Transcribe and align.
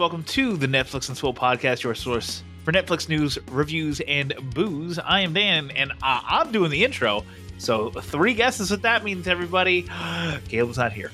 Welcome 0.00 0.24
to 0.24 0.56
the 0.56 0.66
Netflix 0.66 1.08
and 1.10 1.18
Swill 1.18 1.34
podcast, 1.34 1.82
your 1.82 1.94
source 1.94 2.42
for 2.64 2.72
Netflix 2.72 3.06
news, 3.10 3.38
reviews, 3.50 4.00
and 4.08 4.32
booze. 4.54 4.98
I 4.98 5.20
am 5.20 5.34
Dan, 5.34 5.70
and 5.72 5.92
I- 6.02 6.24
I'm 6.26 6.50
doing 6.50 6.70
the 6.70 6.82
intro. 6.82 7.22
So, 7.58 7.90
three 7.90 8.32
guesses 8.32 8.70
what 8.70 8.80
that 8.80 9.04
means, 9.04 9.28
everybody. 9.28 9.82
Caleb's 10.48 10.78
not 10.78 10.94
here. 10.94 11.12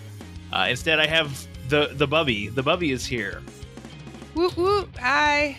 Uh, 0.53 0.69
instead, 0.71 1.01
I 1.01 1.09
have 1.09 1.49
the 1.69 1.91
the 1.95 2.07
Bubby. 2.07 2.47
The 2.47 2.63
Bubby 2.63 2.93
is 2.93 3.05
here. 3.05 3.43
Whoop 4.35 4.57
whoop. 4.57 4.97
Hi. 4.99 5.57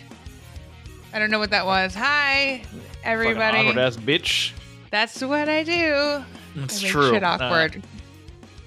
I 1.13 1.19
don't 1.19 1.29
know 1.29 1.39
what 1.39 1.49
that 1.49 1.65
was. 1.65 1.93
Hi, 1.95 2.63
everybody. 3.03 3.57
Awkward 3.57 3.77
ass 3.77 3.97
bitch. 3.97 4.53
That's 4.89 5.21
what 5.21 5.49
I 5.49 5.63
do. 5.63 6.23
It's 6.63 6.81
I 6.81 6.87
true. 6.87 7.09
Shit 7.11 7.23
Uh, 7.25 7.37
awkward. 7.41 7.83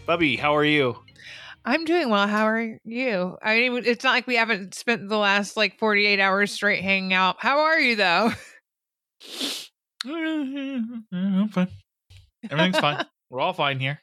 Bubby, 0.05 0.37
how 0.37 0.55
are 0.55 0.67
you? 0.67 0.99
I'm 1.65 1.85
doing 1.85 2.09
well. 2.09 2.27
How 2.27 2.47
are 2.47 2.79
you? 2.85 3.37
I 3.43 3.55
mean, 3.69 3.83
it's 3.85 4.03
not 4.05 4.13
like 4.13 4.27
we 4.27 4.37
haven't 4.37 4.75
spent 4.75 5.09
the 5.09 5.19
last 5.19 5.57
like 5.57 5.79
48 5.79 6.19
hours 6.21 6.53
straight 6.53 6.83
hanging 6.83 7.13
out. 7.13 7.37
How 7.39 7.61
are 7.61 7.79
you 7.79 7.97
though? 7.97 8.33
I'm 10.07 11.49
fine. 11.53 11.69
Everything's 12.51 12.79
fine. 12.79 13.05
We're 13.31 13.41
all 13.41 13.53
fine 13.53 13.79
here. 13.79 14.01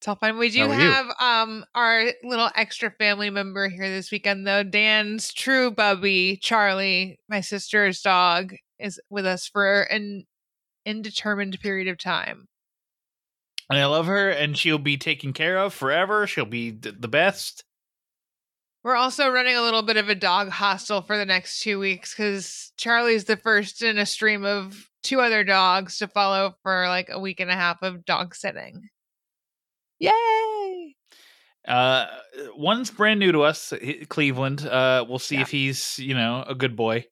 It's 0.00 0.08
all 0.08 0.16
fine. 0.16 0.38
We 0.38 0.48
do 0.48 0.66
How 0.66 0.70
are 0.70 0.80
you? 0.80 0.90
have 0.90 1.06
um 1.20 1.64
our 1.74 2.06
little 2.24 2.48
extra 2.56 2.90
family 2.90 3.28
member 3.30 3.68
here 3.68 3.88
this 3.88 4.10
weekend 4.10 4.46
though. 4.46 4.62
Dan's 4.62 5.32
true 5.32 5.70
bubby, 5.70 6.38
Charlie, 6.40 7.18
my 7.28 7.40
sister's 7.42 8.00
dog, 8.00 8.54
is 8.78 8.98
with 9.10 9.26
us 9.26 9.46
for 9.46 9.82
an 9.82 10.24
indeterminate 10.86 11.60
period 11.60 11.86
of 11.88 11.98
time. 11.98 12.48
And 13.70 13.78
I 13.78 13.86
love 13.86 14.06
her, 14.06 14.28
and 14.30 14.58
she'll 14.58 14.78
be 14.78 14.96
taken 14.96 15.32
care 15.32 15.56
of 15.58 15.72
forever. 15.72 16.26
She'll 16.26 16.44
be 16.44 16.72
th- 16.72 16.96
the 16.98 17.08
best. 17.08 17.64
We're 18.82 18.96
also 18.96 19.28
running 19.28 19.54
a 19.56 19.62
little 19.62 19.82
bit 19.82 19.96
of 19.96 20.08
a 20.08 20.14
dog 20.14 20.48
hostel 20.48 21.02
for 21.02 21.16
the 21.16 21.24
next 21.26 21.60
two 21.60 21.78
weeks 21.78 22.12
because 22.12 22.72
Charlie's 22.76 23.24
the 23.24 23.36
first 23.36 23.82
in 23.82 23.98
a 23.98 24.06
stream 24.06 24.44
of 24.44 24.88
two 25.02 25.20
other 25.20 25.44
dogs 25.44 25.98
to 25.98 26.08
follow 26.08 26.56
for 26.62 26.88
like 26.88 27.08
a 27.12 27.20
week 27.20 27.40
and 27.40 27.50
a 27.50 27.54
half 27.54 27.82
of 27.82 28.04
dog 28.04 28.34
sitting. 28.34 28.88
Yay! 29.98 30.96
Uh, 31.68 32.06
one's 32.56 32.90
brand 32.90 33.20
new 33.20 33.32
to 33.32 33.42
us, 33.42 33.72
Cleveland. 34.08 34.66
Uh, 34.66 35.04
we'll 35.08 35.18
see 35.18 35.36
Yeah. 35.36 35.42
if 35.42 35.50
he's 35.50 35.98
you 35.98 36.14
know 36.14 36.42
a 36.46 36.54
good 36.54 36.74
boy. 36.74 37.04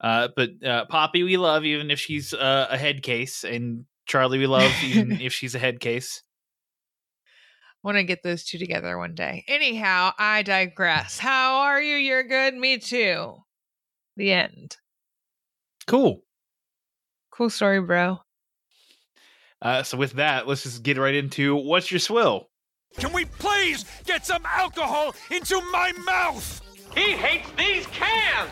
Uh, 0.00 0.28
but 0.36 0.50
uh, 0.62 0.84
Poppy, 0.84 1.22
we 1.22 1.38
love 1.38 1.64
even 1.64 1.90
if 1.90 1.98
she's 1.98 2.34
uh, 2.34 2.68
a 2.70 2.76
head 2.76 3.02
case, 3.02 3.42
and 3.42 3.86
Charlie, 4.06 4.38
we 4.38 4.46
love 4.46 4.72
even 4.84 5.12
if 5.20 5.32
she's 5.32 5.54
a 5.54 5.58
head 5.58 5.80
case. 5.80 6.22
Want 7.82 7.98
to 7.98 8.04
get 8.04 8.22
those 8.22 8.44
two 8.44 8.58
together 8.58 8.98
one 8.98 9.14
day. 9.14 9.44
Anyhow, 9.46 10.10
I 10.18 10.42
digress. 10.42 11.18
How 11.18 11.58
are 11.58 11.80
you? 11.80 11.96
You're 11.96 12.24
good. 12.24 12.54
Me 12.54 12.78
too. 12.78 13.36
The 14.16 14.32
end. 14.32 14.76
Cool. 15.86 16.22
Cool 17.30 17.50
story, 17.50 17.80
bro. 17.80 18.18
Uh, 19.62 19.82
so 19.82 19.96
with 19.96 20.12
that, 20.14 20.46
let's 20.48 20.64
just 20.64 20.82
get 20.82 20.98
right 20.98 21.14
into 21.14 21.54
what's 21.54 21.90
your 21.90 22.00
swill. 22.00 22.48
Can 22.98 23.12
we 23.12 23.24
please 23.24 23.84
get 24.04 24.24
some 24.24 24.42
alcohol 24.46 25.14
into 25.30 25.60
my 25.70 25.92
mouth? 26.04 26.62
He 26.94 27.12
hates 27.12 27.50
these 27.58 27.86
cans! 27.88 28.50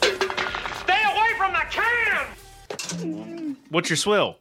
Stay 0.00 1.02
away 1.04 1.32
from 1.36 1.52
the 1.52 1.64
can! 1.70 2.26
What's 3.70 3.90
your 3.90 3.96
swill? 3.96 4.36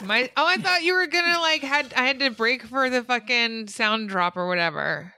My 0.00 0.30
oh, 0.36 0.46
I 0.46 0.56
thought 0.56 0.82
you 0.82 0.94
were 0.94 1.06
gonna 1.06 1.38
like 1.40 1.62
had 1.62 1.92
I 1.94 2.02
had 2.02 2.18
to 2.20 2.30
break 2.30 2.64
for 2.64 2.90
the 2.90 3.02
fucking 3.02 3.68
sound 3.68 4.08
drop 4.08 4.36
or 4.36 4.48
whatever. 4.48 5.14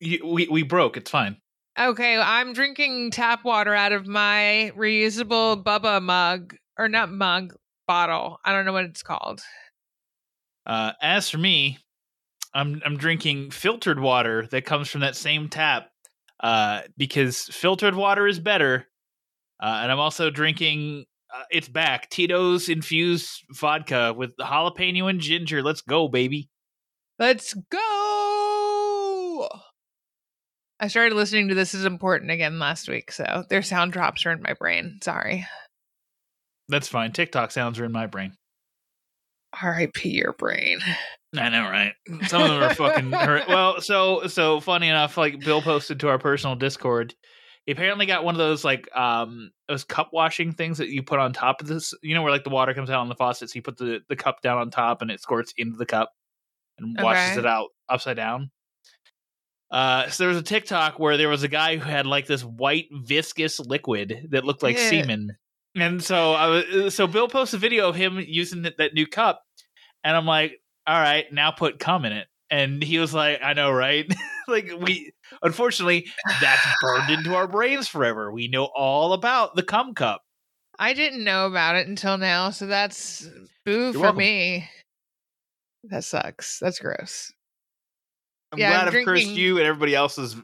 You, 0.00 0.26
we 0.26 0.48
we 0.48 0.62
broke. 0.62 0.96
It's 0.96 1.10
fine. 1.10 1.38
Okay, 1.78 2.18
I'm 2.18 2.52
drinking 2.52 3.12
tap 3.12 3.44
water 3.44 3.74
out 3.74 3.92
of 3.92 4.06
my 4.06 4.72
reusable 4.76 5.62
Bubba 5.62 6.02
mug 6.02 6.56
or 6.76 6.88
not 6.88 7.10
mug 7.10 7.54
bottle. 7.86 8.38
I 8.44 8.52
don't 8.52 8.64
know 8.64 8.72
what 8.72 8.84
it's 8.84 9.02
called. 9.02 9.40
Uh, 10.66 10.92
as 11.00 11.30
for 11.30 11.38
me, 11.38 11.78
I'm 12.52 12.82
I'm 12.84 12.96
drinking 12.96 13.50
filtered 13.52 14.00
water 14.00 14.46
that 14.50 14.64
comes 14.64 14.88
from 14.88 15.00
that 15.00 15.16
same 15.16 15.48
tap. 15.48 15.88
Uh, 16.40 16.82
because 16.96 17.42
filtered 17.44 17.96
water 17.96 18.26
is 18.26 18.38
better. 18.38 18.86
Uh, 19.60 19.80
and 19.82 19.90
I'm 19.90 19.98
also 19.98 20.30
drinking. 20.30 21.06
Uh, 21.34 21.42
it's 21.50 21.68
back. 21.68 22.08
Tito's 22.08 22.68
infused 22.68 23.44
vodka 23.50 24.14
with 24.16 24.36
jalapeno 24.38 25.10
and 25.10 25.20
ginger. 25.20 25.62
Let's 25.62 25.82
go, 25.82 26.08
baby. 26.08 26.48
Let's 27.18 27.54
go. 27.70 29.48
I 30.80 30.88
started 30.88 31.14
listening 31.16 31.48
to 31.48 31.54
This 31.54 31.74
Is 31.74 31.84
Important 31.84 32.30
again 32.30 32.58
last 32.58 32.88
week, 32.88 33.10
so 33.12 33.44
their 33.50 33.62
sound 33.62 33.92
drops 33.92 34.24
are 34.24 34.32
in 34.32 34.40
my 34.42 34.54
brain. 34.54 35.00
Sorry. 35.02 35.46
That's 36.68 36.88
fine. 36.88 37.12
TikTok 37.12 37.50
sounds 37.50 37.78
are 37.80 37.84
in 37.84 37.92
my 37.92 38.06
brain. 38.06 38.34
R.I.P. 39.60 40.10
your 40.10 40.34
brain. 40.34 40.78
I 41.36 41.48
know, 41.48 41.62
right? 41.62 41.94
Some 42.26 42.42
of 42.42 42.48
them 42.48 42.62
are 42.62 42.74
fucking 42.74 43.10
hurt. 43.12 43.48
Well, 43.48 43.80
so 43.80 44.26
so 44.28 44.60
funny 44.60 44.88
enough, 44.88 45.16
like 45.16 45.40
Bill 45.40 45.62
posted 45.62 46.00
to 46.00 46.08
our 46.08 46.18
personal 46.18 46.56
Discord. 46.56 47.14
He 47.68 47.72
apparently 47.72 48.06
got 48.06 48.24
one 48.24 48.34
of 48.34 48.38
those 48.38 48.64
like 48.64 48.88
um 48.96 49.50
those 49.68 49.84
cup 49.84 50.08
washing 50.10 50.52
things 50.52 50.78
that 50.78 50.88
you 50.88 51.02
put 51.02 51.18
on 51.18 51.34
top 51.34 51.60
of 51.60 51.66
this. 51.66 51.92
You 52.02 52.14
know 52.14 52.22
where 52.22 52.32
like 52.32 52.44
the 52.44 52.48
water 52.48 52.72
comes 52.72 52.88
out 52.88 53.00
on 53.00 53.10
the 53.10 53.14
faucet, 53.14 53.50
so 53.50 53.56
you 53.56 53.60
put 53.62 53.76
the 53.76 54.00
the 54.08 54.16
cup 54.16 54.40
down 54.40 54.56
on 54.56 54.70
top 54.70 55.02
and 55.02 55.10
it 55.10 55.20
squirts 55.20 55.52
into 55.58 55.76
the 55.76 55.84
cup 55.84 56.14
and 56.78 56.96
washes 56.98 57.32
Okay. 57.32 57.40
it 57.40 57.46
out 57.46 57.68
upside 57.90 58.16
down. 58.16 58.50
Uh, 59.70 60.08
so 60.08 60.22
there 60.22 60.28
was 60.28 60.38
a 60.38 60.42
TikTok 60.42 60.98
where 60.98 61.18
there 61.18 61.28
was 61.28 61.42
a 61.42 61.48
guy 61.48 61.76
who 61.76 61.84
had 61.84 62.06
like 62.06 62.26
this 62.26 62.42
white 62.42 62.86
viscous 62.90 63.60
liquid 63.60 64.28
that 64.30 64.46
looked 64.46 64.62
like 64.62 64.78
Yeah. 64.78 64.88
semen, 64.88 65.36
and 65.74 66.02
so 66.02 66.32
I 66.32 66.46
was 66.46 66.94
so 66.94 67.06
Bill 67.06 67.28
posted 67.28 67.58
a 67.58 67.60
video 67.60 67.86
of 67.90 67.96
him 67.96 68.18
using 68.26 68.62
that, 68.62 68.78
that 68.78 68.94
new 68.94 69.06
cup, 69.06 69.42
and 70.04 70.16
I'm 70.16 70.24
like, 70.24 70.58
all 70.86 70.98
right, 70.98 71.30
now 71.30 71.50
put 71.50 71.78
cum 71.78 72.06
in 72.06 72.12
it. 72.14 72.28
And 72.50 72.82
he 72.82 72.98
was 72.98 73.12
like, 73.12 73.40
I 73.42 73.52
know, 73.52 73.70
right? 73.70 74.10
like 74.48 74.70
we 74.80 75.12
unfortunately 75.42 76.06
that's 76.40 76.66
burned 76.82 77.10
into 77.10 77.34
our 77.34 77.46
brains 77.46 77.88
forever. 77.88 78.32
We 78.32 78.48
know 78.48 78.64
all 78.74 79.12
about 79.12 79.54
the 79.54 79.62
cum 79.62 79.94
cup. 79.94 80.22
I 80.78 80.94
didn't 80.94 81.24
know 81.24 81.46
about 81.46 81.76
it 81.76 81.88
until 81.88 82.16
now, 82.18 82.50
so 82.50 82.66
that's 82.66 83.28
boo 83.64 83.92
for 83.92 83.98
welcome. 84.00 84.18
me. 84.18 84.68
That 85.84 86.04
sucks. 86.04 86.58
That's 86.60 86.78
gross. 86.78 87.32
I'm 88.52 88.58
Yeah, 88.58 88.70
glad 88.70 88.88
I'm 88.88 88.96
I've 88.96 89.04
cursed 89.04 89.26
you 89.26 89.58
and 89.58 89.66
everybody 89.66 89.94
else's 89.94 90.34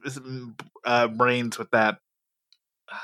uh, 0.84 1.09
brains 1.09 1.59
with 1.59 1.70
that. 1.70 1.98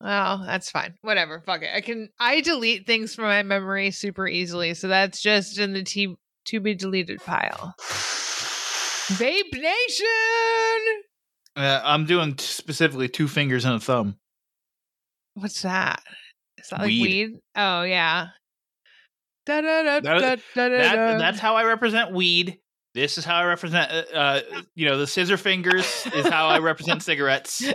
Well, 0.00 0.42
that's 0.44 0.70
fine. 0.70 0.94
Whatever. 1.00 1.40
Fuck 1.40 1.62
it. 1.62 1.70
I 1.74 1.80
can 1.80 2.10
I 2.20 2.42
delete 2.42 2.86
things 2.86 3.14
from 3.14 3.24
my 3.24 3.42
memory 3.42 3.90
super 3.90 4.28
easily, 4.28 4.74
so 4.74 4.88
that's 4.88 5.22
just 5.22 5.58
in 5.58 5.72
the 5.72 5.82
t- 5.82 6.16
to 6.46 6.60
be 6.60 6.74
deleted 6.74 7.20
pile. 7.24 7.74
Vape 7.80 9.52
Nation. 9.52 10.06
Uh, 11.56 11.80
I'm 11.84 12.06
doing 12.06 12.36
specifically 12.38 13.08
two 13.08 13.28
fingers 13.28 13.64
and 13.64 13.74
a 13.74 13.80
thumb. 13.80 14.16
What's 15.34 15.62
that? 15.62 16.02
Is 16.58 16.68
that 16.70 16.80
like 16.80 16.88
Weed. 16.88 17.02
weed? 17.02 17.38
Oh 17.56 17.82
yeah. 17.82 18.28
Da 19.46 19.60
da 19.60 19.82
da 19.82 20.00
That-. 20.00 20.40
That, 20.54 21.18
that's 21.18 21.38
how 21.38 21.56
I 21.56 21.64
represent 21.64 22.12
weed. 22.12 22.58
This 22.94 23.18
is 23.18 23.24
how 23.24 23.36
I 23.36 23.44
represent, 23.44 23.90
uh, 23.90 24.16
uh, 24.16 24.40
you 24.74 24.86
know, 24.86 24.96
the 24.96 25.06
scissor 25.06 25.36
fingers 25.36 26.06
is 26.14 26.26
how 26.28 26.46
I 26.46 26.58
represent 26.58 27.02
cigarettes. 27.02 27.62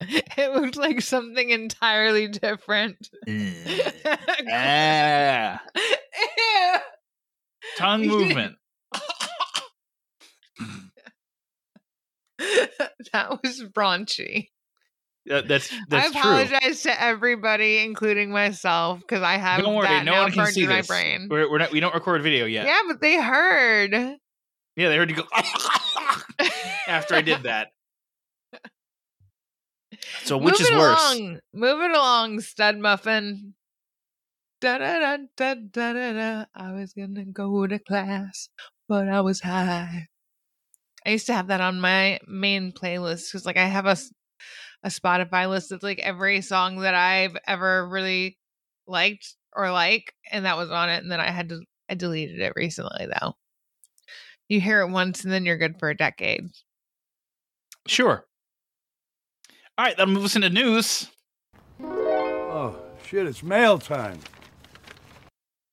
It 0.00 0.54
looked 0.54 0.76
like 0.76 1.00
something 1.00 1.50
entirely 1.50 2.28
different. 2.28 3.10
ah, 4.48 5.60
Ew. 5.76 6.76
Tongue 7.78 8.06
movement. 8.06 8.56
that 13.12 13.38
was 13.42 13.62
raunchy. 13.76 14.48
That, 15.26 15.46
that's 15.46 15.70
that's 15.88 16.06
I 16.06 16.10
true. 16.10 16.20
apologize 16.20 16.82
to 16.82 17.02
everybody, 17.02 17.78
including 17.78 18.30
myself, 18.30 19.00
because 19.00 19.22
I 19.22 19.34
have 19.36 19.60
Don't 19.62 19.74
worry, 19.74 19.86
that 19.88 20.04
no 20.04 20.12
now 20.12 20.22
one 20.22 20.32
can 20.32 20.46
see 20.46 20.62
in 20.62 20.70
my 20.70 20.76
this. 20.78 20.86
brain. 20.86 21.28
We're, 21.30 21.50
we're 21.50 21.58
not, 21.58 21.70
we 21.70 21.80
don't 21.80 21.94
record 21.94 22.22
video 22.22 22.46
yet. 22.46 22.64
Yeah, 22.66 22.80
but 22.88 23.00
they 23.02 23.20
heard. 23.20 23.92
Yeah, 23.92 24.88
they 24.88 24.96
heard 24.96 25.10
you 25.10 25.16
go 25.16 25.24
after 26.88 27.14
I 27.14 27.20
did 27.20 27.42
that. 27.42 27.68
So 30.24 30.38
which 30.38 30.60
is 30.60 30.70
worse? 30.70 31.14
Along, 31.14 31.40
moving 31.52 31.90
along, 31.90 32.40
stud 32.40 32.78
muffin. 32.78 33.54
Da 34.60 34.78
da 34.78 34.98
da 34.98 35.16
da 35.36 35.54
da 35.54 35.92
da 35.92 36.12
da. 36.12 36.44
I 36.54 36.72
was 36.72 36.92
gonna 36.92 37.24
go 37.24 37.66
to 37.66 37.78
class, 37.78 38.48
but 38.88 39.08
I 39.08 39.20
was 39.20 39.40
high. 39.40 40.08
I 41.06 41.10
used 41.10 41.26
to 41.26 41.34
have 41.34 41.46
that 41.46 41.60
on 41.60 41.80
my 41.80 42.18
main 42.26 42.72
playlist 42.72 43.30
because, 43.30 43.46
like, 43.46 43.56
I 43.56 43.66
have 43.66 43.86
a 43.86 43.96
a 44.82 44.88
Spotify 44.88 45.48
list 45.48 45.70
that's 45.70 45.82
like 45.82 45.98
every 46.00 46.40
song 46.40 46.80
that 46.80 46.94
I've 46.94 47.36
ever 47.46 47.88
really 47.88 48.38
liked 48.86 49.34
or 49.54 49.70
like, 49.70 50.12
and 50.30 50.44
that 50.44 50.56
was 50.56 50.70
on 50.70 50.88
it. 50.90 51.02
And 51.02 51.10
then 51.10 51.20
I 51.20 51.30
had 51.30 51.48
to 51.50 51.60
I 51.88 51.94
deleted 51.94 52.40
it 52.40 52.52
recently 52.56 53.06
though. 53.06 53.34
You 54.48 54.60
hear 54.60 54.80
it 54.80 54.90
once, 54.90 55.24
and 55.24 55.32
then 55.32 55.44
you're 55.44 55.58
good 55.58 55.78
for 55.78 55.90
a 55.90 55.96
decade. 55.96 56.48
Sure. 57.86 58.24
All 59.76 59.84
right, 59.84 59.96
that 59.96 60.08
moves 60.08 60.24
us 60.26 60.36
into 60.36 60.50
news. 60.50 61.10
Oh, 61.80 62.76
shit, 63.06 63.26
it's 63.26 63.42
mail 63.42 63.78
time. 63.78 64.18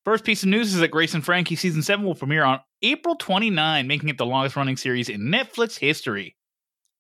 First 0.06 0.24
piece 0.24 0.44
of 0.44 0.50
news 0.50 0.74
is 0.74 0.80
that 0.82 0.90
Grace 0.90 1.16
and 1.16 1.26
Frankie 1.26 1.56
season 1.56 1.82
7 1.82 2.06
will 2.06 2.14
premiere 2.14 2.44
on 2.44 2.60
April 2.84 3.16
29, 3.16 3.88
making 3.88 4.08
it 4.10 4.20
the 4.20 4.26
longest 4.26 4.56
running 4.56 4.78
series 4.78 5.10
in 5.10 5.22
Netflix 5.22 5.80
history. 5.80 6.36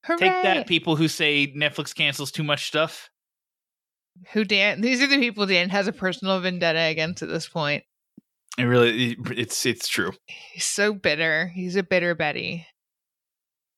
Hooray! 0.05 0.17
Take 0.17 0.43
that, 0.43 0.67
people 0.67 0.95
who 0.95 1.07
say 1.07 1.53
Netflix 1.55 1.93
cancels 1.93 2.31
too 2.31 2.43
much 2.43 2.65
stuff. 2.65 3.11
Who 4.33 4.43
Dan? 4.43 4.81
These 4.81 5.01
are 5.01 5.07
the 5.07 5.19
people 5.19 5.45
Dan 5.45 5.69
has 5.69 5.87
a 5.87 5.91
personal 5.91 6.39
vendetta 6.39 6.79
against 6.79 7.21
at 7.21 7.29
this 7.29 7.47
point. 7.47 7.83
It 8.57 8.63
really, 8.63 9.17
it's 9.31 9.65
it's 9.65 9.87
true. 9.87 10.13
He's 10.25 10.65
so 10.65 10.93
bitter. 10.93 11.47
He's 11.53 11.75
a 11.75 11.83
bitter 11.83 12.15
Betty. 12.15 12.65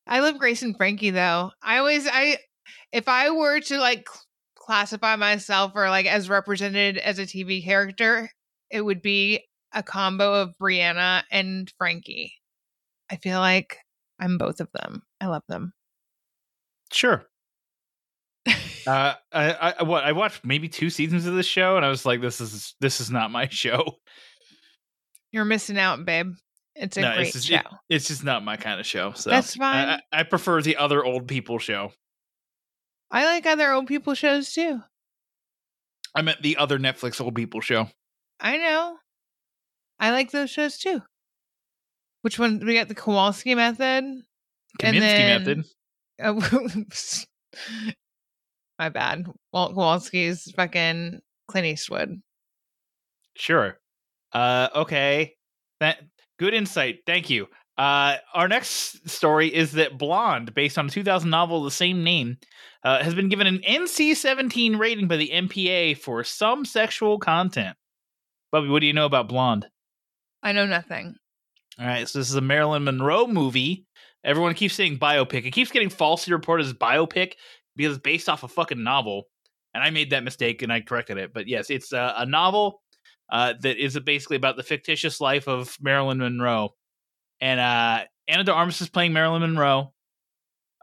I 0.06 0.20
love 0.20 0.38
Grace 0.38 0.62
and 0.62 0.78
Frankie 0.78 1.10
though. 1.10 1.52
I 1.62 1.80
always 1.80 2.08
I 2.08 2.38
if 2.94 3.08
I 3.08 3.32
were 3.32 3.60
to 3.60 3.78
like 3.80 4.08
classify 4.56 5.16
myself 5.16 5.72
or 5.76 5.90
like 5.90 6.06
as 6.06 6.30
represented 6.30 6.98
as 6.98 7.20
a 7.20 7.24
TV 7.24 7.64
character, 7.64 8.30
it 8.70 8.82
would 8.82 9.02
be 9.02 9.44
a 9.74 9.84
combo 9.84 10.34
of 10.42 10.54
Brianna 10.62 11.24
and 11.32 11.72
Frankie. 11.78 12.34
I 13.10 13.16
feel 13.18 13.40
like 13.40 13.78
I'm 14.20 14.38
both 14.38 14.60
of 14.60 14.70
them. 14.74 15.04
I 15.22 15.28
love 15.28 15.44
them. 15.48 15.74
Sure. 16.92 17.26
uh, 18.88 19.14
I, 19.34 19.74
I 19.80 19.84
what 19.84 20.04
I 20.04 20.14
watched 20.14 20.46
maybe 20.46 20.70
two 20.70 20.90
seasons 20.90 21.26
of 21.26 21.36
this 21.36 21.46
show, 21.46 21.76
and 21.76 21.86
I 21.86 21.90
was 21.90 22.06
like, 22.06 22.22
"This 22.22 22.40
is 22.40 22.76
this 22.80 23.02
is 23.02 23.12
not 23.12 23.32
my 23.32 23.48
show. 23.50 23.98
You're 25.32 25.46
missing 25.46 25.78
out, 25.78 26.06
babe. 26.06 26.34
It's 26.76 26.96
a 26.96 27.02
No, 27.02 27.14
great 27.16 27.28
it's 27.28 27.34
just, 27.34 27.48
show. 27.48 27.56
it- 27.56 27.64
it's 27.90 28.08
just 28.08 28.24
not 28.24 28.44
my 28.44 28.56
kind 28.56 28.80
of 28.80 28.86
show." 28.86 29.12
So 29.14 29.30
That's 29.30 29.56
fine. 29.56 29.90
I, 29.90 30.02
I 30.14 30.24
prefer 30.24 30.62
the 30.62 30.78
other 30.78 31.04
old 31.04 31.28
people 31.28 31.60
show. 31.60 31.92
I 33.12 33.26
like 33.26 33.46
other 33.46 33.72
old 33.72 33.88
people 33.88 34.14
shows 34.14 34.54
too. 34.54 34.82
I 36.16 36.22
meant 36.22 36.42
the 36.42 36.58
other 36.58 36.80
Netflix 36.80 37.20
old 37.22 37.36
people 37.36 37.62
show. 37.62 37.90
I 38.40 38.58
know. 38.58 38.98
I 40.00 40.12
like 40.12 40.32
those 40.32 40.50
shows 40.50 40.78
too. 40.78 41.02
Which 42.22 42.38
one? 42.40 42.62
We 42.66 42.76
got 42.76 42.88
the 42.88 42.96
Kowalski 42.96 43.56
method. 43.56 44.04
Kominsky 44.82 45.00
then- 45.00 45.44
method. 45.44 45.66
Uh, 46.20 46.34
my 48.80 48.90
bad. 48.90 49.26
Walt 49.54 49.74
Kowalski's 49.76 50.52
fucking 50.56 51.20
Clint 51.48 51.68
Eastwood. 51.68 52.22
Sure. 53.36 53.80
Uh, 54.34 54.70
okay. 54.76 55.36
That 55.80 55.98
good 56.40 56.54
insight. 56.54 57.00
Thank 57.06 57.30
you. 57.30 57.48
Uh, 57.78 58.18
our 58.34 58.48
next 58.48 59.08
story 59.08 59.54
is 59.54 59.74
that 59.74 60.00
Blonde, 60.00 60.54
based 60.56 60.80
on 60.80 60.88
a 60.88 60.90
2000 60.90 61.30
novel 61.30 61.60
of 61.60 61.64
the 61.66 61.72
same 61.72 62.04
name, 62.04 62.38
uh, 62.84 63.04
has 63.04 63.14
been 63.14 63.30
given 63.30 63.46
an 63.46 63.60
NC-17 63.60 64.80
rating 64.80 65.08
by 65.08 65.18
the 65.18 65.30
MPA 65.30 65.98
for 65.98 66.24
some 66.24 66.66
sexual 66.66 67.20
content. 67.20 67.78
Bubby, 68.52 68.70
what 68.70 68.80
do 68.80 68.88
you 68.88 68.94
know 68.94 69.06
about 69.06 69.28
Blonde? 69.28 69.68
I 70.44 70.52
know 70.52 70.66
nothing. 70.66 71.16
All 71.80 71.86
right, 71.86 72.08
so 72.08 72.20
this 72.20 72.30
is 72.30 72.36
a 72.36 72.42
Marilyn 72.42 72.84
Monroe 72.84 73.28
movie. 73.28 73.86
Everyone 74.24 74.54
keeps 74.54 74.74
saying 74.74 75.00
biopic. 75.00 75.46
It 75.46 75.52
keeps 75.52 75.72
getting 75.72 75.90
falsely 75.90 76.34
reported 76.34 76.66
as 76.66 76.74
biopic 76.74 77.34
because 77.76 77.96
it's 77.96 78.04
based 78.04 78.30
off 78.30 78.44
a 78.44 78.48
fucking 78.48 78.84
novel. 78.84 79.24
And 79.74 79.84
I 79.84 79.90
made 79.92 80.10
that 80.10 80.24
mistake 80.24 80.62
and 80.62 80.74
I 80.74 80.82
corrected 80.82 81.18
it. 81.18 81.34
But 81.34 81.48
yes, 81.48 81.70
it's 81.70 81.94
a, 81.94 82.14
a 82.18 82.26
novel 82.26 82.82
uh, 83.32 83.54
that 83.62 83.78
is 83.78 84.00
basically 84.00 84.38
about 84.38 84.58
the 84.58 84.64
fictitious 84.64 85.22
life 85.22 85.48
of 85.48 85.78
Marilyn 85.80 86.18
Monroe. 86.18 86.74
And 87.40 87.60
uh, 87.60 88.06
Ana 88.28 88.44
de 88.44 88.52
Armas 88.54 88.82
is 88.82 88.90
playing 88.90 89.14
Marilyn 89.14 89.42
Monroe. 89.42 89.94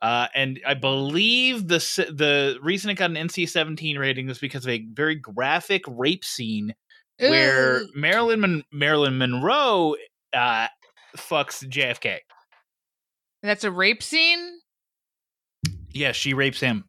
Uh, 0.01 0.29
and 0.35 0.61
I 0.67 0.75
believe 0.75 1.67
the 1.67 1.79
the 2.15 2.59
reason 2.63 2.91
it 2.91 2.95
got 2.95 3.11
an 3.11 3.17
NC-17 3.17 3.99
rating 3.99 4.29
is 4.29 4.39
because 4.39 4.67
of 4.67 4.71
a 4.71 4.87
very 4.93 5.15
graphic 5.15 5.83
rape 5.89 6.25
scene 6.25 6.75
where 7.19 7.83
Marilyn 7.95 8.41
Mon- 8.41 8.65
Marilyn 8.73 9.19
Monroe 9.19 9.97
uh, 10.33 10.69
fucks 11.17 11.65
JFK. 11.69 12.19
that's 13.43 13.65
a 13.65 13.71
rape 13.71 14.03
scene. 14.03 14.59
Yes, 15.91 16.17
she 16.17 16.35
rapes 16.35 16.61
him. 16.61 16.85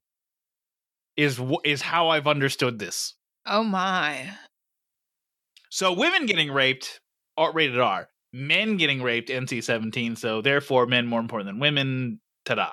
Is 1.15 1.39
is 1.63 1.81
how 1.81 2.09
I've 2.09 2.27
understood 2.27 2.79
this. 2.79 3.13
Oh 3.45 3.63
my! 3.63 4.31
So 5.69 5.93
women 5.93 6.25
getting 6.25 6.51
raped 6.51 6.99
are 7.37 7.53
rated 7.53 7.79
R. 7.79 8.09
Men 8.33 8.75
getting 8.77 9.01
raped 9.01 9.29
NC 9.29 9.63
seventeen. 9.63 10.15
So 10.15 10.41
therefore, 10.41 10.87
men 10.87 11.05
more 11.07 11.19
important 11.21 11.47
than 11.47 11.59
women. 11.59 12.19
Ta-da. 12.43 12.71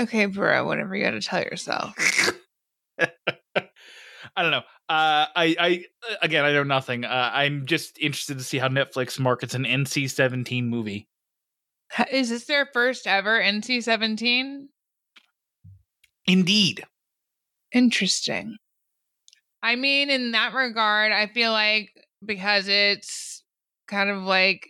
Okay, 0.00 0.26
bro. 0.26 0.66
Whatever 0.66 0.94
you 0.96 1.04
got 1.04 1.12
to 1.12 1.20
tell 1.20 1.40
yourself. 1.42 1.94
I 4.36 4.42
don't 4.42 4.50
know. 4.50 4.62
Uh, 4.88 5.26
I, 5.36 5.56
I 5.58 5.84
again, 6.22 6.44
I 6.44 6.52
know 6.52 6.62
nothing. 6.64 7.04
Uh, 7.04 7.30
I'm 7.32 7.66
just 7.66 7.98
interested 7.98 8.38
to 8.38 8.44
see 8.44 8.58
how 8.58 8.68
Netflix 8.68 9.18
markets 9.18 9.54
an 9.54 9.64
NC 9.64 10.10
seventeen 10.10 10.68
movie. 10.68 11.08
Is 12.10 12.28
this 12.30 12.44
their 12.44 12.66
first 12.72 13.06
ever 13.06 13.40
NC 13.40 13.82
seventeen? 13.82 14.68
Indeed. 16.26 16.84
Interesting. 17.72 18.56
I 19.62 19.76
mean, 19.76 20.10
in 20.10 20.32
that 20.32 20.54
regard, 20.54 21.12
I 21.12 21.26
feel 21.26 21.52
like 21.52 21.90
because 22.24 22.68
it's 22.68 23.42
kind 23.88 24.10
of 24.10 24.22
like 24.22 24.68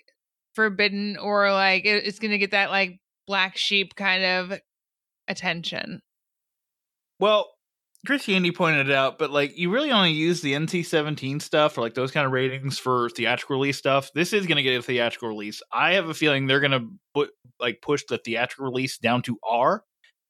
forbidden 0.55 1.17
or 1.17 1.53
like 1.53 1.85
it- 1.85 2.07
it's 2.07 2.19
going 2.19 2.31
to 2.31 2.39
get 2.39 2.53
that 2.53 2.71
like 2.71 2.99
black 3.27 3.57
sheep 3.57 3.95
kind 3.95 4.25
of 4.25 4.61
attention. 5.29 6.01
Well, 7.21 7.51
Christianity 8.07 8.53
pointed 8.53 8.89
it 8.89 8.95
out, 8.95 9.19
but 9.19 9.31
like 9.31 9.59
you 9.59 9.71
really 9.71 9.91
only 9.91 10.13
use 10.13 10.41
the 10.41 10.53
NC 10.55 10.87
seventeen 10.87 11.41
stuff 11.41 11.77
or 11.77 11.81
like 11.81 11.95
those 11.95 12.11
kind 12.13 12.27
of 12.27 12.33
ratings 12.33 12.79
for 12.79 13.09
theatrical 13.11 13.57
release 13.57 13.77
stuff. 13.77 14.11
This 14.15 14.33
is 14.33 14.47
going 14.47 14.57
to 14.57 14.63
get 14.63 14.79
a 14.79 14.83
theatrical 14.83 15.29
release. 15.29 15.61
I 15.73 15.95
have 15.95 16.09
a 16.09 16.15
feeling 16.15 16.47
they're 16.47 16.61
going 16.61 16.71
to 16.73 16.87
put 17.15 17.31
like 17.59 17.83
push 17.83 18.05
the 18.09 18.19
theatrical 18.19 18.67
release 18.67 18.99
down 18.99 19.23
to 19.23 19.39
R 19.43 19.83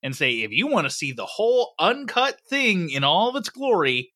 and 0.02 0.16
say 0.16 0.30
if 0.42 0.50
you 0.50 0.66
want 0.66 0.86
to 0.86 0.90
see 0.90 1.12
the 1.12 1.26
whole 1.26 1.74
uncut 1.78 2.40
thing 2.48 2.90
in 2.90 3.04
all 3.04 3.28
of 3.28 3.36
its 3.36 3.50
glory, 3.50 4.12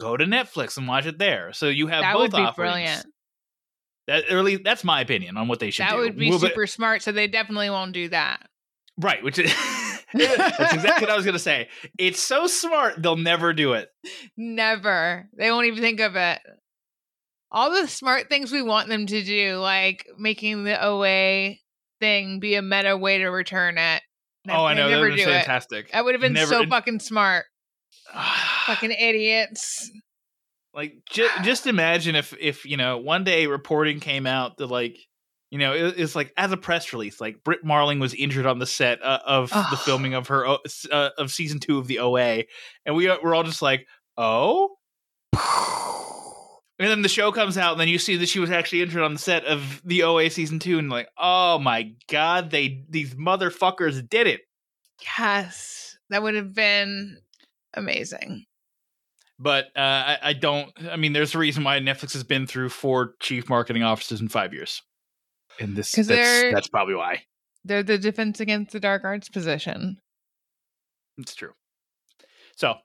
go 0.00 0.16
to 0.16 0.24
Netflix 0.24 0.76
and 0.76 0.86
watch 0.86 1.06
it 1.06 1.18
there. 1.18 1.52
So 1.52 1.68
you 1.68 1.88
have 1.88 2.02
that 2.02 2.12
both 2.14 2.22
would 2.22 2.30
be 2.32 2.36
offerings. 2.38 2.72
brilliant. 2.72 3.06
That 4.06 4.24
early, 4.30 4.56
that's 4.56 4.84
my 4.84 5.00
opinion 5.00 5.36
on 5.36 5.48
what 5.48 5.58
they 5.60 5.70
should 5.70 5.84
That 5.84 5.92
do. 5.92 5.98
would 5.98 6.16
be 6.16 6.30
Well, 6.30 6.38
super 6.38 6.66
smart. 6.66 7.02
So 7.02 7.10
they 7.12 7.26
definitely 7.26 7.70
won't 7.70 7.92
do 7.92 8.08
that. 8.08 8.46
right, 8.98 9.22
which 9.22 9.38
is 9.38 9.52
that's 10.14 10.74
exactly 10.74 11.06
what 11.06 11.10
I 11.10 11.16
was 11.16 11.24
going 11.24 11.34
to 11.34 11.38
say. 11.38 11.68
It's 11.98 12.20
so 12.22 12.46
smart 12.46 13.02
they'll 13.02 13.16
never 13.16 13.52
do 13.52 13.72
it. 13.74 13.88
Never. 14.36 15.28
They 15.36 15.50
won't 15.50 15.66
even 15.66 15.80
think 15.82 16.00
of 16.00 16.16
it. 16.16 16.38
All 17.50 17.70
the 17.70 17.86
smart 17.86 18.28
things 18.28 18.50
we 18.50 18.62
want 18.62 18.88
them 18.88 19.06
to 19.06 19.22
do, 19.22 19.56
like 19.58 20.06
making 20.18 20.64
the 20.64 20.82
OA 20.84 21.56
thing 22.00 22.40
be 22.40 22.54
a 22.54 22.62
meta 22.62 22.96
way 22.96 23.18
to 23.18 23.26
return 23.28 23.76
it. 23.78 24.02
oh, 24.48 24.64
I 24.64 24.74
know. 24.74 24.84
That 24.88 24.94
Never 24.96 25.08
would 25.08 25.16
be 25.16 25.24
do 25.24 25.30
it. 25.30 25.34
fantastic. 25.34 25.92
That 25.92 26.04
would 26.04 26.14
have 26.14 26.20
been 26.20 26.32
Never- 26.32 26.50
so 26.52 26.66
fucking 26.66 27.00
smart. 27.00 27.44
Fucking 28.66 28.90
idiots. 28.92 29.90
like 30.74 30.94
ju- 31.10 31.28
just 31.42 31.66
imagine 31.66 32.14
if 32.14 32.34
if 32.40 32.64
you 32.64 32.76
know 32.76 32.98
one 32.98 33.24
day 33.24 33.46
reporting 33.46 34.00
came 34.00 34.26
out 34.26 34.56
that 34.58 34.66
like 34.66 34.96
you 35.52 35.58
know 35.58 35.74
it, 35.74 35.94
it's 35.98 36.16
like 36.16 36.32
as 36.36 36.50
a 36.50 36.56
press 36.56 36.92
release 36.94 37.20
like 37.20 37.44
Brit 37.44 37.62
Marling 37.62 38.00
was 38.00 38.14
injured 38.14 38.46
on 38.46 38.58
the 38.58 38.66
set 38.66 39.02
uh, 39.02 39.20
of 39.24 39.50
the 39.50 39.76
filming 39.84 40.14
of 40.14 40.28
her 40.28 40.46
uh, 40.46 41.10
of 41.18 41.30
season 41.30 41.60
two 41.60 41.78
of 41.78 41.86
the 41.86 41.98
OA, 41.98 42.44
and 42.86 42.96
we 42.96 43.08
are, 43.08 43.18
we're 43.22 43.34
all 43.34 43.44
just 43.44 43.62
like 43.62 43.86
oh. 44.16 44.76
And 46.78 46.90
then 46.90 47.02
the 47.02 47.08
show 47.08 47.30
comes 47.30 47.56
out, 47.56 47.72
and 47.72 47.80
then 47.80 47.86
you 47.86 47.98
see 47.98 48.16
that 48.16 48.28
she 48.28 48.40
was 48.40 48.50
actually 48.50 48.82
injured 48.82 49.02
on 49.02 49.12
the 49.12 49.18
set 49.18 49.44
of 49.44 49.80
the 49.84 50.02
OA 50.02 50.30
season 50.30 50.58
two, 50.58 50.80
and 50.80 50.90
like, 50.90 51.06
oh 51.16 51.60
my 51.60 51.92
god, 52.08 52.50
they 52.50 52.82
these 52.88 53.14
motherfuckers 53.14 54.08
did 54.08 54.26
it. 54.26 54.40
Yes. 55.18 55.96
That 56.10 56.22
would 56.22 56.34
have 56.34 56.54
been 56.54 57.18
amazing. 57.74 58.46
But 59.38 59.66
uh, 59.76 59.80
I, 59.80 60.18
I 60.22 60.32
don't. 60.32 60.70
I 60.90 60.96
mean, 60.96 61.12
there's 61.12 61.34
a 61.34 61.38
reason 61.38 61.62
why 61.62 61.78
Netflix 61.78 62.14
has 62.14 62.24
been 62.24 62.46
through 62.46 62.70
four 62.70 63.14
chief 63.20 63.48
marketing 63.48 63.82
officers 63.82 64.20
in 64.20 64.28
five 64.28 64.52
years. 64.52 64.82
And 65.60 65.76
this 65.76 65.92
that's, 65.92 66.08
that's 66.08 66.68
probably 66.68 66.94
why. 66.94 67.22
They're 67.64 67.82
the 67.82 67.98
defense 67.98 68.40
against 68.40 68.72
the 68.72 68.80
dark 68.80 69.04
arts 69.04 69.28
position. 69.28 69.98
It's 71.18 71.34
true. 71.34 71.52
So, 72.56 72.76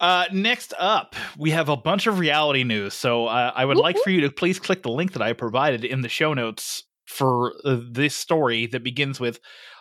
uh, 0.00 0.26
next 0.32 0.74
up, 0.78 1.16
we 1.38 1.50
have 1.50 1.68
a 1.68 1.76
bunch 1.76 2.06
of 2.06 2.18
reality 2.18 2.64
news. 2.64 2.94
So, 2.94 3.26
uh, 3.26 3.52
I 3.54 3.64
would 3.64 3.76
like 3.76 3.96
for 4.02 4.10
you 4.10 4.22
to 4.22 4.30
please 4.30 4.58
click 4.58 4.82
the 4.82 4.90
link 4.90 5.12
that 5.12 5.22
I 5.22 5.32
provided 5.32 5.84
in 5.84 6.02
the 6.02 6.08
show 6.08 6.34
notes 6.34 6.84
for 7.06 7.54
uh, 7.64 7.78
this 7.90 8.16
story 8.16 8.66
that 8.66 8.82
begins 8.82 9.20
with 9.20 9.38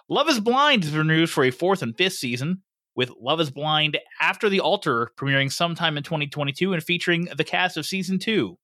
Love 0.09 0.29
is 0.29 0.39
Blind 0.39 0.83
is 0.83 0.95
renewed 0.95 1.29
for 1.29 1.43
a 1.43 1.51
fourth 1.51 1.81
and 1.81 1.97
fifth 1.97 2.13
season, 2.13 2.61
with 2.95 3.11
Love 3.19 3.39
is 3.39 3.49
Blind 3.49 3.97
After 4.19 4.49
the 4.49 4.59
Altar 4.59 5.11
premiering 5.17 5.51
sometime 5.51 5.97
in 5.97 6.03
2022 6.03 6.73
and 6.73 6.83
featuring 6.83 7.29
the 7.35 7.43
cast 7.43 7.77
of 7.77 7.85
season 7.85 8.19
two. 8.19 8.57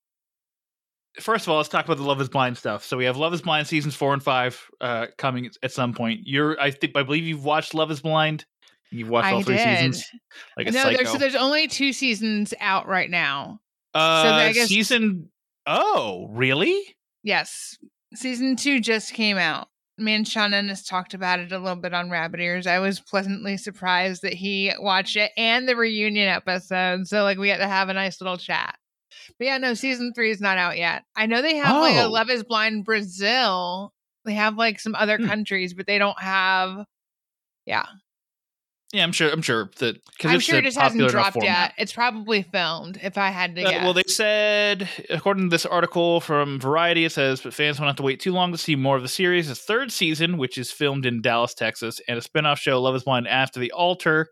First 1.18 1.44
of 1.46 1.50
all, 1.50 1.56
let's 1.56 1.68
talk 1.68 1.84
about 1.84 1.96
the 1.96 2.04
Love 2.04 2.20
is 2.20 2.28
Blind 2.28 2.56
stuff. 2.56 2.84
So 2.84 2.96
we 2.96 3.04
have 3.04 3.16
Love 3.16 3.34
is 3.34 3.42
Blind 3.42 3.66
seasons 3.66 3.94
four 3.96 4.12
and 4.12 4.22
five 4.22 4.60
uh, 4.80 5.06
coming 5.18 5.50
at 5.62 5.72
some 5.72 5.92
point. 5.92 6.20
You're, 6.24 6.60
I 6.60 6.70
think, 6.70 6.96
I 6.96 7.02
believe 7.02 7.24
you've 7.24 7.44
watched 7.44 7.74
Love 7.74 7.90
is 7.90 8.00
Blind. 8.00 8.44
You've 8.92 9.08
watched 9.08 9.26
I 9.26 9.32
all 9.32 9.42
three 9.42 9.56
did. 9.56 9.94
seasons, 9.94 10.04
like 10.56 10.66
no, 10.66 10.82
psycho. 10.82 10.96
there's 10.96 11.10
so 11.12 11.18
there's 11.18 11.34
only 11.36 11.68
two 11.68 11.92
seasons 11.92 12.54
out 12.60 12.88
right 12.88 13.08
now. 13.10 13.60
uh, 13.94 13.98
I 13.98 14.52
guess- 14.52 14.68
season. 14.68 15.30
Oh, 15.66 16.28
really? 16.30 16.96
Yes, 17.22 17.76
season 18.14 18.56
two 18.56 18.80
just 18.80 19.12
came 19.12 19.36
out. 19.38 19.68
Me 19.98 20.14
and 20.14 20.26
Shannon 20.26 20.68
has 20.70 20.82
talked 20.82 21.12
about 21.12 21.38
it 21.38 21.52
a 21.52 21.58
little 21.58 21.76
bit 21.80 21.92
on 21.92 22.08
Rabbit 22.10 22.40
Ears. 22.40 22.66
I 22.66 22.78
was 22.78 22.98
pleasantly 22.98 23.58
surprised 23.58 24.22
that 24.22 24.32
he 24.32 24.72
watched 24.80 25.16
it 25.16 25.30
and 25.36 25.68
the 25.68 25.76
reunion 25.76 26.28
episode. 26.28 27.06
So 27.06 27.22
like 27.22 27.36
we 27.36 27.48
got 27.48 27.58
to 27.58 27.68
have 27.68 27.90
a 27.90 27.94
nice 27.94 28.20
little 28.20 28.38
chat. 28.38 28.76
But 29.38 29.44
yeah, 29.46 29.58
no, 29.58 29.74
season 29.74 30.12
three 30.14 30.30
is 30.30 30.40
not 30.40 30.58
out 30.58 30.76
yet. 30.78 31.02
I 31.16 31.26
know 31.26 31.42
they 31.42 31.56
have 31.56 31.76
like 31.80 31.96
a 31.96 32.04
Oh. 32.04 32.10
Love 32.10 32.30
Is 32.30 32.42
Blind 32.44 32.84
Brazil. 32.84 33.92
They 34.24 34.34
have 34.34 34.56
like 34.56 34.80
some 34.80 34.94
other 34.94 35.16
Hmm. 35.16 35.26
countries, 35.26 35.74
but 35.74 35.86
they 35.86 35.98
don't 35.98 36.20
have. 36.20 36.84
Yeah, 37.66 37.84
Yeah, 38.92 39.04
I'm 39.04 39.12
sure. 39.12 39.30
I'm 39.30 39.42
sure 39.42 39.70
that 39.78 40.04
because 40.04 40.32
I'm 40.32 40.40
sure 40.40 40.58
it 40.58 40.64
just 40.64 40.76
hasn't 40.78 41.08
dropped 41.10 41.36
yet. 41.42 41.74
It's 41.78 41.92
probably 41.92 42.42
filmed. 42.42 42.98
If 43.02 43.16
I 43.18 43.28
had 43.30 43.54
to 43.54 43.62
Uh, 43.62 43.70
guess. 43.70 43.84
well, 43.84 43.92
they 43.92 44.02
said, 44.08 44.88
according 45.10 45.44
to 45.44 45.48
this 45.50 45.64
article 45.64 46.20
from 46.20 46.58
Variety, 46.58 47.04
it 47.04 47.12
says, 47.12 47.40
but 47.40 47.54
fans 47.54 47.78
won't 47.78 47.88
have 47.88 47.96
to 47.96 48.02
wait 48.02 48.18
too 48.18 48.32
long 48.32 48.50
to 48.50 48.58
see 48.58 48.74
more 48.74 48.96
of 48.96 49.02
the 49.02 49.08
series. 49.08 49.48
Its 49.48 49.60
third 49.60 49.92
season, 49.92 50.38
which 50.38 50.58
is 50.58 50.72
filmed 50.72 51.06
in 51.06 51.22
Dallas, 51.22 51.54
Texas, 51.54 52.00
and 52.08 52.18
a 52.18 52.22
spin-off 52.22 52.58
show, 52.58 52.80
Love 52.82 52.96
is 52.96 53.04
Blind 53.04 53.28
After 53.28 53.60
the 53.60 53.70
Altar, 53.70 54.28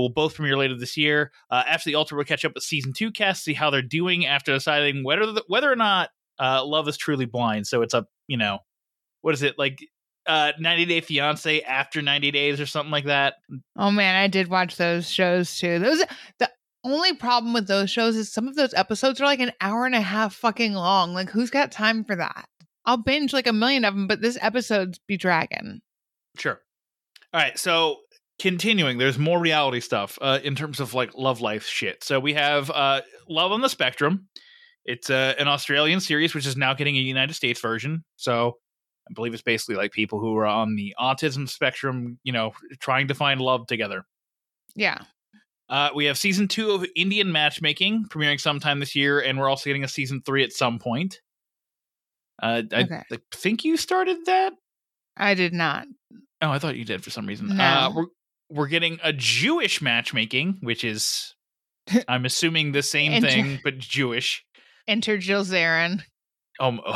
will 0.00 0.08
both 0.08 0.34
premiere 0.34 0.56
later 0.56 0.76
this 0.76 0.96
year. 0.96 1.32
Uh, 1.50 1.62
After 1.66 1.88
the 1.90 1.94
Altar 1.94 2.16
will 2.16 2.24
catch 2.24 2.44
up 2.44 2.54
with 2.54 2.64
season 2.64 2.92
two 2.92 3.10
cast, 3.10 3.44
see 3.44 3.54
how 3.54 3.70
they're 3.70 3.82
doing 3.82 4.26
after 4.26 4.52
deciding 4.52 5.04
whether 5.04 5.26
the, 5.26 5.44
whether 5.48 5.70
or 5.70 5.76
not 5.76 6.10
uh, 6.38 6.64
Love 6.64 6.88
is 6.88 6.96
truly 6.96 7.26
blind. 7.26 7.66
So 7.66 7.82
it's 7.82 7.94
a, 7.94 8.06
you 8.28 8.36
know, 8.36 8.58
what 9.22 9.34
is 9.34 9.42
it, 9.42 9.58
like 9.58 9.78
uh, 10.26 10.52
90 10.58 10.84
Day 10.86 11.00
Fiance 11.00 11.62
after 11.62 12.02
90 12.02 12.30
days 12.30 12.60
or 12.60 12.66
something 12.66 12.90
like 12.90 13.06
that? 13.06 13.34
Oh 13.76 13.90
man, 13.90 14.16
I 14.16 14.28
did 14.28 14.48
watch 14.48 14.76
those 14.76 15.08
shows 15.08 15.58
too. 15.58 15.78
Those 15.78 16.04
the 16.38 16.50
only 16.84 17.14
problem 17.14 17.52
with 17.52 17.66
those 17.66 17.90
shows 17.90 18.16
is 18.16 18.32
some 18.32 18.46
of 18.48 18.54
those 18.54 18.74
episodes 18.74 19.20
are 19.20 19.24
like 19.24 19.40
an 19.40 19.52
hour 19.60 19.86
and 19.86 19.94
a 19.94 20.00
half 20.00 20.34
fucking 20.34 20.74
long. 20.74 21.14
Like 21.14 21.30
who's 21.30 21.50
got 21.50 21.72
time 21.72 22.04
for 22.04 22.16
that? 22.16 22.46
I'll 22.84 22.96
binge 22.96 23.32
like 23.32 23.48
a 23.48 23.52
million 23.52 23.84
of 23.84 23.94
them, 23.94 24.06
but 24.06 24.20
this 24.20 24.38
episode's 24.40 25.00
be 25.08 25.16
dragging. 25.16 25.80
Sure. 26.38 26.60
All 27.32 27.40
right. 27.40 27.58
So 27.58 27.96
continuing, 28.38 28.98
there's 28.98 29.18
more 29.18 29.38
reality 29.40 29.80
stuff 29.80 30.18
uh, 30.20 30.38
in 30.42 30.54
terms 30.54 30.80
of 30.80 30.94
like 30.94 31.14
love 31.14 31.40
life 31.40 31.66
shit. 31.66 32.04
So 32.04 32.20
we 32.20 32.34
have 32.34 32.70
uh, 32.70 33.02
Love 33.28 33.52
on 33.52 33.60
the 33.60 33.68
Spectrum. 33.68 34.28
It's 34.84 35.10
uh, 35.10 35.34
an 35.38 35.48
Australian 35.48 36.00
series, 36.00 36.34
which 36.34 36.46
is 36.46 36.56
now 36.56 36.74
getting 36.74 36.96
a 36.96 37.00
United 37.00 37.34
States 37.34 37.60
version. 37.60 38.04
So 38.16 38.58
I 39.08 39.12
believe 39.14 39.34
it's 39.34 39.42
basically 39.42 39.76
like 39.76 39.92
people 39.92 40.20
who 40.20 40.36
are 40.36 40.46
on 40.46 40.76
the 40.76 40.94
autism 40.98 41.48
spectrum, 41.48 42.18
you 42.22 42.32
know, 42.32 42.52
trying 42.80 43.08
to 43.08 43.14
find 43.14 43.40
love 43.40 43.66
together. 43.66 44.04
Yeah. 44.74 44.98
Uh, 45.68 45.90
we 45.94 46.04
have 46.04 46.16
season 46.16 46.46
two 46.46 46.70
of 46.70 46.86
Indian 46.94 47.32
Matchmaking 47.32 48.06
premiering 48.08 48.40
sometime 48.40 48.78
this 48.78 48.94
year, 48.94 49.18
and 49.20 49.36
we're 49.38 49.48
also 49.48 49.68
getting 49.68 49.82
a 49.82 49.88
season 49.88 50.22
three 50.24 50.44
at 50.44 50.52
some 50.52 50.78
point. 50.78 51.20
Uh, 52.40 52.62
I, 52.72 52.82
Okay. 52.82 53.02
I 53.10 53.18
think 53.32 53.64
you 53.64 53.76
started 53.76 54.18
that. 54.26 54.52
I 55.16 55.34
did 55.34 55.52
not. 55.52 55.86
Oh, 56.42 56.50
I 56.50 56.58
thought 56.60 56.76
you 56.76 56.84
did 56.84 57.02
for 57.02 57.10
some 57.10 57.26
reason. 57.26 57.56
No. 57.56 57.64
Uh, 57.64 58.02
we're 58.50 58.68
getting 58.68 58.98
a 59.02 59.12
Jewish 59.12 59.82
matchmaking, 59.82 60.58
which 60.62 60.84
is 60.84 61.34
I'm 62.08 62.24
assuming 62.24 62.72
the 62.72 62.82
same 62.82 63.12
Inter- 63.12 63.28
thing 63.28 63.60
but 63.62 63.78
Jewish. 63.78 64.44
Enter 64.88 65.18
Jill 65.18 65.44
Zarin. 65.44 66.02
Um, 66.58 66.80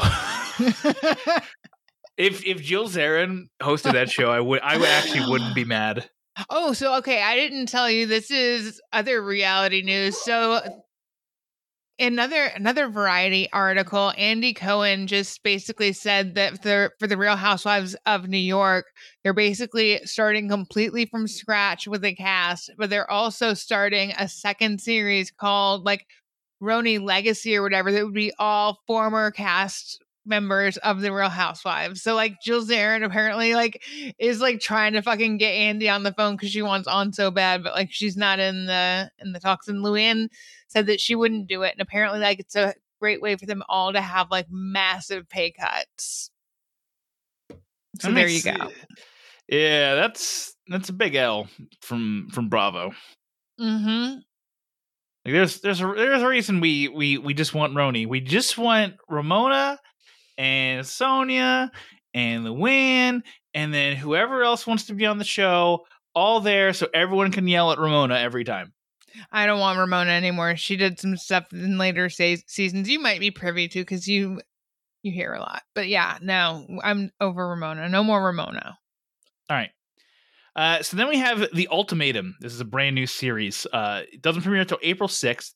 if 2.17 2.47
if 2.47 2.63
Jill 2.63 2.89
Zarin 2.89 3.49
hosted 3.61 3.93
that 3.93 4.11
show, 4.11 4.31
I 4.31 4.41
would 4.41 4.61
I 4.61 4.79
would 4.79 4.89
actually 4.89 5.29
wouldn't 5.31 5.55
be 5.55 5.65
mad. 5.65 6.09
oh, 6.51 6.73
so 6.73 6.95
okay, 6.99 7.23
I 7.23 7.37
didn't 7.37 7.67
tell 7.67 7.91
you 7.91 8.07
this 8.07 8.31
is 8.31 8.81
other 8.93 9.23
reality 9.23 9.83
news. 9.83 10.17
So 10.23 10.61
another 12.01 12.45
another 12.57 12.89
variety 12.89 13.49
article 13.53 14.13
andy 14.17 14.55
cohen 14.55 15.07
just 15.07 15.43
basically 15.43 15.93
said 15.93 16.35
that 16.35 16.63
for, 16.63 16.93
for 16.99 17.07
the 17.07 17.17
real 17.17 17.37
housewives 17.37 17.95
of 18.07 18.29
new 18.29 18.39
york 18.39 18.87
they're 19.23 19.35
basically 19.35 20.01
starting 20.05 20.49
completely 20.49 21.05
from 21.05 21.29
scratch 21.29 21.87
with 21.87 22.01
the 22.03 22.15
cast 22.15 22.71
but 22.79 22.89
they're 22.91 23.11
also 23.11 23.55
starting 23.55 24.13
a 24.19 24.27
second 24.29 24.81
series 24.81 25.31
called 25.31 25.85
like 25.85 26.07
RHONY 26.63 27.03
legacy 27.03 27.57
or 27.57 27.63
whatever 27.63 27.93
that 27.93 28.05
would 28.05 28.15
be 28.15 28.33
all 28.39 28.81
former 28.87 29.31
cast 29.31 30.03
members 30.27 30.77
of 30.79 31.01
the 31.01 31.13
real 31.13 31.29
housewives. 31.29 32.03
So 32.03 32.15
like 32.15 32.41
jill 32.43 32.65
zarin 32.65 33.05
apparently 33.05 33.55
like 33.55 33.83
is 34.19 34.41
like 34.41 34.61
trying 34.61 34.93
to 34.93 35.03
fucking 35.03 35.39
get 35.39 35.53
andy 35.53 35.89
on 35.89 36.03
the 36.03 36.13
phone 36.13 36.37
because 36.37 36.51
she 36.51 36.63
wants 36.63 36.87
on 36.87 37.13
so 37.13 37.31
bad 37.31 37.63
but 37.63 37.75
like 37.75 37.91
she's 37.91 38.17
not 38.17 38.39
in 38.39 38.67
the 38.67 39.11
in 39.19 39.33
the 39.33 39.41
talks. 39.41 39.69
And 39.69 39.85
luann 39.85 40.29
said 40.69 40.87
that 40.87 41.01
she 41.01 41.15
wouldn't 41.15 41.49
do 41.49 41.63
it 41.63 41.73
and 41.73 41.81
apparently 41.81 42.21
like 42.21 42.39
it's 42.39 42.57
a 42.57 42.75
great 43.01 43.23
way 43.23 43.37
for 43.37 43.47
them 43.47 43.63
all 43.69 43.93
to 43.93 44.01
have 44.01 44.31
like 44.31 44.47
massive 44.51 45.29
pay 45.29 45.51
cuts. 45.53 46.31
So 47.99 48.09
That 48.09 48.15
there 48.15 48.29
you 48.29 48.43
go. 48.43 48.71
Yeah, 49.49 49.95
that's 49.97 50.55
that's 50.69 50.91
a 50.91 50.93
big 50.93 51.17
L 51.17 51.49
from 51.81 52.29
from 52.33 52.49
Bravo. 52.49 52.93
mm-hmm. 53.61 54.19
Like 55.25 55.35
there's 55.35 55.61
there's 55.61 55.81
a 55.81 55.93
there's 55.97 56.23
a 56.23 56.29
reason 56.29 56.61
we 56.61 56.89
we 56.89 57.19
we 57.19 57.35
just 57.35 57.53
want 57.53 57.75
RHONY. 57.75 58.07
We 58.07 58.21
just 58.21 58.57
want 58.57 58.95
Ramona 59.09 59.79
and 60.41 60.87
Sonja 60.87 61.69
and 62.15 62.47
Luann 62.47 63.23
and 63.53 63.75
then 63.75 63.95
whoever 63.95 64.43
else 64.43 64.67
wants 64.67 64.87
to 64.87 64.95
be 64.95 65.05
on 65.05 65.19
the 65.19 65.25
show 65.25 65.85
all 66.15 66.41
there 66.41 66.73
so 66.73 66.89
everyone 66.95 67.31
can 67.31 67.47
yell 67.47 67.71
at 67.73 67.79
Ramona 67.79 68.17
every 68.17 68.43
time. 68.45 68.73
i 69.33 69.45
don't 69.45 69.61
want 69.61 69.79
ramona 69.79 70.11
anymore 70.11 70.57
she 70.57 70.77
did 70.77 70.99
some 70.99 71.17
stuff 71.17 71.45
in 71.53 71.77
later 71.79 72.09
se- 72.09 72.43
seasons 72.47 72.89
you 72.89 72.99
might 73.01 73.21
be 73.21 73.31
privy 73.31 73.69
to 73.69 73.81
because 73.81 74.07
you 74.09 74.41
you 75.03 75.13
hear 75.13 75.35
a 75.35 75.41
lot 75.41 75.63
but 75.75 75.89
yeah 75.89 76.17
no 76.23 76.65
i'm 76.83 77.11
over 77.21 77.49
ramona 77.49 77.89
no 77.89 78.03
more 78.05 78.25
ramona 78.25 78.79
All 79.51 79.57
right. 79.57 79.71
Uh, 80.57 80.83
so 80.83 80.97
then 80.97 81.09
we 81.09 81.17
have 81.19 81.47
the 81.55 81.69
ultimatum. 81.71 82.37
This 82.41 82.53
is 82.53 82.61
a 82.61 82.65
brand 82.65 82.95
new 82.95 83.07
series. 83.07 83.67
Uh, 83.73 84.03
it 84.13 84.21
doesn't 84.23 84.43
premiere 84.43 84.63
until 84.63 84.79
April 84.83 85.09
sixth. 85.09 85.55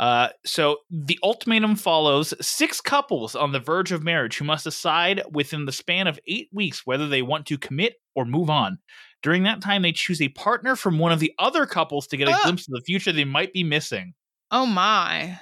Uh, 0.00 0.28
so 0.44 0.78
the 0.90 1.18
ultimatum 1.22 1.76
follows 1.76 2.34
six 2.40 2.80
couples 2.80 3.36
on 3.36 3.52
the 3.52 3.60
verge 3.60 3.92
of 3.92 4.02
marriage 4.02 4.36
who 4.38 4.44
must 4.44 4.64
decide 4.64 5.22
within 5.30 5.64
the 5.66 5.72
span 5.72 6.06
of 6.06 6.18
eight 6.26 6.48
weeks 6.52 6.86
whether 6.86 7.06
they 7.08 7.22
want 7.22 7.46
to 7.46 7.58
commit 7.58 7.94
or 8.14 8.24
move 8.24 8.50
on. 8.50 8.78
During 9.22 9.44
that 9.44 9.60
time, 9.60 9.82
they 9.82 9.92
choose 9.92 10.20
a 10.20 10.28
partner 10.30 10.74
from 10.74 10.98
one 10.98 11.12
of 11.12 11.20
the 11.20 11.32
other 11.38 11.66
couples 11.66 12.06
to 12.08 12.16
get 12.16 12.28
a 12.28 12.36
glimpse 12.42 12.66
of 12.66 12.72
the 12.74 12.82
future 12.84 13.12
they 13.12 13.24
might 13.24 13.52
be 13.52 13.64
missing. 13.64 14.14
oh 14.50 14.66
my. 14.66 15.38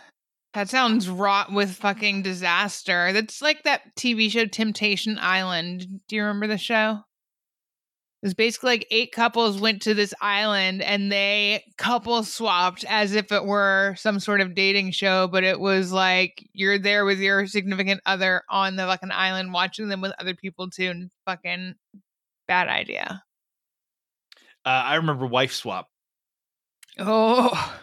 That 0.52 0.68
sounds 0.68 1.08
wrought 1.08 1.52
with 1.52 1.70
fucking 1.76 2.22
disaster. 2.22 3.12
That's 3.12 3.40
like 3.40 3.62
that 3.62 3.94
tv 3.94 4.30
show 4.30 4.46
temptation 4.46 5.16
island. 5.20 6.00
Do 6.08 6.16
you 6.16 6.22
remember 6.22 6.48
the 6.48 6.58
show 6.58 7.04
It 8.22 8.26
was 8.26 8.34
basically 8.34 8.70
like 8.72 8.86
eight 8.90 9.12
couples 9.12 9.58
went 9.60 9.80
to 9.82 9.94
this 9.94 10.12
island 10.20 10.82
and 10.82 11.10
they 11.10 11.64
couple 11.78 12.22
swapped 12.22 12.84
as 12.86 13.14
if 13.14 13.32
it 13.32 13.46
were 13.46 13.94
some 13.96 14.20
sort 14.20 14.42
of 14.42 14.54
dating 14.54 14.90
show, 14.90 15.26
but 15.26 15.42
it 15.42 15.58
was 15.58 15.90
like 15.90 16.46
you're 16.52 16.78
there 16.78 17.06
with 17.06 17.18
your 17.18 17.46
significant 17.46 18.02
other 18.04 18.42
on 18.50 18.76
the 18.76 18.84
fucking 18.84 19.10
island 19.10 19.54
watching 19.54 19.88
them 19.88 20.02
with 20.02 20.12
other 20.18 20.34
people 20.34 20.68
too. 20.68 20.90
And 20.90 21.10
fucking 21.24 21.76
bad 22.46 22.68
idea. 22.68 23.22
Uh, 24.66 24.68
I 24.68 24.96
remember 24.96 25.26
Wife 25.26 25.52
Swap. 25.54 25.88
Oh, 26.98 27.78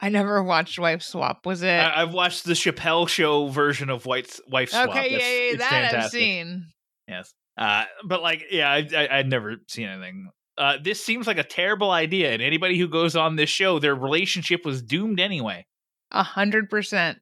I 0.00 0.08
never 0.08 0.42
watched 0.42 0.78
Wife 0.78 1.02
Swap. 1.02 1.44
Was 1.44 1.62
it? 1.62 1.68
I- 1.68 2.00
I've 2.00 2.14
watched 2.14 2.44
the 2.44 2.54
Chappelle 2.54 3.06
Show 3.06 3.48
version 3.48 3.90
of 3.90 4.06
Wife 4.06 4.40
Wife 4.48 4.70
Swap. 4.70 4.88
okay, 4.88 5.10
yeah, 5.10 5.16
It's- 5.16 5.22
yeah, 5.30 5.52
it's 5.52 5.70
that 5.70 5.94
I've 6.04 6.10
seen. 6.10 6.66
Yes. 7.06 7.34
Uh, 7.56 7.84
but 8.04 8.22
like, 8.22 8.44
yeah, 8.50 8.68
I, 8.70 8.88
I, 8.96 9.18
I'd 9.18 9.28
never 9.28 9.56
seen 9.68 9.88
anything. 9.88 10.30
Uh, 10.58 10.76
this 10.82 11.04
seems 11.04 11.26
like 11.26 11.38
a 11.38 11.44
terrible 11.44 11.90
idea, 11.90 12.32
and 12.32 12.40
anybody 12.42 12.78
who 12.78 12.88
goes 12.88 13.16
on 13.16 13.36
this 13.36 13.50
show, 13.50 13.78
their 13.78 13.94
relationship 13.94 14.64
was 14.64 14.82
doomed 14.82 15.18
anyway. 15.20 15.66
A 16.12 16.22
hundred 16.22 16.70
percent. 16.70 17.18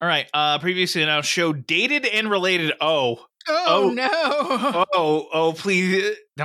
All 0.00 0.08
right. 0.08 0.26
Uh, 0.34 0.58
previously 0.58 1.02
announced 1.02 1.30
show 1.30 1.52
dated 1.52 2.04
and 2.06 2.30
related. 2.30 2.72
Oh, 2.80 3.24
Oh, 3.48 3.88
Oh. 3.88 3.90
no. 3.90 4.86
oh, 4.94 5.28
oh! 5.32 5.52
Please. 5.52 6.16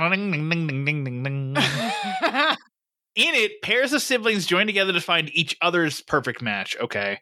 In 3.14 3.34
it, 3.34 3.62
pairs 3.62 3.92
of 3.92 4.00
siblings 4.02 4.46
join 4.46 4.66
together 4.66 4.92
to 4.92 5.00
find 5.00 5.28
each 5.32 5.56
other's 5.60 6.00
perfect 6.00 6.40
match. 6.40 6.76
Okay. 6.80 7.18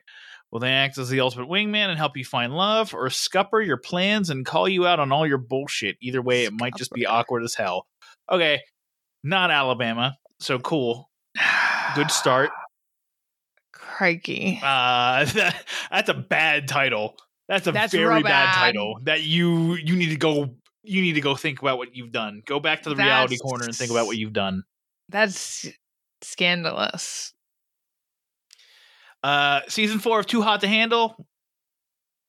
Will 0.57 0.61
they 0.61 0.73
act 0.73 0.97
as 0.97 1.11
the 1.11 1.21
ultimate 1.21 1.51
wingman 1.51 1.91
and 1.91 1.99
help 1.99 2.17
you 2.17 2.25
find 2.25 2.57
love, 2.57 2.95
or 2.95 3.11
scupper 3.11 3.61
your 3.61 3.77
plans 3.77 4.31
and 4.31 4.47
call 4.47 4.67
you 4.67 4.87
out 4.87 4.99
on 4.99 5.13
all 5.13 5.27
your 5.27 5.37
bullshit? 5.37 5.99
Either 6.01 6.23
way, 6.23 6.45
it 6.47 6.53
might 6.55 6.75
just 6.79 6.93
be 6.93 7.05
awkward 7.05 7.45
as 7.45 7.55
hell. 7.55 7.87
Okay. 8.33 8.63
Not 9.23 9.51
Alabama. 9.51 10.17
So 10.41 10.59
cool. 10.59 11.11
Good 11.95 12.11
start. 12.11 12.53
Crikey. 13.75 14.59
Uh, 14.63 15.25
that, 15.35 15.63
that's 15.91 16.09
a 16.09 16.15
bad 16.15 16.69
title. 16.69 17.17
That's 17.47 17.67
a 17.67 17.73
That's 17.73 17.93
very 17.93 18.23
bad. 18.23 18.31
bad. 18.47 18.55
title. 18.55 18.99
That 19.03 19.25
you 19.25 19.75
you 19.75 19.95
need 19.95 20.09
to 20.09 20.17
go. 20.17 20.55
You 20.85 21.03
need 21.03 21.17
to 21.17 21.21
go 21.21 21.37
think 21.37 21.61
about 21.61 21.77
what 21.77 21.95
you've 21.95 22.13
done. 22.13 22.41
Go 22.47 22.61
back 22.61 22.85
to 22.85 22.89
the 22.89 22.97
reality 22.97 23.37
corner 23.37 23.67
and 23.67 23.77
think 23.77 23.91
about 23.91 24.07
what 24.07 24.17
you've 24.17 24.33
done. 24.33 24.63
That's 25.11 25.69
scandalous. 26.23 27.35
Uh, 29.27 29.61
season 29.69 29.99
four 29.99 30.21
of 30.21 30.27
Too 30.27 30.41
Hot 30.43 30.61
to 30.61 30.69
Handle. 30.69 31.17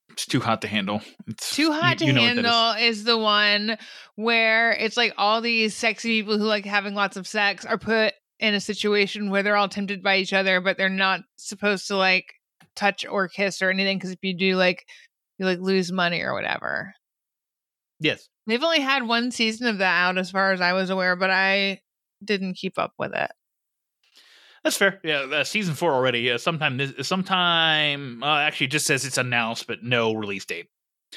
It's 0.10 0.26
too 0.26 0.40
hot 0.40 0.62
to 0.64 0.68
handle. 0.68 1.02
It's 1.28 1.56
Too 1.56 1.72
hot 1.72 1.92
you- 1.92 1.98
to 2.00 2.06
you 2.08 2.14
that 2.14 2.20
is. 2.22 2.26
handle 2.28 2.72
is. 2.84 3.04
the 3.04 3.18
one 3.20 3.78
where 4.16 4.72
it's 4.72 4.98
like 4.98 5.14
all 5.16 5.42
these 5.42 5.76
sexy 5.76 6.22
people 6.24 6.40
who 6.40 6.46
like 6.46 6.66
having 6.66 6.96
lots 6.96 7.18
of 7.18 7.28
sex 7.28 7.66
are 7.66 7.78
put 7.78 8.16
in 8.40 8.56
a 8.56 8.60
situation 8.60 9.30
where 9.30 9.44
they're 9.44 9.56
all 9.58 9.70
tempted 9.70 10.02
by 10.02 10.18
each 10.18 10.34
other, 10.34 10.60
but 10.60 10.76
they're 10.76 10.90
not 10.90 11.22
supposed 11.36 11.86
to 11.90 11.98
like 11.98 12.34
touch 12.76 13.06
or 13.06 13.28
kiss 13.28 13.62
or 13.62 13.70
anything 13.70 13.98
because 14.00 14.10
if 14.12 14.18
you 14.24 14.36
do, 14.36 14.56
like 14.56 14.88
you 15.38 15.46
like 15.46 15.60
lose 15.60 15.92
money 15.92 16.22
or 16.24 16.34
whatever. 16.34 16.96
Yes. 18.00 18.28
They've 18.48 18.64
only 18.64 18.80
had 18.82 19.04
one 19.08 19.30
season 19.30 19.68
of 19.68 19.78
that 19.78 20.02
out 20.08 20.18
as 20.18 20.32
far 20.32 20.52
as 20.52 20.62
I 20.62 20.74
was 20.74 20.90
aware, 20.90 21.16
but 21.16 21.30
I 21.30 21.82
didn't 22.24 22.56
keep 22.56 22.80
up 22.80 22.94
with 22.98 23.14
it. 23.14 23.30
That's 24.68 24.76
fair. 24.76 25.00
Yeah, 25.02 25.20
uh, 25.22 25.44
season 25.46 25.76
four 25.76 25.94
already. 25.94 26.30
Uh, 26.30 26.38
sometime 26.38 26.76
this, 26.76 27.08
sometime. 27.08 28.22
Uh, 28.22 28.40
actually, 28.40 28.68
just 28.68 28.86
says 28.86 29.06
it's 29.06 29.18
announced, 29.18 29.66
but 29.66 29.82
no 29.82 30.14
release 30.14 30.44
date. 30.44 30.68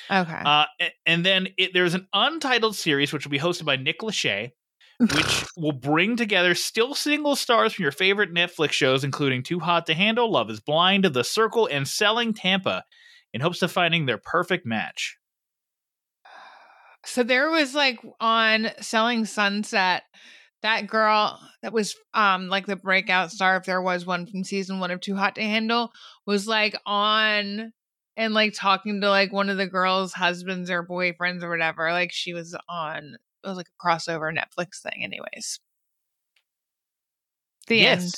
Okay. 0.09 0.41
Uh, 0.45 0.67
and 1.05 1.27
then 1.27 1.49
it, 1.59 1.73
there's 1.75 1.95
an 1.95 2.07
untitled 2.13 2.77
series 2.77 3.13
which 3.13 3.27
will 3.27 3.33
be 3.33 3.41
hosted 3.41 3.65
by 3.65 3.75
Nick 3.75 4.03
Lachey, 4.03 4.53
which 5.01 5.47
will 5.57 5.73
bring 5.73 6.15
together 6.15 6.55
still 6.55 6.95
single 6.95 7.35
stars 7.35 7.73
from 7.73 7.83
your 7.83 7.91
favorite 7.91 8.33
Netflix 8.33 8.71
shows, 8.71 9.03
including 9.03 9.43
Too 9.43 9.59
Hot 9.59 9.85
to 9.87 9.95
Handle, 9.95 10.31
Love 10.31 10.49
Is 10.49 10.61
Blind, 10.61 11.07
The 11.07 11.25
Circle, 11.25 11.69
and 11.73 11.89
Selling 11.89 12.33
Tampa, 12.33 12.85
in 13.33 13.41
hopes 13.41 13.63
of 13.63 13.73
finding 13.73 14.07
their 14.07 14.19
perfect 14.19 14.65
match. 14.65 15.17
So 17.05 17.25
there 17.25 17.51
was 17.51 17.75
like 17.75 17.99
on 18.21 18.69
Selling 18.81 19.25
Sunset, 19.25 20.05
that 20.63 20.87
girl 20.87 21.41
that 21.63 21.73
was 21.73 21.95
um 22.15 22.49
like 22.49 22.67
the 22.67 22.77
breakout 22.77 23.31
star, 23.31 23.57
if 23.57 23.65
there 23.65 23.83
was 23.83 24.07
one 24.07 24.27
from 24.27 24.45
season 24.45 24.81
one 24.81 24.91
of 24.91 25.01
Too 25.01 25.17
Hot 25.17 25.35
to 25.37 25.43
Handle, 25.43 25.93
was 26.27 26.47
like 26.47 26.75
on 26.87 27.73
and 28.17 28.35
like 28.35 28.53
talking 28.55 29.01
to 29.01 29.09
like 29.09 29.33
one 29.33 29.49
of 29.51 29.57
the 29.57 29.67
girls' 29.67 30.13
husbands 30.13 30.71
or 30.71 30.87
boyfriends 30.87 31.43
or 31.43 31.51
whatever. 31.51 31.93
Like 31.93 32.13
she 32.13 32.35
was 32.35 32.57
on 32.69 33.17
it 33.43 33.49
was 33.49 33.57
like 33.57 33.69
a 33.69 33.87
crossover 33.87 34.37
Netflix 34.37 34.83
thing, 34.83 35.03
anyways. 35.03 35.61
The 37.69 37.81
Yes. 37.81 38.03
end. 38.03 38.13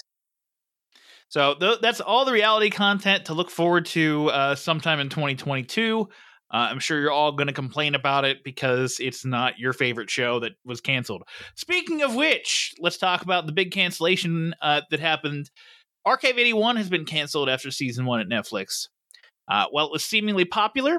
So 1.29 1.55
th- 1.55 1.79
that's 1.81 2.01
all 2.01 2.25
the 2.25 2.33
reality 2.33 2.69
content 2.69 3.27
to 3.27 3.35
look 3.35 3.51
forward 3.51 3.87
to 3.87 4.29
uh, 4.29 4.55
sometime 4.55 5.01
in 5.01 5.09
2022. 5.09 6.09
Uh, 6.53 6.69
I'm 6.71 6.81
sure 6.81 7.01
you're 7.01 7.11
all 7.11 7.33
going 7.33 7.47
to 7.47 7.53
complain 7.53 7.95
about 7.95 8.25
it 8.25 8.45
because 8.45 8.99
it's 9.01 9.25
not 9.25 9.59
your 9.59 9.73
favorite 9.73 10.11
show 10.11 10.41
that 10.41 10.53
was 10.65 10.81
canceled. 10.81 11.23
Speaking 11.55 12.03
of 12.03 12.15
which, 12.15 12.75
let's 12.79 12.99
talk 12.99 13.23
about 13.23 13.47
the 13.47 13.53
big 13.53 13.71
cancellation 13.71 14.55
uh, 14.61 14.83
that 14.91 15.01
happened. 15.01 15.51
Archive 16.05 16.39
81 16.39 16.77
has 16.77 16.91
been 16.91 17.07
canceled 17.07 17.49
after 17.49 17.71
season 17.71 18.05
one 18.05 18.21
at 18.21 18.29
Netflix. 18.29 18.89
Uh, 19.49 19.67
while 19.71 19.87
it 19.87 19.93
was 19.93 20.05
seemingly 20.05 20.45
popular, 20.45 20.99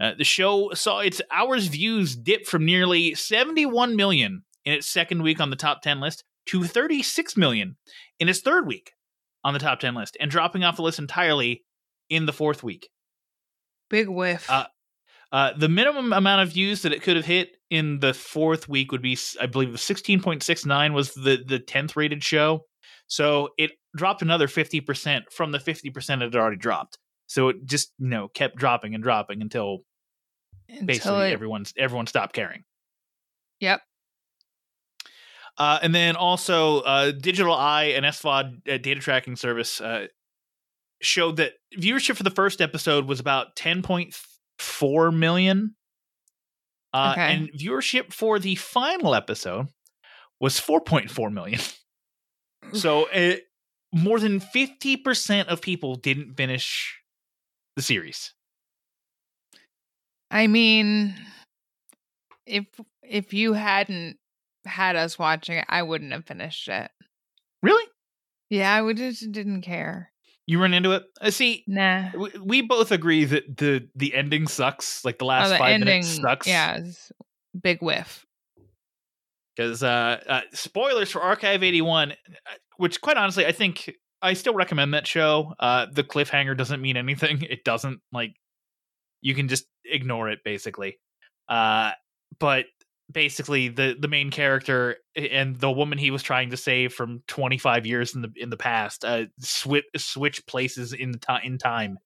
uh, 0.00 0.12
the 0.16 0.24
show 0.24 0.72
saw 0.74 1.00
its 1.00 1.22
hours 1.30 1.66
views 1.68 2.14
dip 2.16 2.46
from 2.46 2.64
nearly 2.64 3.14
71 3.14 3.96
million 3.96 4.44
in 4.64 4.74
its 4.74 4.88
second 4.88 5.22
week 5.22 5.40
on 5.40 5.50
the 5.50 5.56
top 5.56 5.82
10 5.82 6.00
list 6.00 6.24
to 6.46 6.64
36 6.64 7.36
million 7.36 7.76
in 8.18 8.28
its 8.28 8.40
third 8.40 8.66
week 8.66 8.92
on 9.44 9.54
the 9.54 9.60
top 9.60 9.80
10 9.80 9.94
list 9.94 10.16
and 10.20 10.30
dropping 10.30 10.64
off 10.64 10.76
the 10.76 10.82
list 10.82 10.98
entirely 10.98 11.64
in 12.08 12.26
the 12.26 12.32
fourth 12.32 12.62
week. 12.62 12.88
Big 13.90 14.08
whiff. 14.08 14.50
Uh, 14.50 14.66
Uh, 15.32 15.52
the 15.56 15.68
minimum 15.68 16.12
amount 16.12 16.42
of 16.42 16.52
views 16.52 16.82
that 16.82 16.92
it 16.92 17.02
could 17.02 17.16
have 17.16 17.24
hit 17.24 17.56
in 17.70 17.98
the 18.00 18.12
fourth 18.12 18.68
week 18.68 18.92
would 18.92 19.00
be, 19.00 19.16
I 19.40 19.46
believe, 19.46 19.72
the 19.72 19.78
16.69 19.78 20.92
was 20.92 21.14
the 21.14 21.42
the 21.46 21.58
10th 21.58 21.96
rated 21.96 22.22
show. 22.22 22.66
So 23.06 23.48
it 23.58 23.70
dropped 23.96 24.20
another 24.22 24.46
50% 24.46 25.22
from 25.32 25.52
the 25.52 25.58
50% 25.58 26.16
it 26.16 26.20
had 26.20 26.36
already 26.36 26.56
dropped. 26.56 26.98
So 27.26 27.48
it 27.48 27.56
just, 27.64 27.92
you 27.98 28.08
know, 28.08 28.28
kept 28.28 28.56
dropping 28.56 28.94
and 28.94 29.02
dropping 29.02 29.40
until 29.40 29.78
Until 30.68 30.86
basically 30.86 31.28
it- 31.28 31.32
everyone's 31.32 31.72
everyone 31.78 32.06
stopped 32.06 32.34
caring. 32.34 32.64
Yep. 33.60 33.80
Uh, 35.58 35.78
and 35.82 35.94
then 35.94 36.16
also, 36.16 36.80
uh, 36.80 37.12
Digital 37.12 37.54
i 37.54 37.84
and 37.84 38.04
SVOD 38.06 38.68
uh, 38.68 38.78
data 38.78 39.00
tracking 39.00 39.36
service 39.36 39.80
uh, 39.80 40.06
showed 41.00 41.36
that 41.36 41.52
viewership 41.78 42.16
for 42.16 42.22
the 42.22 42.30
first 42.30 42.60
episode 42.60 43.06
was 43.06 43.20
about 43.20 43.54
10.4 44.58 45.16
million. 45.16 45.74
Uh, 46.94 47.12
Okay. 47.12 47.34
And 47.34 47.52
viewership 47.52 48.12
for 48.12 48.38
the 48.38 48.54
final 48.56 49.14
episode 49.14 49.68
was 50.40 50.60
4.4 50.60 51.32
million. 51.32 51.60
so 52.74 53.08
uh, 53.10 53.36
more 53.92 54.20
than 54.20 54.40
50% 54.40 55.46
of 55.46 55.60
people 55.62 55.94
didn't 55.96 56.34
finish 56.34 56.98
the 57.76 57.82
series. 57.82 58.34
I 60.30 60.46
mean, 60.46 61.14
if 62.46 62.66
if 63.02 63.34
you 63.34 63.52
hadn't 63.52 64.18
had 64.64 64.96
us 64.96 65.18
watching 65.18 65.58
it, 65.58 65.66
I 65.68 65.82
wouldn't 65.82 66.12
have 66.12 66.24
finished 66.24 66.68
it. 66.68 66.90
Really? 67.62 67.84
Yeah, 68.48 68.72
I 68.74 68.80
would 68.82 68.96
just 68.96 69.30
didn't 69.32 69.62
care. 69.62 70.11
You 70.46 70.60
run 70.60 70.74
into 70.74 70.92
it? 70.92 71.04
Uh, 71.20 71.30
see, 71.30 71.62
Nah. 71.68 72.10
we, 72.16 72.30
we 72.42 72.62
both 72.62 72.90
agree 72.90 73.24
that 73.24 73.56
the 73.56 73.88
the 73.94 74.14
ending 74.14 74.46
sucks. 74.48 75.04
Like 75.04 75.18
the 75.18 75.24
last 75.24 75.48
oh, 75.48 75.50
the 75.50 75.58
five 75.58 75.72
ending 75.74 75.86
minutes 75.86 76.16
sucks. 76.20 76.46
Yeah, 76.46 76.80
big 77.60 77.80
whiff. 77.80 78.26
because 79.56 79.82
uh, 79.82 80.20
uh, 80.26 80.40
spoilers 80.52 81.10
for 81.10 81.20
Archive 81.22 81.62
81, 81.62 82.12
uh, 82.12 82.14
which 82.76 83.00
quite 83.00 83.16
honestly, 83.16 83.46
I 83.46 83.52
think 83.52 83.94
I 84.20 84.32
still 84.34 84.54
recommend 84.54 84.94
that 84.94 85.06
show. 85.06 85.54
Uh, 85.60 85.86
the 85.92 86.02
cliffhanger 86.04 86.56
doesn't 86.56 86.80
mean 86.80 86.96
anything. 86.96 87.42
It 87.50 87.64
doesn't 87.64 88.00
like 88.12 88.34
you 89.20 89.34
can 89.34 89.48
just 89.48 89.66
ignore 89.84 90.28
it 90.30 90.40
basically. 90.44 90.98
Uh, 91.48 91.92
but 92.40 92.66
basically, 93.12 93.68
the 93.68 93.96
the 93.98 94.08
main 94.08 94.30
character 94.30 94.96
and 95.14 95.56
the 95.56 95.70
woman 95.70 95.98
he 95.98 96.10
was 96.10 96.22
trying 96.22 96.50
to 96.50 96.56
save 96.56 96.92
from 96.92 97.22
25 97.28 97.86
years 97.86 98.14
in 98.14 98.22
the 98.22 98.32
in 98.36 98.50
the 98.50 98.56
past 98.56 99.04
uh, 99.04 99.26
switch 99.40 99.84
switch 99.96 100.44
places 100.46 100.92
in 100.92 101.12
the 101.12 101.18
time 101.18 101.42
in 101.44 101.58
time. 101.58 101.98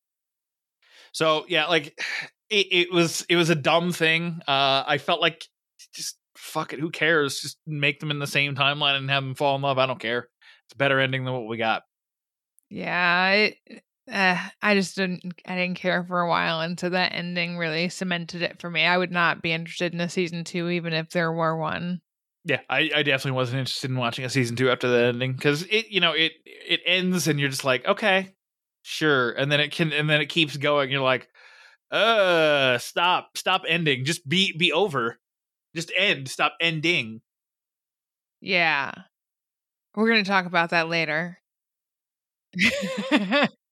So 1.12 1.44
yeah, 1.48 1.66
like 1.66 1.98
it, 2.50 2.66
it 2.70 2.92
was 2.92 3.24
it 3.28 3.36
was 3.36 3.50
a 3.50 3.54
dumb 3.54 3.92
thing. 3.92 4.40
Uh, 4.46 4.84
I 4.86 4.98
felt 4.98 5.20
like 5.20 5.44
just 5.94 6.16
fuck 6.36 6.72
it, 6.72 6.80
who 6.80 6.90
cares? 6.90 7.40
Just 7.40 7.58
make 7.66 8.00
them 8.00 8.10
in 8.10 8.18
the 8.18 8.26
same 8.26 8.54
timeline 8.54 8.96
and 8.96 9.10
have 9.10 9.22
them 9.22 9.34
fall 9.34 9.56
in 9.56 9.62
love. 9.62 9.78
I 9.78 9.86
don't 9.86 10.00
care. 10.00 10.28
It's 10.66 10.74
a 10.74 10.76
better 10.76 11.00
ending 11.00 11.24
than 11.24 11.32
what 11.32 11.46
we 11.46 11.56
got. 11.56 11.82
Yeah, 12.68 13.30
it, 13.30 13.56
uh, 14.10 14.48
I 14.62 14.74
just 14.74 14.96
didn't. 14.96 15.40
I 15.46 15.56
didn't 15.56 15.78
care 15.78 16.04
for 16.04 16.20
a 16.20 16.28
while, 16.28 16.60
and 16.60 16.78
so 16.78 16.88
that 16.90 17.12
ending 17.12 17.58
really 17.58 17.88
cemented 17.88 18.42
it 18.42 18.60
for 18.60 18.70
me. 18.70 18.84
I 18.84 18.98
would 18.98 19.10
not 19.10 19.42
be 19.42 19.52
interested 19.52 19.92
in 19.92 20.00
a 20.00 20.08
season 20.08 20.44
two, 20.44 20.68
even 20.68 20.92
if 20.92 21.10
there 21.10 21.32
were 21.32 21.56
one. 21.56 22.00
Yeah, 22.44 22.60
I, 22.70 22.90
I 22.94 23.02
definitely 23.02 23.32
wasn't 23.32 23.58
interested 23.58 23.90
in 23.90 23.96
watching 23.96 24.24
a 24.24 24.30
season 24.30 24.54
two 24.54 24.70
after 24.70 24.88
the 24.88 25.06
ending 25.06 25.32
because 25.32 25.64
it, 25.64 25.88
you 25.88 25.98
know, 26.00 26.12
it 26.12 26.32
it 26.44 26.80
ends 26.86 27.26
and 27.26 27.40
you're 27.40 27.48
just 27.48 27.64
like, 27.64 27.84
okay, 27.84 28.34
sure, 28.82 29.32
and 29.32 29.50
then 29.50 29.58
it 29.58 29.72
can 29.72 29.92
and 29.92 30.08
then 30.08 30.20
it 30.20 30.28
keeps 30.28 30.56
going. 30.56 30.92
You're 30.92 31.00
like, 31.00 31.28
uh, 31.90 32.78
stop, 32.78 33.36
stop 33.36 33.62
ending, 33.66 34.04
just 34.04 34.28
be 34.28 34.56
be 34.56 34.72
over, 34.72 35.18
just 35.74 35.90
end, 35.96 36.28
stop 36.28 36.54
ending. 36.60 37.20
Yeah, 38.40 38.92
we're 39.96 40.08
gonna 40.08 40.22
talk 40.22 40.46
about 40.46 40.70
that 40.70 40.88
later. 40.88 41.38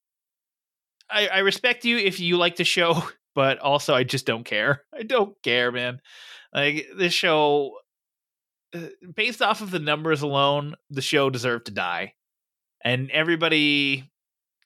I, 1.15 1.29
I 1.29 1.39
respect 1.39 1.85
you 1.85 1.97
if 1.97 2.21
you 2.21 2.37
like 2.37 2.57
the 2.57 2.65
show, 2.65 3.03
but 3.35 3.59
also 3.59 3.95
I 3.95 4.05
just 4.05 4.27
don't 4.27 4.45
care. 4.45 4.83
I 4.93 5.03
don't 5.03 5.35
care, 5.43 5.73
man. 5.73 6.01
Like 6.53 6.87
this 6.97 7.13
show, 7.13 7.73
uh, 8.75 8.89
based 9.15 9.43
off 9.43 9.61
of 9.61 9.71
the 9.71 9.79
numbers 9.79 10.23
alone, 10.23 10.75
the 10.91 11.03
show 11.03 11.31
deserved 11.31 11.67
to 11.67 11.73
die, 11.73 12.15
and 12.85 13.11
everybody 13.11 14.11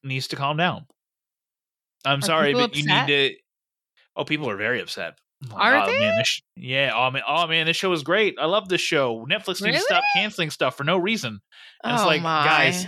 needs 0.03 0.29
to 0.29 0.37
calm 0.37 0.57
down. 0.57 0.87
I'm 2.05 2.19
Are 2.19 2.23
sorry, 2.23 2.53
but 2.55 2.77
you 2.77 2.85
need 2.87 3.07
to. 3.07 3.35
Oh, 4.17 4.25
people 4.25 4.51
are 4.51 4.57
very 4.57 4.81
upset. 4.81 5.15
Like, 5.53 5.61
Are 5.63 5.83
oh, 5.83 5.87
they? 5.87 5.99
Man, 6.01 6.25
sh- 6.25 6.41
yeah. 6.57 6.93
Oh 6.95 7.11
man. 7.11 7.23
Oh 7.27 7.47
man, 7.47 7.67
this 7.67 7.77
show 7.77 7.93
is 7.93 8.03
great. 8.03 8.37
I 8.41 8.47
love 8.47 8.69
this 8.69 8.81
show. 8.81 9.25
Netflix 9.31 9.63
needs 9.63 9.79
to 9.79 9.83
stop 9.83 10.03
canceling 10.17 10.51
stuff 10.51 10.77
for 10.77 10.85
no 10.85 10.99
reason. 10.99 11.41
And 11.85 11.95
it's 11.95 12.03
Oh 12.03 12.07
like, 12.07 12.23
my. 12.23 12.45
guys, 12.45 12.87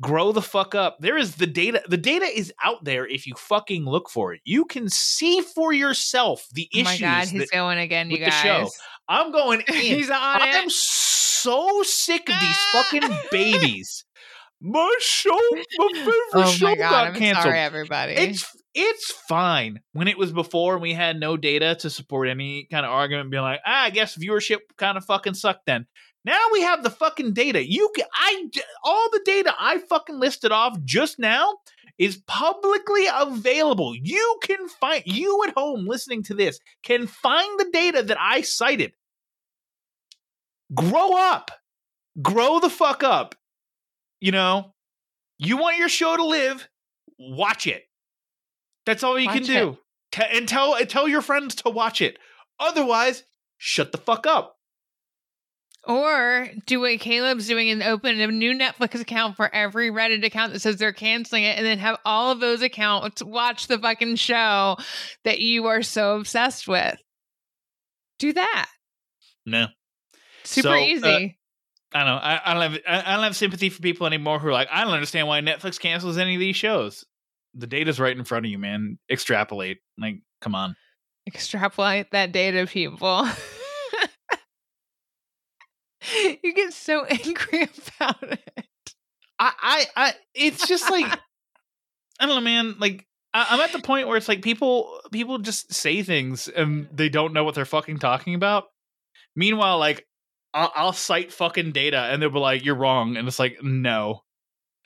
grow 0.00 0.32
the 0.32 0.42
fuck 0.42 0.74
up. 0.74 0.98
There 1.00 1.16
is 1.16 1.36
the 1.36 1.46
data. 1.46 1.82
The 1.88 1.96
data 1.96 2.24
is 2.26 2.52
out 2.62 2.84
there 2.84 3.06
if 3.06 3.26
you 3.26 3.34
fucking 3.36 3.84
look 3.84 4.08
for 4.10 4.32
it. 4.32 4.40
You 4.44 4.64
can 4.64 4.88
see 4.88 5.40
for 5.40 5.72
yourself 5.72 6.46
the 6.52 6.68
issue. 6.72 6.80
Oh 6.80 6.84
my 6.84 6.98
god, 6.98 7.28
he's 7.28 7.40
that- 7.40 7.50
going 7.50 7.78
again, 7.78 8.10
you 8.10 8.18
the 8.18 8.26
guys. 8.26 8.42
show. 8.42 8.68
I'm 9.08 9.32
going 9.32 9.62
in. 9.68 9.74
he's 9.74 10.08
on 10.10 10.16
I 10.20 10.46
am 10.56 10.70
so 10.70 11.82
sick 11.82 12.28
of 12.28 12.34
these 12.40 12.56
fucking 12.72 13.02
babies. 13.30 14.04
My 14.62 14.94
show, 15.00 15.30
my 15.78 15.88
favorite 15.94 16.14
Oh 16.34 16.50
show 16.50 16.66
my 16.66 16.74
god, 16.76 16.90
got 16.90 17.06
I'm 17.06 17.14
canceled. 17.14 17.44
sorry, 17.44 17.60
everybody. 17.60 18.12
It's 18.12 18.44
it's 18.74 19.10
fine 19.26 19.80
when 19.94 20.06
it 20.06 20.18
was 20.18 20.32
before 20.32 20.74
and 20.74 20.82
we 20.82 20.92
had 20.92 21.18
no 21.18 21.38
data 21.38 21.76
to 21.76 21.88
support 21.88 22.28
any 22.28 22.68
kind 22.70 22.84
of 22.84 22.92
argument, 22.92 23.30
being 23.30 23.42
like, 23.42 23.60
ah, 23.64 23.84
I 23.84 23.88
guess 23.88 24.18
viewership 24.18 24.58
kind 24.76 24.98
of 24.98 25.04
fucking 25.06 25.32
sucked. 25.32 25.64
Then 25.64 25.86
now 26.24 26.40
we 26.52 26.62
have 26.62 26.82
the 26.82 26.90
fucking 26.90 27.32
data. 27.32 27.66
You 27.66 27.90
can 27.94 28.06
I 28.14 28.48
all 28.84 29.10
the 29.10 29.22
data 29.24 29.54
I 29.58 29.78
fucking 29.78 30.18
listed 30.18 30.52
off 30.52 30.76
just 30.84 31.18
now 31.18 31.58
is 31.98 32.22
publicly 32.26 33.06
available. 33.12 33.94
You 33.94 34.38
can 34.42 34.68
find 34.68 35.02
you 35.06 35.44
at 35.46 35.54
home 35.54 35.86
listening 35.86 36.22
to 36.24 36.34
this 36.34 36.58
can 36.82 37.06
find 37.06 37.58
the 37.58 37.70
data 37.72 38.02
that 38.02 38.18
I 38.20 38.42
cited. 38.42 38.92
Grow 40.74 41.16
up. 41.16 41.50
Grow 42.20 42.60
the 42.60 42.70
fuck 42.70 43.02
up. 43.02 43.34
You 44.20 44.32
know, 44.32 44.74
you 45.38 45.56
want 45.56 45.78
your 45.78 45.88
show 45.88 46.16
to 46.16 46.24
live, 46.24 46.68
watch 47.18 47.66
it. 47.66 47.84
That's 48.84 49.02
all 49.02 49.18
you 49.18 49.28
can 49.28 49.42
do. 49.42 49.78
And 50.30 50.48
tell 50.48 50.74
and 50.74 50.88
tell 50.88 51.08
your 51.08 51.22
friends 51.22 51.54
to 51.56 51.70
watch 51.70 52.02
it. 52.02 52.18
Otherwise, 52.58 53.24
shut 53.56 53.92
the 53.92 53.98
fuck 53.98 54.26
up. 54.26 54.58
Or 55.84 56.48
do 56.66 56.80
what 56.80 57.00
Caleb's 57.00 57.46
doing 57.46 57.70
and 57.70 57.82
open 57.82 58.20
a 58.20 58.26
new 58.26 58.52
Netflix 58.52 59.00
account 59.00 59.36
for 59.36 59.52
every 59.52 59.90
Reddit 59.90 60.24
account 60.24 60.52
that 60.52 60.60
says 60.60 60.76
they're 60.76 60.92
canceling 60.92 61.44
it, 61.44 61.56
and 61.56 61.64
then 61.64 61.78
have 61.78 61.98
all 62.04 62.30
of 62.30 62.40
those 62.40 62.60
accounts 62.60 63.22
watch 63.22 63.66
the 63.66 63.78
fucking 63.78 64.16
show 64.16 64.76
that 65.24 65.40
you 65.40 65.66
are 65.66 65.82
so 65.82 66.16
obsessed 66.16 66.68
with. 66.68 66.98
Do 68.18 68.34
that. 68.34 68.68
No. 69.46 69.68
Super 70.44 70.68
So, 70.68 70.72
uh, 70.72 70.76
easy. 70.76 71.38
I 71.92 71.98
don't 71.98 72.06
know. 72.06 72.16
I, 72.16 72.40
I 72.44 72.54
don't 72.54 72.72
have 72.72 72.80
I, 72.86 73.12
I 73.12 73.14
don't 73.14 73.24
have 73.24 73.36
sympathy 73.36 73.70
for 73.70 73.80
people 73.80 74.06
anymore 74.06 74.38
who 74.38 74.48
are 74.48 74.52
like, 74.52 74.68
I 74.70 74.84
don't 74.84 74.92
understand 74.92 75.26
why 75.28 75.40
Netflix 75.40 75.80
cancels 75.80 76.18
any 76.18 76.34
of 76.34 76.40
these 76.40 76.56
shows. 76.56 77.04
The 77.54 77.66
data's 77.66 77.98
right 77.98 78.16
in 78.16 78.24
front 78.24 78.46
of 78.46 78.50
you, 78.50 78.58
man. 78.58 78.98
Extrapolate. 79.10 79.78
Like, 79.98 80.16
come 80.40 80.54
on. 80.54 80.76
Extrapolate 81.26 82.12
that 82.12 82.32
data, 82.32 82.66
people. 82.66 83.26
you 86.42 86.54
get 86.54 86.72
so 86.72 87.04
angry 87.24 87.68
about 87.98 88.22
it. 88.22 88.66
I, 89.38 89.52
I, 89.60 89.86
I 89.96 90.12
it's 90.34 90.66
just 90.66 90.90
like 90.90 91.06
I 92.20 92.26
don't 92.26 92.36
know, 92.36 92.40
man. 92.40 92.76
Like 92.78 93.06
I, 93.32 93.46
I'm 93.50 93.60
at 93.60 93.72
the 93.72 93.80
point 93.80 94.08
where 94.08 94.16
it's 94.16 94.28
like 94.28 94.42
people 94.42 95.00
people 95.12 95.38
just 95.38 95.72
say 95.72 96.02
things 96.02 96.48
and 96.48 96.88
they 96.92 97.08
don't 97.08 97.32
know 97.32 97.44
what 97.44 97.54
they're 97.54 97.64
fucking 97.64 97.98
talking 97.98 98.34
about. 98.34 98.64
Meanwhile, 99.34 99.78
like 99.78 100.06
I'll, 100.52 100.72
I'll 100.74 100.92
cite 100.92 101.32
fucking 101.32 101.72
data 101.72 101.98
and 101.98 102.20
they'll 102.20 102.30
be 102.30 102.38
like, 102.38 102.64
"You're 102.64 102.74
wrong," 102.74 103.16
and 103.16 103.28
it's 103.28 103.38
like, 103.38 103.62
"No, 103.62 104.22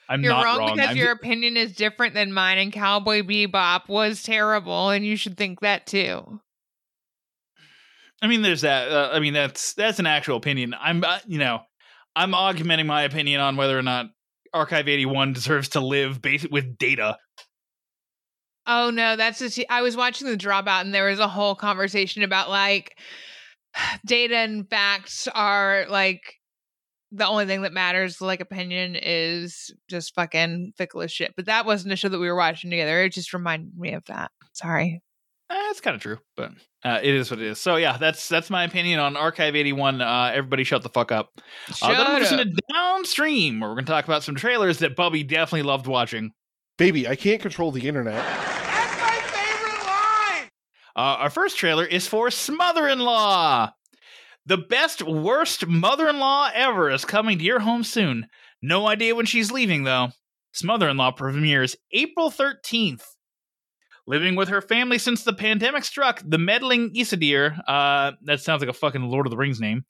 I'm 0.09 0.23
You're 0.23 0.33
not 0.33 0.45
wrong, 0.45 0.59
wrong." 0.59 0.77
because 0.77 0.91
I'm 0.91 0.97
your 0.97 1.07
ju- 1.07 1.13
opinion 1.13 1.57
is 1.57 1.75
different 1.75 2.15
than 2.15 2.33
mine, 2.33 2.59
and 2.59 2.73
Cowboy 2.73 3.23
Bebop 3.23 3.89
was 3.89 4.23
terrible, 4.23 4.91
and 4.91 5.05
you 5.05 5.17
should 5.17 5.37
think 5.37 5.61
that 5.61 5.87
too. 5.87 6.41
I 8.25 8.27
mean, 8.27 8.41
there's 8.41 8.63
that. 8.63 8.91
Uh, 8.91 9.11
I 9.13 9.21
mean, 9.21 9.35
that's 9.35 9.75
that's 9.75 9.99
an 9.99 10.07
actual 10.07 10.39
opinion. 10.39 10.75
I'm, 10.81 11.05
uh, 11.05 11.19
you 11.27 11.39
know, 11.39 11.61
I'm 12.17 12.35
augmenting 12.35 12.87
my 12.87 13.03
opinion 13.03 13.43
on 13.43 13.57
whether 13.57 13.79
or 13.79 13.83
not 13.83 14.07
Archive 14.55 14.89
81 14.89 15.35
deserves 15.35 15.69
to 15.71 15.81
live 15.81 16.23
based 16.23 16.51
with 16.51 16.79
data. 16.79 17.19
Oh 18.67 18.89
no, 18.89 19.17
that's 19.17 19.41
just 19.41 19.61
I 19.69 19.83
was 19.83 19.95
watching 19.95 20.27
the 20.27 20.39
dropout 20.39 20.81
and 20.81 20.95
there 20.95 21.11
was 21.11 21.19
a 21.19 21.29
whole 21.29 21.55
conversation 21.55 22.23
about 22.23 22.49
like 22.49 22.97
data 24.07 24.39
and 24.39 24.71
facts 24.71 25.29
are 25.29 25.85
like 25.91 26.23
the 27.13 27.27
only 27.27 27.45
thing 27.45 27.61
that 27.61 27.75
matters, 27.75 28.23
like 28.23 28.41
opinion 28.41 28.97
is 28.97 29.71
just 29.91 30.15
fucking 30.15 30.73
fickle 30.79 31.03
as 31.03 31.13
shit. 31.13 31.35
But 31.37 31.45
that 31.45 31.67
wasn't 31.67 31.93
a 31.93 31.97
show 31.97 32.09
that 32.09 32.19
we 32.19 32.27
were 32.27 32.35
watching 32.35 32.71
together. 32.71 33.03
It 33.03 33.13
just 33.13 33.35
reminded 33.35 33.77
me 33.77 33.93
of 33.93 34.07
that. 34.07 34.31
Sorry. 34.55 35.03
Eh, 35.51 35.55
That's 35.69 35.81
kind 35.81 35.95
of 35.95 36.01
true, 36.03 36.19
but 36.37 36.53
uh, 36.85 37.01
it 37.03 37.15
is 37.15 37.31
what 37.31 37.41
it 37.41 37.47
is. 37.47 37.61
So 37.61 37.77
yeah, 37.77 37.97
that's 37.99 38.29
that's 38.29 38.49
my 38.51 38.65
opinion 38.65 38.99
on 39.01 39.17
Archive 39.17 39.55
81. 39.55 40.01
Uh, 40.01 40.31
everybody, 40.35 40.65
shut 40.65 40.83
the 40.83 40.89
fuck 40.89 41.13
up. 41.13 41.31
Uh, 41.69 41.73
Shut 41.73 41.97
then 42.07 42.21
listen 42.21 42.41
up. 42.41 42.47
to 42.47 42.63
Downstream, 42.73 43.61
where 43.61 43.69
we're 43.71 43.75
going 43.77 43.85
to 43.87 43.93
talk 43.93 44.05
about 44.07 44.23
some 44.23 44.35
trailers 44.37 44.79
that 44.79 44.97
Bubby 44.97 45.23
definitely 45.23 45.63
loved 45.63 45.87
watching. 45.87 46.31
Baby, 46.79 47.07
I 47.07 47.15
can't 47.17 47.41
control 47.43 47.71
the 47.73 47.87
internet. 47.87 48.15
That's 48.25 49.01
my 49.01 49.21
favorite 49.29 49.87
line! 49.87 50.49
Uh, 50.97 51.21
our 51.23 51.31
first 51.31 51.57
trailer 51.59 51.85
is 51.85 52.07
for 52.09 52.31
Smother-in-Law. 52.31 53.71
The 54.47 54.59
best, 54.59 55.03
worst 55.03 55.67
mother-in-law 55.67 56.51
ever 56.55 56.91
is 56.91 57.05
coming 57.05 57.39
to 57.39 57.45
your 57.45 57.61
home 57.61 57.83
soon. 57.85 58.27
No 58.61 58.87
idea 58.89 59.15
when 59.15 59.27
she's 59.27 59.53
leaving, 59.53 59.85
though. 59.85 60.09
Smother-in-Law 60.53 61.13
premieres 61.13 61.77
April 61.93 62.31
13th. 62.31 63.03
Living 64.07 64.37
with 64.37 64.49
her 64.49 64.61
family 64.61 64.99
since 64.99 65.25
the 65.25 65.33
pandemic 65.33 65.83
struck, 65.83 66.21
the 66.25 66.37
meddling 66.37 66.93
Isadir, 66.93 67.59
uh, 67.67 68.13
that 68.25 68.41
sounds 68.41 68.61
like 68.61 68.69
a 68.69 68.75
fucking 68.75 69.03
Lord 69.03 69.27
of 69.27 69.31
the 69.31 69.37
Rings 69.37 69.61
name, 69.61 69.85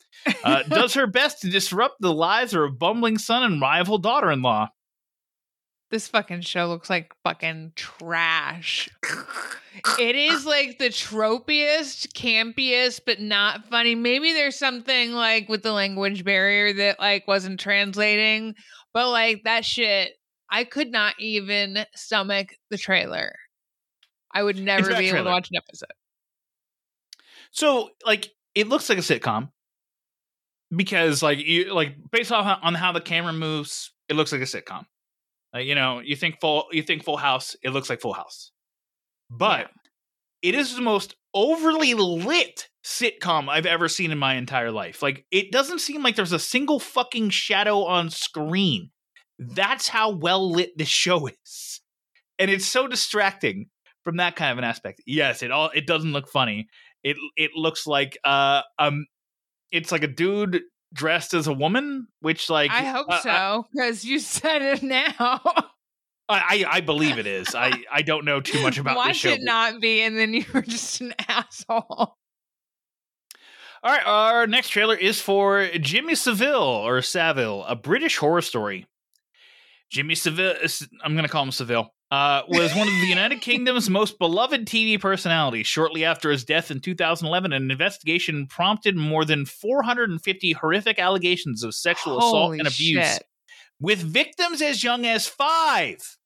uh, 0.44 0.62
does 0.68 0.94
her 0.94 1.08
best 1.08 1.40
to 1.40 1.50
disrupt 1.50 1.96
the 2.00 2.12
lives 2.12 2.54
of 2.54 2.60
her 2.60 2.68
bumbling 2.68 3.18
son 3.18 3.42
and 3.42 3.60
rival 3.60 3.98
daughter-in-law. 3.98 4.68
This 5.90 6.06
fucking 6.08 6.42
show 6.42 6.66
looks 6.68 6.88
like 6.88 7.12
fucking 7.24 7.72
trash. 7.74 8.88
it 9.98 10.16
is 10.16 10.46
like 10.46 10.78
the 10.78 10.90
tropiest, 10.90 12.14
campiest, 12.14 13.00
but 13.04 13.20
not 13.20 13.66
funny. 13.66 13.94
Maybe 13.94 14.32
there's 14.32 14.58
something 14.58 15.12
like 15.12 15.48
with 15.48 15.62
the 15.62 15.72
language 15.72 16.24
barrier 16.24 16.72
that 16.72 17.00
like 17.00 17.26
wasn't 17.26 17.60
translating, 17.60 18.54
but 18.92 19.10
like 19.10 19.42
that 19.44 19.64
shit, 19.64 20.12
I 20.50 20.64
could 20.64 20.90
not 20.90 21.14
even 21.18 21.84
stomach 21.94 22.54
the 22.70 22.78
trailer. 22.78 23.34
I 24.34 24.42
would 24.42 24.58
never 24.58 24.88
be 24.88 25.08
able 25.08 25.24
to 25.24 25.30
watch 25.30 25.48
an 25.50 25.56
episode. 25.56 25.92
So, 27.52 27.90
like, 28.04 28.30
it 28.54 28.68
looks 28.68 28.88
like 28.88 28.98
a 28.98 29.02
sitcom 29.02 29.50
because, 30.74 31.22
like, 31.22 31.38
you 31.38 31.72
like 31.72 31.94
based 32.10 32.32
off 32.32 32.44
how- 32.44 32.58
on 32.62 32.74
how 32.74 32.92
the 32.92 33.00
camera 33.00 33.32
moves, 33.32 33.92
it 34.08 34.14
looks 34.16 34.32
like 34.32 34.40
a 34.40 34.44
sitcom. 34.44 34.86
Like, 35.52 35.66
you 35.66 35.76
know, 35.76 36.00
you 36.00 36.16
think 36.16 36.40
full, 36.40 36.66
you 36.72 36.82
think 36.82 37.04
Full 37.04 37.16
House, 37.16 37.54
it 37.62 37.70
looks 37.70 37.88
like 37.88 38.00
Full 38.00 38.12
House, 38.12 38.50
but 39.30 39.70
it 40.42 40.56
is 40.56 40.74
the 40.74 40.82
most 40.82 41.14
overly 41.32 41.94
lit 41.94 42.68
sitcom 42.84 43.48
I've 43.48 43.64
ever 43.66 43.88
seen 43.88 44.10
in 44.10 44.18
my 44.18 44.34
entire 44.34 44.72
life. 44.72 45.00
Like, 45.00 45.26
it 45.30 45.52
doesn't 45.52 45.78
seem 45.78 46.02
like 46.02 46.16
there's 46.16 46.32
a 46.32 46.38
single 46.40 46.80
fucking 46.80 47.30
shadow 47.30 47.84
on 47.84 48.10
screen. 48.10 48.90
That's 49.38 49.88
how 49.88 50.10
well 50.10 50.50
lit 50.50 50.76
this 50.76 50.88
show 50.88 51.28
is, 51.28 51.80
and 52.38 52.50
it's 52.50 52.66
so 52.66 52.88
distracting 52.88 53.70
from 54.04 54.18
that 54.18 54.36
kind 54.36 54.52
of 54.52 54.58
an 54.58 54.64
aspect. 54.64 55.02
Yes, 55.06 55.42
it 55.42 55.50
all 55.50 55.70
it 55.74 55.86
doesn't 55.86 56.12
look 56.12 56.28
funny. 56.28 56.68
It 57.02 57.16
it 57.36 57.52
looks 57.56 57.86
like 57.86 58.18
uh 58.24 58.62
um 58.78 59.06
it's 59.72 59.90
like 59.90 60.04
a 60.04 60.08
dude 60.08 60.62
dressed 60.92 61.34
as 61.34 61.46
a 61.46 61.52
woman, 61.52 62.06
which 62.20 62.48
like 62.48 62.70
I 62.70 62.84
hope 62.84 63.06
uh, 63.10 63.20
so 63.20 63.66
because 63.72 64.04
you 64.04 64.18
said 64.20 64.62
it 64.62 64.82
now. 64.82 65.40
I, 66.26 66.64
I 66.66 66.80
believe 66.80 67.18
it 67.18 67.26
is. 67.26 67.54
I 67.54 67.84
I 67.92 68.02
don't 68.02 68.24
know 68.24 68.40
too 68.40 68.62
much 68.62 68.78
about 68.78 68.94
this 68.94 69.06
Watch 69.06 69.16
show. 69.16 69.30
it 69.30 69.42
not 69.42 69.80
be, 69.80 70.00
and 70.02 70.16
then 70.16 70.32
you 70.34 70.44
were 70.52 70.62
just 70.62 71.00
an 71.00 71.14
asshole. 71.28 72.16
All 73.82 73.92
right, 73.92 74.06
our 74.06 74.46
next 74.46 74.70
trailer 74.70 74.96
is 74.96 75.20
for 75.20 75.68
Jimmy 75.78 76.14
Savile 76.14 76.54
or 76.54 77.02
Savile, 77.02 77.64
a 77.64 77.76
British 77.76 78.16
horror 78.16 78.40
story. 78.40 78.86
Jimmy 79.90 80.14
Savile, 80.14 80.54
I'm 81.02 81.12
going 81.12 81.26
to 81.26 81.30
call 81.30 81.42
him 81.42 81.52
Savile, 81.52 81.92
uh, 82.14 82.42
was 82.46 82.72
one 82.76 82.86
of 82.86 82.94
the 82.94 83.06
United 83.08 83.40
Kingdom's 83.40 83.90
most 83.90 84.20
beloved 84.20 84.66
TV 84.66 85.00
personalities. 85.00 85.66
Shortly 85.66 86.04
after 86.04 86.30
his 86.30 86.44
death 86.44 86.70
in 86.70 86.80
2011, 86.80 87.52
an 87.52 87.70
investigation 87.70 88.46
prompted 88.46 88.96
more 88.96 89.24
than 89.24 89.44
450 89.44 90.52
horrific 90.52 91.00
allegations 91.00 91.64
of 91.64 91.74
sexual 91.74 92.18
assault 92.18 92.52
and 92.52 92.68
abuse, 92.68 93.04
shit. 93.04 93.22
with 93.80 93.98
victims 93.98 94.62
as 94.62 94.84
young 94.84 95.04
as 95.04 95.26
five. 95.26 96.16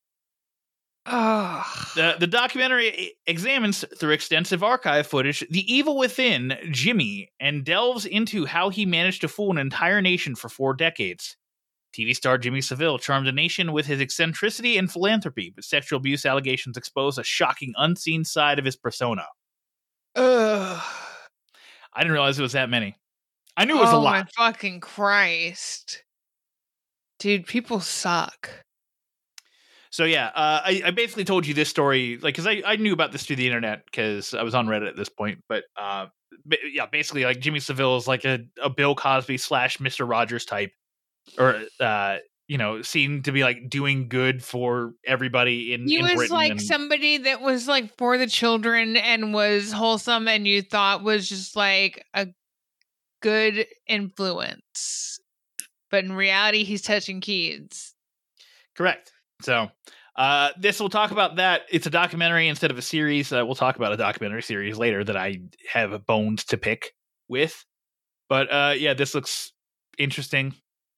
Ugh. 1.06 1.64
The, 1.96 2.16
the 2.20 2.26
documentary 2.26 3.14
examines 3.26 3.82
through 3.98 4.10
extensive 4.10 4.62
archive 4.62 5.06
footage 5.06 5.42
the 5.48 5.72
evil 5.72 5.96
within 5.96 6.58
Jimmy 6.70 7.30
and 7.40 7.64
delves 7.64 8.04
into 8.04 8.44
how 8.44 8.68
he 8.68 8.84
managed 8.84 9.22
to 9.22 9.28
fool 9.28 9.52
an 9.52 9.58
entire 9.58 10.02
nation 10.02 10.34
for 10.34 10.50
four 10.50 10.74
decades. 10.74 11.38
TV 11.94 12.14
star 12.14 12.38
Jimmy 12.38 12.60
Savile 12.60 12.98
charmed 12.98 13.28
a 13.28 13.32
nation 13.32 13.72
with 13.72 13.86
his 13.86 14.00
eccentricity 14.00 14.76
and 14.78 14.90
philanthropy, 14.90 15.52
but 15.54 15.64
sexual 15.64 15.98
abuse 15.98 16.26
allegations 16.26 16.76
expose 16.76 17.18
a 17.18 17.24
shocking, 17.24 17.72
unseen 17.76 18.24
side 18.24 18.58
of 18.58 18.64
his 18.64 18.76
persona. 18.76 19.26
Ugh. 20.16 20.82
I 21.94 22.00
didn't 22.02 22.12
realize 22.12 22.38
it 22.38 22.42
was 22.42 22.52
that 22.52 22.70
many. 22.70 22.96
I 23.56 23.64
knew 23.64 23.76
it 23.76 23.80
was 23.80 23.92
oh 23.92 23.98
a 23.98 24.00
lot. 24.00 24.12
my 24.12 24.24
fucking 24.36 24.80
Christ. 24.80 26.04
Dude, 27.18 27.46
people 27.46 27.80
suck. 27.80 28.50
So 29.90 30.04
yeah, 30.04 30.26
uh, 30.26 30.60
I, 30.64 30.82
I 30.86 30.90
basically 30.90 31.24
told 31.24 31.46
you 31.46 31.54
this 31.54 31.68
story, 31.68 32.18
like, 32.22 32.34
because 32.34 32.46
I, 32.46 32.62
I 32.64 32.76
knew 32.76 32.92
about 32.92 33.10
this 33.10 33.24
through 33.24 33.36
the 33.36 33.46
internet 33.46 33.84
because 33.86 34.34
I 34.34 34.42
was 34.42 34.54
on 34.54 34.66
Reddit 34.66 34.88
at 34.88 34.96
this 34.96 35.08
point. 35.08 35.42
But 35.48 35.64
uh, 35.76 36.06
ba- 36.44 36.58
yeah, 36.72 36.86
basically, 36.86 37.24
like 37.24 37.40
Jimmy 37.40 37.58
Savile 37.58 37.96
is 37.96 38.06
like 38.06 38.24
a, 38.24 38.40
a 38.62 38.70
Bill 38.70 38.94
Cosby 38.94 39.38
slash 39.38 39.80
Mister 39.80 40.04
Rogers 40.04 40.44
type, 40.44 40.72
or 41.38 41.62
uh, 41.80 42.18
you 42.46 42.56
know, 42.56 42.80
seemed 42.80 43.26
to 43.26 43.32
be 43.32 43.42
like 43.42 43.68
doing 43.68 44.08
good 44.08 44.42
for 44.42 44.94
everybody 45.06 45.74
in. 45.74 45.86
He 45.86 45.96
in 45.98 46.04
was 46.04 46.14
Britain 46.14 46.36
like 46.36 46.50
and- 46.52 46.62
somebody 46.62 47.18
that 47.18 47.40
was 47.40 47.68
like 47.68 47.96
for 47.98 48.16
the 48.16 48.26
children 48.26 48.96
and 48.96 49.34
was 49.34 49.70
wholesome 49.70 50.28
and 50.28 50.46
you 50.46 50.62
thought 50.62 51.02
was 51.02 51.28
just 51.28 51.56
like 51.56 52.04
a 52.14 52.28
good 53.20 53.66
influence. 53.86 55.20
But 55.90 56.04
in 56.04 56.12
reality, 56.12 56.64
he's 56.64 56.82
touching 56.82 57.20
kids. 57.20 57.94
Correct. 58.76 59.12
So 59.42 59.68
uh, 60.16 60.50
this 60.58 60.80
will 60.80 60.90
talk 60.90 61.10
about 61.10 61.36
that. 61.36 61.62
It's 61.70 61.86
a 61.86 61.90
documentary 61.90 62.48
instead 62.48 62.70
of 62.70 62.78
a 62.78 62.82
series. 62.82 63.32
Uh, 63.32 63.44
we'll 63.44 63.54
talk 63.54 63.76
about 63.76 63.92
a 63.92 63.96
documentary 63.96 64.42
series 64.42 64.78
later 64.78 65.04
that 65.04 65.16
I 65.16 65.40
have 65.72 66.06
bones 66.06 66.44
to 66.46 66.56
pick 66.56 66.92
with. 67.28 67.64
But 68.28 68.52
uh, 68.52 68.74
yeah, 68.76 68.94
this 68.94 69.14
looks 69.14 69.52
interesting 69.98 70.54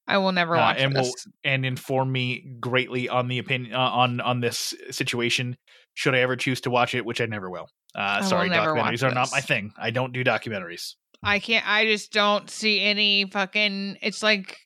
I 0.07 0.17
will 0.17 0.31
never 0.31 0.55
Uh, 0.55 0.59
watch 0.59 0.77
and 0.79 0.93
will- 0.93 1.03
this. 1.03 1.27
and 1.43 1.65
inform 1.65 2.11
me 2.11 2.39
greatly 2.59 3.07
on 3.07 3.27
the 3.27 3.37
opinion 3.39 3.73
uh, 3.73 3.79
on 3.79 4.19
on 4.21 4.39
this 4.41 4.73
situation. 4.89 5.57
Should 5.93 6.15
I 6.15 6.19
ever 6.19 6.35
choose 6.35 6.61
to 6.61 6.69
watch 6.69 6.95
it, 6.95 7.05
which 7.05 7.19
I 7.21 7.25
never 7.25 7.49
will. 7.49 7.67
Uh, 7.93 8.19
will 8.21 8.29
sorry, 8.29 8.49
never 8.49 8.73
watch 8.73 8.93
documentaries 8.95 9.03
are 9.09 9.13
not 9.13 9.29
my 9.31 9.41
thing. 9.41 9.73
I 9.77 9.91
don't 9.91 10.13
do 10.13 10.23
documentaries. 10.23 10.95
I 11.23 11.39
can't. 11.39 11.67
I 11.67 11.85
just 11.85 12.11
don't 12.13 12.49
see 12.49 12.81
any 12.81 13.25
fucking. 13.25 13.97
It's 14.01 14.23
like 14.23 14.57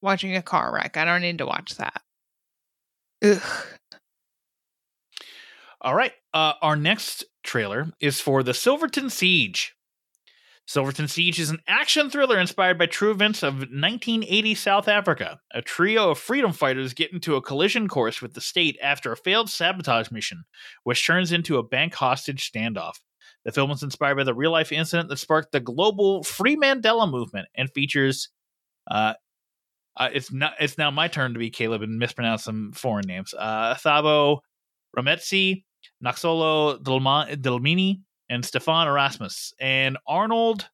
watching 0.00 0.34
a 0.36 0.42
car 0.42 0.72
wreck. 0.74 0.96
I 0.96 1.04
don't 1.04 1.20
need 1.22 1.38
to 1.38 1.46
watch 1.46 1.76
that. 1.76 2.00
Ugh. 3.22 3.42
All 5.82 5.94
right. 5.94 6.12
Uh, 6.32 6.54
our 6.62 6.76
next 6.76 7.24
trailer 7.42 7.92
is 8.00 8.20
for 8.20 8.42
the 8.42 8.54
Silverton 8.54 9.10
Siege. 9.10 9.74
Silverton 10.70 11.08
Siege 11.08 11.40
is 11.40 11.50
an 11.50 11.58
action 11.66 12.10
thriller 12.10 12.38
inspired 12.38 12.78
by 12.78 12.86
true 12.86 13.10
events 13.10 13.42
of 13.42 13.54
1980 13.54 14.54
South 14.54 14.86
Africa. 14.86 15.40
A 15.52 15.62
trio 15.62 16.12
of 16.12 16.18
freedom 16.18 16.52
fighters 16.52 16.94
get 16.94 17.12
into 17.12 17.34
a 17.34 17.42
collision 17.42 17.88
course 17.88 18.22
with 18.22 18.34
the 18.34 18.40
state 18.40 18.78
after 18.80 19.10
a 19.10 19.16
failed 19.16 19.50
sabotage 19.50 20.12
mission, 20.12 20.44
which 20.84 21.04
turns 21.04 21.32
into 21.32 21.58
a 21.58 21.64
bank 21.64 21.94
hostage 21.94 22.48
standoff. 22.48 23.00
The 23.44 23.50
film 23.50 23.70
was 23.70 23.82
inspired 23.82 24.14
by 24.14 24.22
the 24.22 24.32
real 24.32 24.52
life 24.52 24.70
incident 24.70 25.08
that 25.08 25.16
sparked 25.16 25.50
the 25.50 25.58
global 25.58 26.22
Free 26.22 26.54
Mandela 26.54 27.10
movement 27.10 27.48
and 27.56 27.68
features. 27.74 28.28
Uh, 28.88 29.14
uh, 29.96 30.10
it's 30.12 30.30
not. 30.30 30.52
It's 30.60 30.78
now 30.78 30.92
my 30.92 31.08
turn 31.08 31.32
to 31.32 31.40
be 31.40 31.50
Caleb 31.50 31.82
and 31.82 31.98
mispronounce 31.98 32.44
some 32.44 32.70
foreign 32.74 33.08
names. 33.08 33.34
Uh, 33.36 33.74
Thabo 33.74 34.38
Rametsi, 34.96 35.64
Naxolo 36.00 36.80
Delmini, 36.80 38.02
and 38.30 38.44
Stefan 38.46 38.86
Erasmus. 38.86 39.52
And 39.60 39.98
Arnold, 40.06 40.70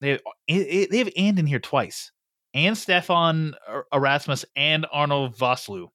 they 0.00 0.18
they 0.48 0.86
they 0.86 0.98
have 0.98 1.10
and 1.16 1.38
in 1.38 1.46
here 1.46 1.60
twice. 1.60 2.10
And 2.52 2.76
Stefan 2.76 3.54
Er- 3.68 3.86
Erasmus 3.92 4.44
and 4.56 4.86
Arnold 4.90 5.36
Vosloo. 5.36 5.88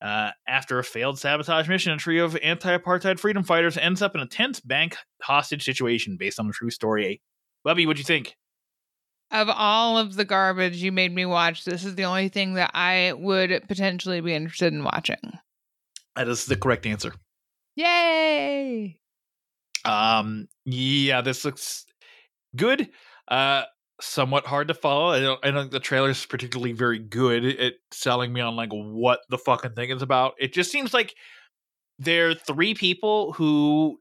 Uh, 0.00 0.30
after 0.46 0.78
a 0.78 0.84
failed 0.84 1.18
sabotage 1.18 1.68
mission, 1.68 1.92
a 1.92 1.96
trio 1.96 2.24
of 2.24 2.36
anti-apartheid 2.36 3.18
freedom 3.18 3.42
fighters 3.42 3.76
ends 3.76 4.00
up 4.00 4.14
in 4.14 4.20
a 4.20 4.28
tense 4.28 4.60
bank 4.60 4.96
hostage 5.20 5.64
situation 5.64 6.16
based 6.16 6.38
on 6.38 6.48
a 6.48 6.52
true 6.52 6.70
story. 6.70 7.20
Bubby, 7.64 7.84
what'd 7.84 7.98
you 7.98 8.04
think? 8.04 8.36
Of 9.32 9.48
all 9.50 9.98
of 9.98 10.14
the 10.14 10.24
garbage 10.24 10.76
you 10.76 10.92
made 10.92 11.12
me 11.12 11.26
watch, 11.26 11.64
this 11.64 11.84
is 11.84 11.96
the 11.96 12.04
only 12.04 12.28
thing 12.28 12.54
that 12.54 12.70
I 12.74 13.12
would 13.12 13.64
potentially 13.68 14.20
be 14.20 14.32
interested 14.32 14.72
in 14.72 14.84
watching. 14.84 15.16
That 16.14 16.28
is 16.28 16.46
the 16.46 16.56
correct 16.56 16.86
answer. 16.86 17.12
Yay! 17.74 18.98
Um, 19.88 20.48
yeah, 20.64 21.20
this 21.22 21.44
looks 21.44 21.86
good. 22.54 22.88
Uh, 23.26 23.62
somewhat 24.00 24.46
hard 24.46 24.68
to 24.68 24.74
follow. 24.74 25.12
I 25.12 25.20
don't, 25.20 25.44
I 25.44 25.50
don't 25.50 25.62
think 25.62 25.72
the 25.72 25.80
trailer 25.80 26.10
is 26.10 26.24
particularly 26.26 26.72
very 26.72 26.98
good 26.98 27.44
at 27.44 27.74
selling 27.90 28.32
me 28.32 28.40
on 28.40 28.54
like 28.56 28.70
what 28.72 29.20
the 29.28 29.38
fucking 29.38 29.72
thing 29.72 29.90
is 29.90 30.02
about. 30.02 30.34
It 30.38 30.52
just 30.52 30.70
seems 30.70 30.94
like 30.94 31.14
there 31.98 32.28
are 32.30 32.34
three 32.34 32.74
people 32.74 33.32
who 33.32 33.98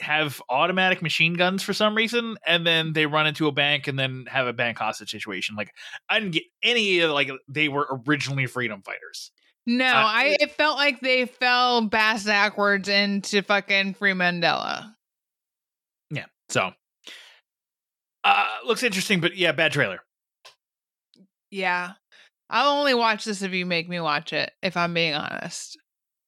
have 0.00 0.42
automatic 0.48 1.02
machine 1.02 1.34
guns 1.34 1.62
for 1.62 1.72
some 1.72 1.94
reason, 1.94 2.36
and 2.46 2.66
then 2.66 2.94
they 2.94 3.06
run 3.06 3.26
into 3.26 3.46
a 3.46 3.52
bank 3.52 3.86
and 3.86 3.98
then 3.98 4.24
have 4.28 4.46
a 4.46 4.52
bank 4.52 4.78
hostage 4.78 5.10
situation. 5.10 5.56
Like 5.56 5.72
I 6.08 6.20
didn't 6.20 6.32
get 6.32 6.44
any 6.62 7.00
of 7.00 7.10
like 7.10 7.30
they 7.48 7.68
were 7.68 8.02
originally 8.08 8.46
freedom 8.46 8.82
fighters. 8.82 9.30
No, 9.66 9.86
Uh, 9.86 9.92
I 9.94 10.36
it 10.40 10.52
felt 10.52 10.76
like 10.76 11.00
they 11.00 11.26
fell 11.26 11.82
bass 11.82 12.24
backwards 12.24 12.88
into 12.88 13.42
fucking 13.42 13.94
Free 13.94 14.12
Mandela. 14.12 14.93
So 16.54 16.70
uh, 18.22 18.46
looks 18.64 18.84
interesting, 18.84 19.20
but 19.20 19.36
yeah, 19.36 19.50
bad 19.50 19.72
trailer. 19.72 19.98
Yeah. 21.50 21.94
I'll 22.48 22.78
only 22.78 22.94
watch 22.94 23.24
this 23.24 23.42
if 23.42 23.52
you 23.52 23.66
make 23.66 23.88
me 23.88 23.98
watch 23.98 24.32
it, 24.32 24.52
if 24.62 24.76
I'm 24.76 24.94
being 24.94 25.14
honest. 25.14 25.76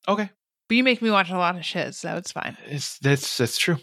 Okay. 0.09 0.29
But 0.69 0.75
you 0.75 0.83
make 0.83 1.01
me 1.01 1.13
watch 1.13 1.31
a 1.31 1.39
lot 1.39 1.55
of 1.55 1.65
shit, 1.65 1.95
so 1.95 2.17
it's 2.17 2.33
fine. 2.33 2.57
It's 2.67 2.99
that's 2.99 3.37
that's 3.37 3.57
true. 3.57 3.77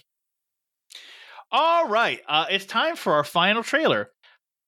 All 1.50 1.88
right, 1.88 2.20
uh, 2.28 2.48
it's 2.50 2.66
time 2.66 2.98
for 2.98 3.14
our 3.14 3.24
final 3.24 3.64
trailer. 3.64 4.10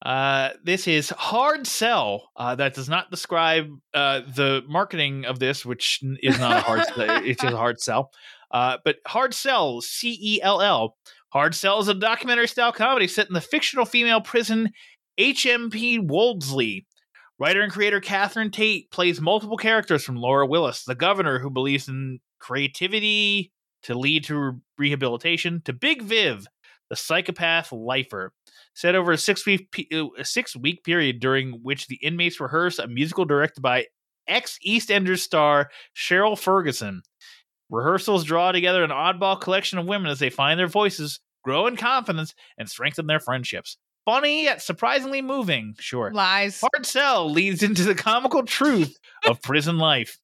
Uh, 0.05 0.51
this 0.63 0.87
is 0.87 1.09
Hard 1.09 1.67
Sell. 1.67 2.29
Uh, 2.37 2.55
that 2.55 2.73
does 2.73 2.87
not 2.87 3.11
describe 3.11 3.67
uh, 3.93 4.21
the 4.33 4.63
marketing 4.65 5.25
of 5.25 5.39
this, 5.39 5.65
which 5.65 5.99
is 6.23 6.39
not 6.39 6.57
a 6.57 6.61
hard. 6.61 6.85
it's 7.25 7.41
just 7.41 7.53
a 7.53 7.57
hard 7.65 7.81
sell. 7.81 8.11
Uh, 8.51 8.77
but 8.85 8.97
Hard 9.05 9.33
Sell, 9.33 9.81
C 9.81 10.17
E 10.21 10.41
L 10.41 10.61
L. 10.61 10.95
Hard 11.35 11.53
Sell 11.53 11.81
is 11.81 11.89
a 11.89 11.93
documentary 11.93 12.47
style 12.47 12.71
comedy 12.71 13.09
set 13.09 13.27
in 13.27 13.33
the 13.33 13.41
fictional 13.41 13.83
female 13.83 14.21
prison 14.21 14.71
HMP 15.19 15.99
Wolseley. 16.01 16.87
Writer 17.37 17.59
and 17.59 17.73
creator 17.73 17.99
Catherine 17.99 18.51
Tate 18.51 18.89
plays 18.89 19.19
multiple 19.19 19.57
characters 19.57 20.01
from 20.01 20.15
Laura 20.15 20.47
Willis, 20.47 20.85
the 20.85 20.95
governor 20.95 21.39
who 21.39 21.49
believes 21.49 21.89
in 21.89 22.19
creativity 22.39 23.51
to 23.83 23.99
lead 23.99 24.23
to 24.23 24.61
rehabilitation, 24.77 25.61
to 25.65 25.73
Big 25.73 26.03
Viv, 26.03 26.47
the 26.89 26.95
psychopath 26.95 27.73
lifer. 27.73 28.31
Set 28.73 28.95
over 28.95 29.11
a 29.11 29.17
six 29.17 29.45
week 29.45 29.67
uh, 29.93 30.05
a 30.17 30.23
six 30.23 30.55
week 30.55 30.85
period 30.85 31.19
during 31.19 31.59
which 31.61 31.87
the 31.87 31.97
inmates 31.97 32.39
rehearse 32.39 32.79
a 32.79 32.87
musical 32.87 33.25
directed 33.25 33.59
by 33.59 33.87
ex 34.25 34.57
EastEnders 34.65 35.19
star 35.19 35.69
Cheryl 35.93 36.37
Fergison. 36.37 37.01
Rehearsals 37.69 38.23
draw 38.23 38.53
together 38.53 38.83
an 38.85 38.91
oddball 38.91 39.41
collection 39.41 39.79
of 39.79 39.87
women 39.87 40.09
as 40.09 40.19
they 40.19 40.29
find 40.29 40.57
their 40.57 40.67
voices, 40.67 41.19
grow 41.45 41.67
in 41.67 41.77
confidence, 41.77 42.33
and 42.57 42.69
strengthen 42.69 43.07
their 43.07 43.21
friendships. 43.21 43.77
Funny 44.03 44.43
yet 44.43 44.61
surprisingly 44.61 45.21
moving, 45.21 45.75
sure. 45.79 46.11
Lies. 46.11 46.59
Hard 46.61 46.85
sell 46.85 47.31
leads 47.31 47.63
into 47.63 47.83
the 47.83 47.95
comical 47.95 48.43
truth 48.43 48.97
of 49.27 49.41
prison 49.41 49.77
life. 49.77 50.19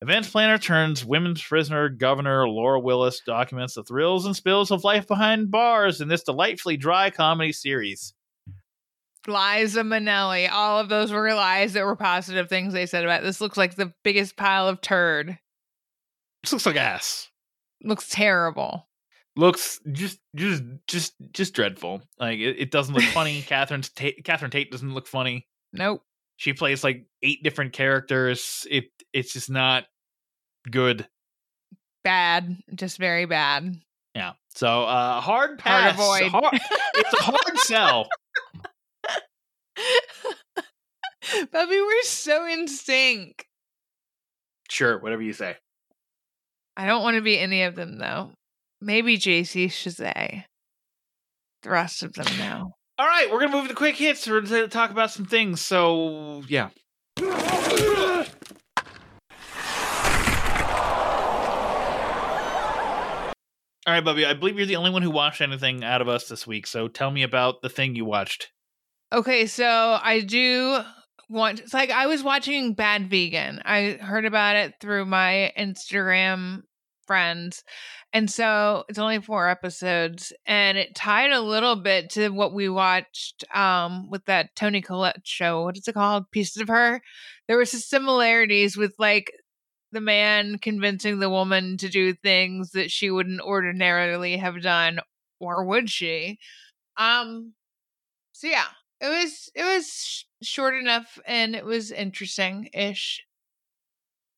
Events 0.00 0.30
planner 0.30 0.58
turns 0.58 1.04
women's 1.04 1.42
prisoner 1.42 1.88
governor 1.88 2.48
Laura 2.48 2.78
Willis 2.78 3.20
documents 3.26 3.74
the 3.74 3.82
thrills 3.82 4.26
and 4.26 4.36
spills 4.36 4.70
of 4.70 4.84
life 4.84 5.08
behind 5.08 5.50
bars 5.50 6.00
in 6.00 6.08
this 6.08 6.22
delightfully 6.22 6.76
dry 6.76 7.10
comedy 7.10 7.52
series. 7.52 8.14
Liza 9.26 9.82
Minnelli. 9.82 10.50
All 10.50 10.78
of 10.78 10.88
those 10.88 11.10
were 11.10 11.34
lies 11.34 11.72
that 11.74 11.84
were 11.84 11.96
positive 11.96 12.48
things 12.48 12.72
they 12.72 12.86
said 12.86 13.04
about 13.04 13.22
it. 13.22 13.26
this. 13.26 13.40
Looks 13.40 13.56
like 13.58 13.74
the 13.74 13.92
biggest 14.04 14.36
pile 14.36 14.68
of 14.68 14.80
turd. 14.80 15.38
This 16.42 16.52
looks 16.52 16.66
like 16.66 16.76
ass. 16.76 17.28
Looks 17.82 18.08
terrible. 18.08 18.87
Looks 19.38 19.78
just 19.92 20.18
just 20.34 20.64
just 20.88 21.14
just 21.32 21.54
dreadful. 21.54 22.02
Like 22.18 22.40
it, 22.40 22.56
it 22.58 22.70
doesn't 22.72 22.92
look 22.92 23.04
funny. 23.04 23.40
Catherine's 23.46 23.88
Tate, 23.88 24.24
Catherine 24.24 24.50
Tate 24.50 24.72
doesn't 24.72 24.92
look 24.94 25.06
funny. 25.06 25.46
Nope. 25.72 26.02
She 26.38 26.52
plays 26.54 26.82
like 26.82 27.06
eight 27.22 27.44
different 27.44 27.72
characters. 27.72 28.66
It 28.68 28.86
it's 29.12 29.32
just 29.32 29.48
not 29.48 29.84
good. 30.68 31.06
Bad. 32.02 32.56
Just 32.74 32.98
very 32.98 33.26
bad. 33.26 33.76
Yeah. 34.16 34.32
So 34.56 34.82
uh 34.82 35.20
hard 35.20 35.60
Hard 35.60 35.94
pass. 35.94 35.94
avoid. 35.94 36.30
Hard- 36.32 36.60
it's 36.96 37.12
a 37.14 37.22
hard 37.22 37.58
sell. 37.58 38.08
Bubby, 41.52 41.80
we're 41.80 42.02
so 42.02 42.44
in 42.44 42.66
sync. 42.66 43.46
Sure, 44.68 44.98
whatever 44.98 45.22
you 45.22 45.32
say. 45.32 45.56
I 46.76 46.86
don't 46.86 47.02
want 47.04 47.14
to 47.14 47.20
be 47.22 47.38
any 47.38 47.62
of 47.62 47.76
them 47.76 47.98
though. 47.98 48.32
Maybe 48.80 49.18
JC 49.18 49.66
Shazay. 49.66 50.44
The 51.62 51.70
rest 51.70 52.02
of 52.02 52.12
them 52.12 52.26
no. 52.38 52.72
All 52.98 53.06
right, 53.06 53.30
we're 53.30 53.40
gonna 53.40 53.56
move 53.56 53.68
to 53.68 53.74
quick 53.74 53.96
hits. 53.96 54.26
We're 54.28 54.40
gonna 54.40 54.68
talk 54.68 54.90
about 54.90 55.10
some 55.10 55.24
things. 55.24 55.60
So 55.60 56.42
yeah. 56.48 56.70
All 63.88 63.94
right, 63.94 64.04
Bubby. 64.04 64.26
I 64.26 64.34
believe 64.34 64.58
you're 64.58 64.66
the 64.66 64.76
only 64.76 64.90
one 64.90 65.02
who 65.02 65.10
watched 65.10 65.40
anything 65.40 65.82
out 65.82 66.02
of 66.02 66.08
us 66.08 66.28
this 66.28 66.46
week. 66.46 66.66
So 66.66 66.88
tell 66.88 67.10
me 67.10 67.22
about 67.22 67.62
the 67.62 67.70
thing 67.70 67.96
you 67.96 68.04
watched. 68.04 68.50
Okay, 69.12 69.46
so 69.46 69.98
I 70.02 70.20
do 70.20 70.80
want 71.30 71.60
it's 71.60 71.72
like 71.72 71.90
I 71.90 72.06
was 72.06 72.22
watching 72.22 72.74
Bad 72.74 73.08
Vegan. 73.08 73.62
I 73.64 73.92
heard 73.92 74.24
about 74.24 74.56
it 74.56 74.74
through 74.80 75.06
my 75.06 75.52
Instagram 75.58 76.62
friends. 77.08 77.64
And 78.12 78.30
so 78.30 78.84
it's 78.88 79.00
only 79.00 79.20
four 79.20 79.48
episodes 79.48 80.32
and 80.46 80.78
it 80.78 80.94
tied 80.94 81.32
a 81.32 81.40
little 81.40 81.76
bit 81.76 82.10
to 82.12 82.30
what 82.30 82.54
we 82.54 82.68
watched 82.68 83.44
um 83.54 84.10
with 84.10 84.24
that 84.26 84.54
Toni 84.56 84.82
Collette 84.82 85.22
show. 85.24 85.64
What 85.64 85.76
is 85.78 85.88
it 85.88 85.94
called? 85.94 86.30
Pieces 86.30 86.62
of 86.62 86.68
Her. 86.68 87.02
There 87.48 87.58
was 87.58 87.72
some 87.72 87.80
similarities 87.80 88.76
with 88.76 88.94
like 89.00 89.32
the 89.92 90.00
man 90.00 90.58
convincing 90.58 91.18
the 91.20 91.30
woman 91.30 91.76
to 91.78 91.88
do 91.88 92.14
things 92.14 92.72
that 92.72 92.90
she 92.90 93.10
wouldn't 93.10 93.40
ordinarily 93.40 94.36
have 94.38 94.62
done 94.62 95.00
or 95.40 95.64
would 95.64 95.90
she? 95.90 96.38
Um 96.98 97.54
so 98.32 98.46
yeah, 98.48 98.66
it 99.00 99.08
was 99.08 99.50
it 99.54 99.64
was 99.64 99.88
sh- 99.92 100.24
short 100.42 100.74
enough 100.74 101.18
and 101.26 101.54
it 101.56 101.64
was 101.64 101.90
interesting 101.90 102.70
ish. 102.74 103.22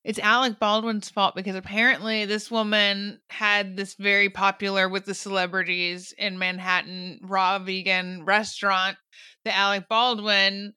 It's 0.03 0.19
Alec 0.19 0.59
Baldwin's 0.59 1.11
fault 1.11 1.35
because 1.35 1.55
apparently 1.55 2.25
this 2.25 2.51
woman 2.51 3.21
had 3.29 3.77
this 3.77 3.95
very 3.95 4.31
popular 4.31 4.89
with 4.89 5.05
the 5.05 5.15
celebrities 5.15 6.15
in 6.17 6.39
Manhattan 6.39 7.21
raw 7.23 7.59
vegan 7.59 8.25
restaurant 8.25 8.97
that 9.45 9.57
Alec 9.57 9.89
Baldwin 9.89 10.75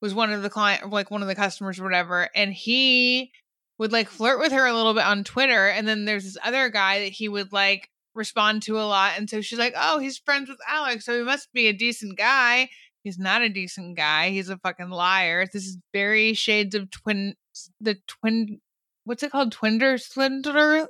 was 0.00 0.14
one 0.14 0.32
of 0.32 0.42
the 0.42 0.50
client 0.50 0.88
like 0.90 1.10
one 1.10 1.22
of 1.22 1.28
the 1.28 1.34
customers 1.34 1.80
or 1.80 1.84
whatever 1.84 2.28
and 2.36 2.52
he 2.52 3.32
would 3.78 3.92
like 3.92 4.08
flirt 4.08 4.38
with 4.38 4.52
her 4.52 4.66
a 4.66 4.74
little 4.74 4.94
bit 4.94 5.04
on 5.04 5.24
Twitter 5.24 5.68
and 5.68 5.88
then 5.88 6.04
there's 6.04 6.24
this 6.24 6.38
other 6.44 6.68
guy 6.68 7.00
that 7.00 7.12
he 7.12 7.28
would 7.28 7.52
like 7.52 7.90
respond 8.14 8.62
to 8.62 8.78
a 8.78 8.86
lot 8.86 9.14
and 9.16 9.28
so 9.28 9.40
she's 9.40 9.58
like 9.58 9.74
oh 9.76 9.98
he's 9.98 10.18
friends 10.18 10.48
with 10.48 10.58
Alec 10.68 11.02
so 11.02 11.18
he 11.18 11.24
must 11.24 11.52
be 11.52 11.66
a 11.66 11.72
decent 11.72 12.16
guy 12.16 12.68
He's 13.06 13.20
not 13.20 13.40
a 13.40 13.48
decent 13.48 13.96
guy. 13.96 14.30
He's 14.30 14.48
a 14.48 14.58
fucking 14.58 14.90
liar. 14.90 15.46
This 15.46 15.64
is 15.64 15.78
very 15.92 16.34
shades 16.34 16.74
of 16.74 16.90
twin. 16.90 17.36
The 17.80 17.96
twin. 18.06 18.60
What's 19.04 19.22
it 19.22 19.32
called? 19.32 19.52
Twinder 19.52 20.00
swindler. 20.00 20.88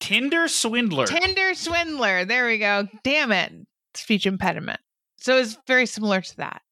Tinder 0.00 0.48
swindler. 0.48 1.06
Tinder 1.06 1.54
swindler. 1.54 2.24
There 2.24 2.46
we 2.46 2.58
go. 2.58 2.86
Damn 3.02 3.32
it. 3.32 3.52
Speech 3.94 4.26
impediment. 4.26 4.80
So 5.18 5.38
it's 5.38 5.56
very 5.66 5.86
similar 5.86 6.20
to 6.20 6.36
that. 6.36 6.62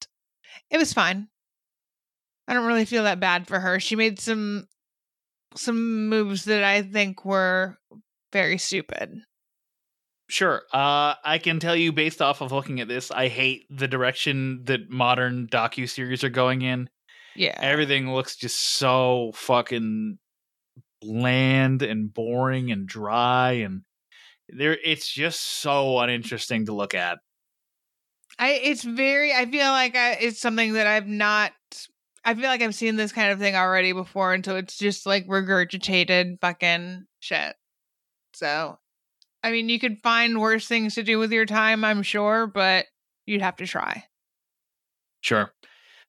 It 0.69 0.77
was 0.77 0.93
fine. 0.93 1.27
I 2.47 2.53
don't 2.53 2.67
really 2.67 2.85
feel 2.85 3.03
that 3.03 3.19
bad 3.19 3.47
for 3.47 3.59
her. 3.59 3.79
She 3.79 3.95
made 3.95 4.19
some 4.19 4.67
some 5.55 6.09
moves 6.09 6.45
that 6.45 6.63
I 6.63 6.81
think 6.83 7.25
were 7.25 7.77
very 8.31 8.57
stupid. 8.57 9.21
Sure. 10.27 10.63
Uh, 10.73 11.13
I 11.23 11.39
can 11.41 11.59
tell 11.59 11.75
you 11.75 11.91
based 11.91 12.21
off 12.21 12.41
of 12.41 12.51
looking 12.51 12.81
at 12.81 12.87
this, 12.87 13.11
I 13.11 13.27
hate 13.27 13.65
the 13.69 13.87
direction 13.87 14.63
that 14.65 14.89
modern 14.89 15.47
docu 15.47 15.89
series 15.89 16.23
are 16.23 16.29
going 16.29 16.61
in. 16.61 16.89
Yeah. 17.35 17.57
Everything 17.59 18.13
looks 18.13 18.35
just 18.35 18.59
so 18.59 19.31
fucking 19.35 20.17
bland 21.01 21.81
and 21.81 22.13
boring 22.13 22.71
and 22.71 22.87
dry 22.87 23.51
and 23.51 23.81
there 24.47 24.77
it's 24.83 25.07
just 25.07 25.41
so 25.41 25.99
uninteresting 25.99 26.65
to 26.65 26.73
look 26.73 26.93
at. 26.93 27.19
I 28.39 28.51
it's 28.51 28.83
very 28.83 29.33
I 29.33 29.45
feel 29.45 29.67
like 29.71 29.95
I, 29.95 30.13
it's 30.13 30.39
something 30.39 30.73
that 30.73 30.87
I've 30.87 31.07
not 31.07 31.51
I 32.23 32.33
feel 32.33 32.45
like 32.45 32.61
I've 32.61 32.75
seen 32.75 32.95
this 32.95 33.11
kind 33.11 33.31
of 33.31 33.39
thing 33.39 33.55
already 33.55 33.91
before 33.91 34.33
and 34.33 34.43
so 34.43 34.55
it's 34.55 34.77
just 34.77 35.05
like 35.05 35.27
regurgitated 35.27 36.39
fucking 36.41 37.05
shit. 37.19 37.55
So 38.33 38.77
I 39.45 39.51
mean, 39.51 39.69
you 39.69 39.79
could 39.79 40.01
find 40.01 40.41
worse 40.41 40.67
things 40.67 40.95
to 40.95 41.03
do 41.03 41.19
with 41.19 41.31
your 41.31 41.45
time, 41.45 41.83
I'm 41.83 42.01
sure, 42.01 42.47
but 42.47 42.87
you'd 43.27 43.43
have 43.43 43.57
to 43.57 43.67
try. 43.67 44.05
Sure. 45.21 45.53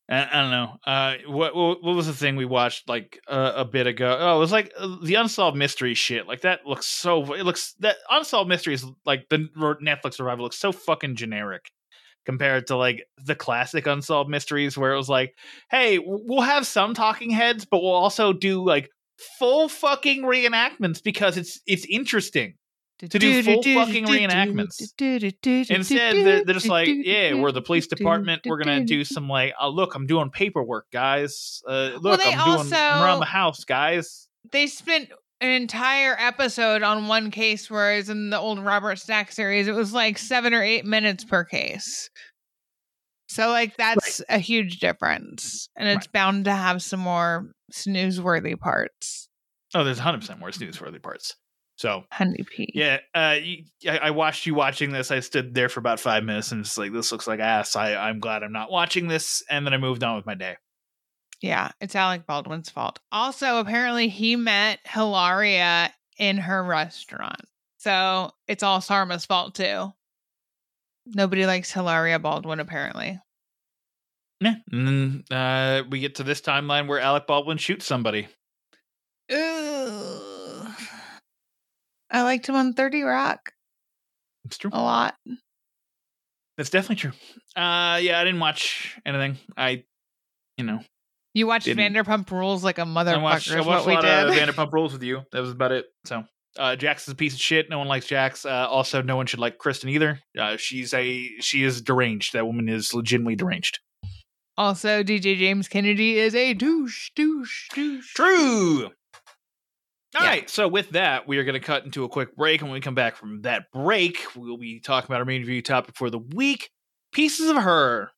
I, 0.08 0.28
I 0.32 0.42
don't 0.42 0.50
know. 0.50 0.76
Uh, 0.86 1.14
what, 1.26 1.56
what 1.56 1.82
what 1.82 1.96
was 1.96 2.06
the 2.06 2.12
thing 2.12 2.36
we 2.36 2.44
watched 2.44 2.88
like 2.88 3.20
uh, 3.26 3.52
a 3.56 3.64
bit 3.64 3.86
ago? 3.86 4.16
Oh, 4.18 4.36
it 4.36 4.38
was 4.38 4.52
like 4.52 4.72
uh, 4.78 4.96
the 5.02 5.16
unsolved 5.16 5.56
mystery 5.56 5.94
shit. 5.94 6.26
Like 6.28 6.42
that 6.42 6.66
looks 6.66 6.86
so. 6.86 7.34
It 7.34 7.42
looks 7.44 7.74
that 7.80 7.96
unsolved 8.10 8.48
mysteries 8.48 8.84
like 9.04 9.28
the 9.28 9.48
Netflix 9.56 10.18
revival 10.18 10.44
looks 10.44 10.58
so 10.58 10.72
fucking 10.72 11.16
generic 11.16 11.70
compared 12.24 12.66
to 12.66 12.76
like 12.76 13.06
the 13.24 13.34
classic 13.34 13.86
unsolved 13.86 14.30
mysteries 14.30 14.76
where 14.76 14.92
it 14.92 14.96
was 14.96 15.08
like, 15.08 15.34
hey, 15.70 15.98
we'll 16.04 16.40
have 16.40 16.66
some 16.66 16.94
talking 16.94 17.30
heads, 17.30 17.64
but 17.64 17.82
we'll 17.82 17.92
also 17.92 18.32
do 18.32 18.64
like 18.64 18.90
full 19.38 19.68
fucking 19.68 20.22
reenactments 20.22 21.02
because 21.02 21.36
it's 21.36 21.60
it's 21.66 21.86
interesting 21.86 22.54
to 22.98 23.18
do 23.18 23.42
full 23.42 23.62
fucking 23.74 24.04
reenactments. 24.30 24.76
Instead, 25.76 26.14
they're, 26.26 26.44
they're 26.44 26.54
just 26.54 26.68
like, 26.68 26.88
yeah, 26.88 27.34
we're 27.34 27.52
the 27.52 27.62
police 27.62 27.86
department. 27.86 28.42
We're 28.46 28.58
gonna 28.58 28.84
do 28.86 29.04
some 29.04 29.28
like, 29.28 29.52
oh 29.60 29.68
look, 29.70 29.94
I'm 29.94 30.06
doing 30.06 30.30
paperwork, 30.30 30.86
guys. 30.92 31.62
Uh, 31.68 31.90
look, 32.00 32.18
Well, 32.18 32.20
I'm 32.32 32.44
doing 32.44 32.58
also- 32.58 32.76
I'm 32.76 33.02
around 33.02 33.20
the 33.20 33.26
house, 33.26 33.64
guys. 33.64 34.28
They 34.52 34.66
spent 34.66 35.10
an 35.40 35.50
entire 35.50 36.16
episode 36.18 36.82
on 36.82 37.08
one 37.08 37.30
case, 37.30 37.68
whereas 37.70 38.08
in 38.08 38.30
the 38.30 38.38
old 38.38 38.58
Robert 38.58 38.98
Stack 38.98 39.32
series, 39.32 39.68
it 39.68 39.74
was 39.74 39.92
like 39.92 40.16
seven 40.18 40.54
or 40.54 40.62
eight 40.62 40.84
minutes 40.86 41.24
per 41.24 41.44
case. 41.44 42.08
So, 43.28 43.50
like, 43.50 43.76
that's 43.76 44.22
a 44.28 44.38
huge 44.38 44.78
difference. 44.78 45.68
And 45.76 45.88
it's 45.88 46.06
bound 46.06 46.44
to 46.46 46.52
have 46.52 46.80
some 46.80 47.00
more 47.00 47.50
snooze-worthy 47.72 48.54
parts. 48.54 49.28
Oh, 49.74 49.82
there's 49.84 49.98
100 49.98 50.18
percent 50.20 50.38
more 50.38 50.48
newsworthy 50.50 51.02
parts. 51.02 51.34
So 51.76 52.04
Honey 52.10 52.42
P. 52.42 52.72
yeah, 52.74 52.98
uh, 53.14 53.36
you, 53.40 53.64
I, 53.86 53.98
I 53.98 54.10
watched 54.10 54.46
you 54.46 54.54
watching 54.54 54.92
this. 54.92 55.10
I 55.10 55.20
stood 55.20 55.54
there 55.54 55.68
for 55.68 55.78
about 55.78 56.00
five 56.00 56.24
minutes 56.24 56.50
and 56.50 56.64
just 56.64 56.78
like, 56.78 56.92
this 56.92 57.12
looks 57.12 57.26
like 57.26 57.38
ass. 57.38 57.76
I, 57.76 57.94
I'm 57.94 58.18
glad 58.18 58.42
I'm 58.42 58.52
not 58.52 58.70
watching 58.70 59.08
this. 59.08 59.42
And 59.50 59.66
then 59.66 59.74
I 59.74 59.78
moved 59.78 60.02
on 60.02 60.16
with 60.16 60.24
my 60.24 60.34
day. 60.34 60.56
Yeah, 61.42 61.70
it's 61.82 61.94
Alec 61.94 62.26
Baldwin's 62.26 62.70
fault. 62.70 62.98
Also, 63.12 63.58
apparently, 63.58 64.08
he 64.08 64.36
met 64.36 64.78
Hilaria 64.84 65.92
in 66.18 66.38
her 66.38 66.64
restaurant. 66.64 67.42
So 67.76 68.30
it's 68.48 68.62
all 68.62 68.80
Sarma's 68.80 69.26
fault, 69.26 69.54
too. 69.54 69.92
Nobody 71.04 71.44
likes 71.44 71.70
Hilaria 71.70 72.18
Baldwin, 72.18 72.58
apparently. 72.58 73.20
Yeah. 74.40 74.54
And 74.72 75.24
then 75.30 75.38
uh, 75.38 75.82
we 75.90 76.00
get 76.00 76.16
to 76.16 76.22
this 76.22 76.40
timeline 76.40 76.88
where 76.88 77.00
Alec 77.00 77.26
Baldwin 77.26 77.58
shoots 77.58 77.86
somebody. 77.86 78.28
I 82.10 82.22
liked 82.22 82.48
him 82.48 82.54
on 82.54 82.72
30 82.72 83.02
Rock 83.02 83.52
It's 84.44 84.58
true. 84.58 84.70
a 84.72 84.80
lot. 84.80 85.14
That's 86.56 86.70
definitely 86.70 86.96
true. 86.96 87.12
Uh, 87.54 87.98
yeah, 88.00 88.18
I 88.20 88.24
didn't 88.24 88.40
watch 88.40 88.96
anything. 89.04 89.36
I, 89.56 89.84
you 90.56 90.64
know, 90.64 90.80
You 91.34 91.46
watched 91.46 91.66
Didn't- 91.66 91.94
Vanderpump 91.94 92.30
Rules 92.30 92.64
like 92.64 92.78
a 92.78 92.82
I 92.82 92.84
motherfucker. 92.84 93.22
watched, 93.22 93.50
I 93.52 93.60
watched 93.60 93.86
a 93.86 93.90
lot 93.90 94.04
of. 94.04 94.34
Vanderpump 94.34 94.72
Rules 94.72 94.92
with 94.92 95.02
you. 95.02 95.22
That 95.32 95.40
was 95.40 95.50
about 95.50 95.72
it. 95.72 95.86
So, 96.06 96.24
uh, 96.58 96.76
Jax 96.76 97.02
is 97.06 97.12
a 97.12 97.14
piece 97.14 97.34
of 97.34 97.40
shit. 97.40 97.68
No 97.68 97.78
one 97.78 97.88
likes 97.88 98.06
Jax. 98.06 98.46
Uh, 98.46 98.66
also, 98.70 99.02
no 99.02 99.16
one 99.16 99.26
should 99.26 99.40
like 99.40 99.58
Kristen 99.58 99.90
either. 99.90 100.20
Uh, 100.38 100.56
she's 100.56 100.94
a 100.94 101.28
she 101.40 101.62
is 101.62 101.82
deranged. 101.82 102.32
That 102.32 102.46
woman 102.46 102.68
is 102.70 102.94
legitimately 102.94 103.36
deranged. 103.36 103.80
also, 104.56 105.02
DJ 105.02 105.36
James 105.36 105.68
Kennedy 105.68 106.18
is 106.18 106.34
a 106.34 106.54
douche, 106.54 107.10
douche, 107.14 107.68
douche. 107.74 108.14
True. 108.14 108.90
All 110.18 110.26
right. 110.26 110.42
Yeah. 110.42 110.48
So 110.48 110.68
with 110.68 110.90
that, 110.90 111.28
we 111.28 111.38
are 111.38 111.44
going 111.44 111.54
to 111.54 111.60
cut 111.60 111.84
into 111.84 112.04
a 112.04 112.08
quick 112.08 112.34
break. 112.36 112.60
And 112.60 112.70
when 112.70 112.74
we 112.74 112.80
come 112.80 112.94
back 112.94 113.16
from 113.16 113.42
that 113.42 113.70
break, 113.72 114.18
we'll 114.34 114.56
be 114.56 114.80
talking 114.80 115.06
about 115.06 115.18
our 115.18 115.24
main 115.26 115.42
review 115.42 115.62
topic 115.62 115.94
for 115.94 116.08
the 116.08 116.18
week: 116.18 116.70
pieces 117.12 117.50
of 117.50 117.56
her. 117.56 118.10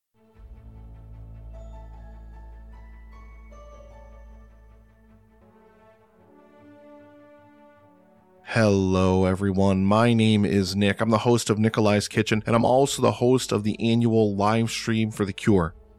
Hello, 8.45 9.27
everyone. 9.27 9.85
My 9.85 10.15
name 10.15 10.45
is 10.45 10.75
Nick. 10.75 11.03
I'm 11.03 11.11
the 11.11 11.19
host 11.19 11.51
of 11.51 11.59
Nikolai's 11.59 12.09
Kitchen, 12.09 12.43
and 12.47 12.57
I'm 12.57 12.65
also 12.65 13.03
the 13.03 13.13
host 13.13 13.53
of 13.53 13.63
the 13.63 13.77
annual 13.79 14.35
live 14.35 14.71
stream 14.71 15.11
for 15.11 15.27
the 15.27 15.35
Cure. 15.35 15.75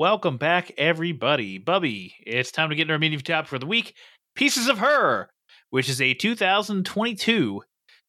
Welcome 0.00 0.38
back, 0.38 0.72
everybody. 0.78 1.58
Bubby, 1.58 2.14
it's 2.24 2.50
time 2.50 2.70
to 2.70 2.74
get 2.74 2.84
into 2.84 2.94
our 2.94 2.98
media 2.98 3.18
top 3.18 3.46
for 3.46 3.58
the 3.58 3.66
week. 3.66 3.94
Pieces 4.34 4.66
of 4.66 4.78
Her, 4.78 5.28
which 5.68 5.90
is 5.90 6.00
a 6.00 6.14
2022 6.14 7.60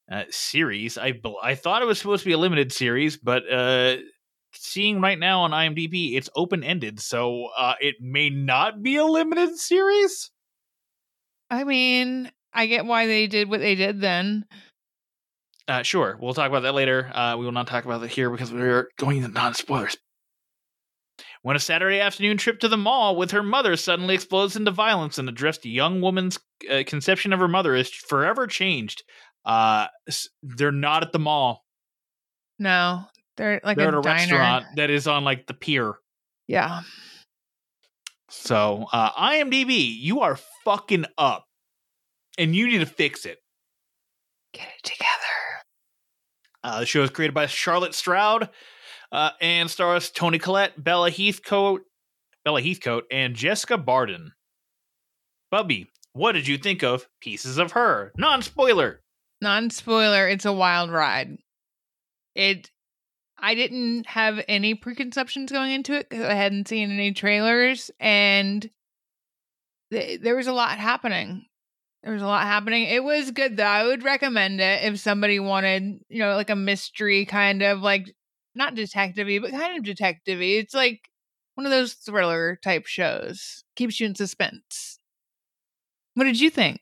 uh, 0.09 0.23
series. 0.29 0.97
I 0.97 1.19
I 1.43 1.55
thought 1.55 1.81
it 1.81 1.85
was 1.85 1.99
supposed 1.99 2.23
to 2.23 2.29
be 2.29 2.31
a 2.31 2.37
limited 2.37 2.71
series, 2.71 3.17
but 3.17 3.43
uh, 3.51 3.97
seeing 4.53 5.01
right 5.01 5.19
now 5.19 5.41
on 5.41 5.51
IMDb, 5.51 6.15
it's 6.15 6.29
open 6.33 6.63
ended, 6.63 7.01
so 7.01 7.49
uh, 7.57 7.73
it 7.81 7.95
may 7.99 8.29
not 8.29 8.81
be 8.81 8.95
a 8.95 9.03
limited 9.03 9.57
series. 9.57 10.31
I 11.49 11.65
mean, 11.65 12.31
I 12.53 12.67
get 12.67 12.85
why 12.85 13.07
they 13.07 13.27
did 13.27 13.49
what 13.49 13.59
they 13.59 13.75
did 13.75 13.99
then. 13.99 14.45
Uh, 15.67 15.83
sure, 15.83 16.17
we'll 16.21 16.33
talk 16.33 16.47
about 16.47 16.63
that 16.63 16.73
later. 16.73 17.11
Uh, 17.13 17.35
we 17.37 17.43
will 17.43 17.51
not 17.51 17.67
talk 17.67 17.83
about 17.83 18.01
it 18.01 18.11
here 18.11 18.29
because 18.29 18.53
we're 18.53 18.87
going 18.97 19.17
into 19.17 19.27
non 19.27 19.53
spoilers. 19.55 19.97
When 21.43 21.55
a 21.55 21.59
Saturday 21.59 21.99
afternoon 21.99 22.37
trip 22.37 22.59
to 22.59 22.67
the 22.67 22.77
mall 22.77 23.15
with 23.15 23.31
her 23.31 23.41
mother 23.41 23.75
suddenly 23.75 24.13
explodes 24.13 24.55
into 24.55 24.69
violence, 24.69 25.17
and 25.17 25.27
a 25.27 25.31
dressed 25.31 25.65
young 25.65 25.99
woman's 25.99 26.39
uh, 26.71 26.83
conception 26.85 27.33
of 27.33 27.39
her 27.39 27.47
mother 27.47 27.75
is 27.75 27.89
forever 27.89 28.45
changed. 28.45 29.03
Uh, 29.43 29.87
they're 30.43 30.71
not 30.71 31.01
at 31.01 31.11
the 31.11 31.19
mall. 31.19 31.65
No, 32.59 33.05
they're 33.37 33.59
like 33.63 33.75
they're 33.77 33.87
a, 33.87 33.97
at 33.97 33.97
a 33.97 34.01
diner. 34.01 34.19
restaurant 34.19 34.65
that 34.75 34.91
is 34.91 35.07
on 35.07 35.23
like 35.23 35.47
the 35.47 35.55
pier. 35.55 35.95
Yeah. 36.47 36.81
So, 38.29 38.85
uh, 38.93 39.11
IMDb, 39.11 39.95
you 39.99 40.21
are 40.21 40.37
fucking 40.63 41.05
up, 41.17 41.45
and 42.37 42.55
you 42.55 42.67
need 42.67 42.79
to 42.79 42.85
fix 42.85 43.25
it. 43.25 43.39
Get 44.53 44.67
it 44.67 44.83
together. 44.83 45.09
Uh, 46.63 46.79
the 46.81 46.85
show 46.85 47.01
is 47.01 47.09
created 47.09 47.33
by 47.33 47.47
Charlotte 47.47 47.93
Stoudt 47.93 48.49
uh, 49.11 49.31
and 49.41 49.69
stars 49.69 50.09
Tony 50.09 50.39
Collette, 50.39 50.81
Bella 50.81 51.11
Heathcote, 51.11 51.81
Bella 52.43 52.61
Heathcote, 52.61 53.05
and 53.11 53.35
Jessica 53.35 53.77
Barden. 53.77 54.33
Bubby, 55.49 55.87
what 56.13 56.33
did 56.33 56.47
you 56.47 56.57
think 56.57 56.83
of 56.83 57.07
Pieces 57.21 57.57
of 57.57 57.73
Her? 57.73 58.11
Non 58.17 58.41
spoiler. 58.41 59.01
Non 59.41 59.69
spoiler, 59.69 60.27
it's 60.27 60.45
a 60.45 60.53
wild 60.53 60.91
ride. 60.91 61.37
It 62.35 62.71
I 63.37 63.55
didn't 63.55 64.05
have 64.05 64.43
any 64.47 64.75
preconceptions 64.75 65.51
going 65.51 65.71
into 65.71 65.93
it 65.93 66.09
because 66.09 66.25
I 66.25 66.35
hadn't 66.35 66.67
seen 66.67 66.91
any 66.91 67.11
trailers 67.11 67.89
and 67.99 68.69
th- 69.91 70.21
there 70.21 70.35
was 70.35 70.47
a 70.47 70.53
lot 70.53 70.77
happening. 70.77 71.45
There 72.03 72.13
was 72.13 72.21
a 72.21 72.27
lot 72.27 72.45
happening. 72.45 72.83
It 72.83 73.03
was 73.03 73.31
good 73.31 73.57
though. 73.57 73.63
I 73.63 73.85
would 73.85 74.03
recommend 74.03 74.61
it 74.61 74.83
if 74.83 74.99
somebody 74.99 75.39
wanted, 75.39 75.99
you 76.07 76.19
know, 76.19 76.35
like 76.35 76.49
a 76.49 76.55
mystery 76.55 77.25
kind 77.25 77.63
of 77.63 77.81
like 77.81 78.15
not 78.55 78.75
detective 78.75 79.27
but 79.41 79.51
kind 79.51 79.77
of 79.77 79.83
detective 79.83 80.41
It's 80.41 80.73
like 80.73 81.09
one 81.55 81.65
of 81.65 81.71
those 81.71 81.93
thriller 81.93 82.57
type 82.63 82.85
shows. 82.85 83.63
Keeps 83.75 83.99
you 83.99 84.07
in 84.07 84.15
suspense. 84.15 84.97
What 86.15 86.25
did 86.25 86.39
you 86.39 86.49
think? 86.49 86.79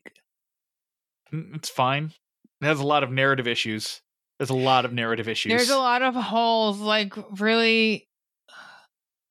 Mm, 1.34 1.56
It's 1.56 1.70
fine. 1.70 2.14
It 2.62 2.66
has 2.66 2.80
a 2.80 2.86
lot 2.86 3.04
of 3.04 3.12
narrative 3.12 3.48
issues. 3.48 4.02
There's 4.38 4.50
a 4.50 4.56
lot 4.56 4.86
of 4.86 4.94
narrative 4.94 5.28
issues. 5.30 5.50
There's 5.52 5.70
a 5.70 5.78
lot 5.78 6.02
of 6.02 6.16
holes, 6.16 6.80
like 6.80 7.14
really. 7.40 8.08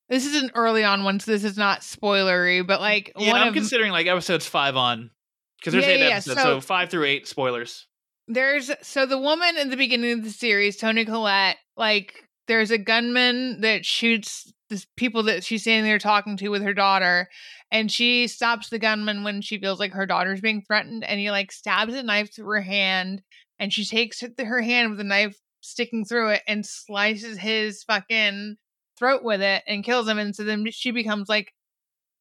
This 0.09 0.24
isn't 0.24 0.53
early 0.55 0.84
on 0.84 1.05
one, 1.05 1.20
so 1.20 1.30
this 1.32 1.45
is 1.45 1.59
not 1.59 1.80
spoilery, 1.80 2.66
but 2.66 2.80
like 2.80 3.12
Yeah, 3.16 3.32
one 3.32 3.43
I'm 3.43 3.49
of 3.49 3.55
considering 3.55 3.93
like 3.93 4.07
episodes 4.07 4.47
five 4.47 4.74
on 4.76 5.11
because 5.59 5.72
there's 5.72 5.84
Yeah, 5.84 5.91
eight 5.93 6.01
yeah, 6.01 6.07
episodes, 6.16 6.41
so, 6.41 6.45
so- 6.57 6.61
five 6.61 6.89
through 6.91 7.05
eight 7.05 7.26
spoilers. 7.28 7.86
there's 8.26 8.70
so 8.82 9.05
the 9.07 9.18
woman 9.18 9.57
in 9.59 9.68
the 9.70 9.76
beginning 9.76 10.12
of 10.12 10.24
the 10.24 10.30
series, 10.30 10.76
Toni 10.78 11.05
Collette, 11.05 11.57
like 11.76 12.27
there's 12.49 12.70
a 12.70 12.78
gunman 12.78 13.61
that 13.61 13.84
shoots 13.86 14.53
the 14.70 14.84
people 14.96 15.22
that 15.22 15.44
she's 15.44 15.62
standing 15.62 15.84
there 15.84 15.99
talking 15.99 16.36
to 16.38 16.49
with 16.49 16.62
her 16.62 16.74
daughter, 16.74 17.28
and 17.70 17.90
she 17.90 18.26
stops 18.26 18.68
the 18.68 18.78
gunman 18.78 19.24
when 19.24 19.40
she 19.40 19.59
feels 19.59 19.78
like 19.78 19.92
her 19.92 20.07
daughter's 20.07 20.40
being 20.40 20.62
threatened, 20.62 21.05
and 21.05 21.20
he 21.20 21.30
like 21.30 21.53
stabs 21.53 21.94
a 21.94 22.03
knife 22.03 22.34
through 22.34 22.46
her 22.46 22.61
hand, 22.61 23.22
and 23.59 23.72
she 23.72 23.84
takes 23.84 24.22
her 24.38 24.61
hand 24.61 24.90
with 24.90 24.99
the 24.99 25.05
knife 25.05 25.38
sticking 25.61 26.05
through 26.05 26.30
it 26.30 26.42
and 26.46 26.66
slices 26.66 27.38
his 27.38 27.82
fucking 27.84 28.57
throat 28.99 29.22
with 29.22 29.40
it 29.40 29.62
and 29.66 29.84
kills 29.84 30.09
him, 30.09 30.18
and 30.18 30.34
so 30.34 30.44
then 30.44 30.66
she 30.70 30.90
becomes 30.90 31.28
like 31.28 31.53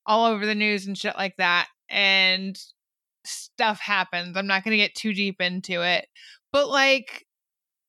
all 0.05 0.25
over 0.25 0.45
the 0.45 0.55
news 0.55 0.87
and 0.87 0.97
shit 0.97 1.15
like 1.17 1.35
that, 1.37 1.67
and 1.89 2.57
stuff 3.25 3.79
happens. 3.79 4.37
I'm 4.37 4.47
not 4.47 4.63
going 4.63 4.71
to 4.71 4.77
get 4.77 4.95
too 4.95 5.13
deep 5.13 5.41
into 5.41 5.81
it, 5.81 6.07
but 6.53 6.69
like 6.69 7.26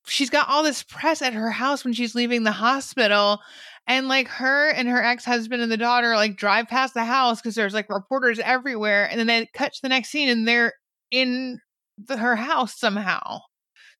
she's 0.09 0.31
got 0.31 0.49
all 0.49 0.63
this 0.63 0.83
press 0.83 1.23
at 1.23 1.35
her 1.35 1.51
house 1.51 1.85
when 1.85 1.95
she's 1.95 2.15
leaving 2.15 2.43
the 2.43 2.53
hospital 2.53 3.41
and 3.87 4.09
like 4.09 4.29
her 4.29 4.71
and 4.71 4.89
her 4.89 5.03
ex-husband 5.03 5.63
and 5.63 5.71
the 5.73 5.77
daughter 5.77 6.15
like 6.15 6.37
drive 6.37 6.69
past 6.69 6.95
the 6.95 7.05
house 7.05 7.41
because 7.41 7.55
there's 7.55 7.75
like 7.75 7.89
reporters 7.89 8.39
everywhere 8.41 9.09
and 9.11 9.19
then 9.19 9.27
they 9.27 9.49
cut 9.55 9.73
to 9.73 9.83
the 9.83 9.89
next 9.89 10.11
scene 10.11 10.29
and 10.29 10.47
they're 10.47 10.75
in 11.11 11.61
the, 12.07 12.17
her 12.17 12.37
house 12.37 12.79
somehow 12.79 13.39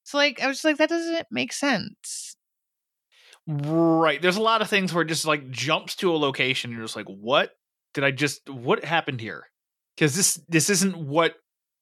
so 0.03 0.19
like 0.19 0.41
i 0.43 0.47
was 0.47 0.57
just 0.57 0.65
like 0.65 0.77
that 0.77 0.89
doesn't 0.89 1.27
make 1.31 1.53
sense 1.53 2.37
Right. 3.49 4.21
There's 4.21 4.37
a 4.37 4.43
lot 4.43 4.61
of 4.61 4.69
things 4.69 4.93
where 4.93 5.03
it 5.03 5.09
just 5.09 5.25
like 5.25 5.51
jumps 5.51 5.97
to 5.97 6.13
a 6.13 6.19
location. 6.19 6.71
And 6.71 6.77
you're 6.77 6.85
just 6.85 6.97
like, 6.97 7.07
what 7.07 7.53
did 7.95 8.05
I 8.05 8.11
just? 8.11 8.49
What 8.51 8.85
happened 8.85 9.23
here? 9.23 9.45
Because 9.97 10.15
this 10.15 10.39
this 10.49 10.69
isn't 10.69 10.97
what 10.97 11.35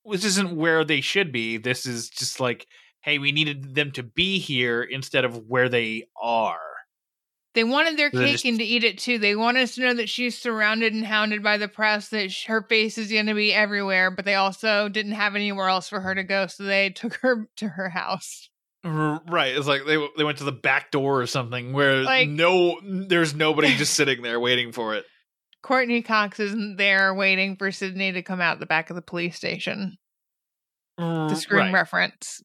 this 0.05 0.24
isn't 0.24 0.57
where 0.57 0.85
they 0.85 1.01
should 1.01 1.33
be. 1.33 1.57
This 1.57 1.85
is 1.85 2.09
just 2.09 2.39
like, 2.39 2.68
hey, 3.07 3.19
we 3.19 3.33
needed 3.33 3.75
them 3.75 3.93
to 3.93 4.03
be 4.03 4.39
here 4.39 4.83
instead 4.83 5.25
of 5.25 5.47
where 5.49 5.69
they 5.71 6.09
are. 6.21 6.59
they 7.55 7.65
wanted 7.65 7.97
their 7.97 8.11
They're 8.11 8.23
cake 8.25 8.33
just- 8.33 8.45
and 8.45 8.59
to 8.59 8.65
eat 8.65 8.85
it 8.85 8.99
too 8.99 9.19
they 9.19 9.35
want 9.35 9.57
us 9.57 9.77
to 9.77 9.81
know 9.81 9.95
that 9.95 10.11
she's 10.11 10.37
surrounded 10.39 10.93
and 10.93 11.07
hounded 11.07 11.43
by 11.43 11.57
the 11.57 11.69
press 11.69 12.11
that 12.11 12.31
sh- 12.31 12.45
her 12.47 12.61
face 12.63 12.99
is 12.99 13.11
going 13.11 13.25
to 13.27 13.35
be 13.35 13.55
everywhere 13.55 14.11
but 14.11 14.27
they 14.27 14.35
also 14.35 14.91
didn't 14.91 15.13
have 15.13 15.35
anywhere 15.35 15.69
else 15.69 15.89
for 15.89 16.01
her 16.01 16.15
to 16.15 16.23
go 16.23 16.47
so 16.49 16.65
they 16.65 16.91
took 16.95 17.15
her 17.23 17.49
to 17.57 17.69
her 17.69 17.89
house 17.89 18.51
Right. 18.85 19.57
It's 19.57 19.67
like 19.67 19.85
they 19.85 19.97
they 20.17 20.23
went 20.23 20.39
to 20.39 20.45
the 20.45 20.53
back 20.53 20.93
door 20.93 21.21
or 21.21 21.27
something 21.27 21.73
where 21.73 22.03
Like- 22.03 22.29
no, 22.29 22.79
there's 22.85 23.35
nobody 23.35 23.75
just 23.75 23.95
sitting 23.95 24.23
there 24.23 24.39
waiting 24.39 24.71
for 24.71 24.95
it. 24.95 25.05
Courteney 25.63 26.03
Cox 26.03 26.39
isn't 26.39 26.77
there 26.77 27.13
waiting 27.13 27.57
for 27.57 27.73
Sydney 27.73 28.13
to 28.13 28.23
come 28.23 28.41
out 28.41 28.61
the 28.61 28.67
back 28.67 28.89
of 28.91 28.95
the 28.95 29.03
police 29.03 29.35
station. 29.35 29.97
Mm, 31.01 31.31
the 31.31 31.35
screen 31.35 31.63
Right. 31.65 31.73
reference. 31.75 32.43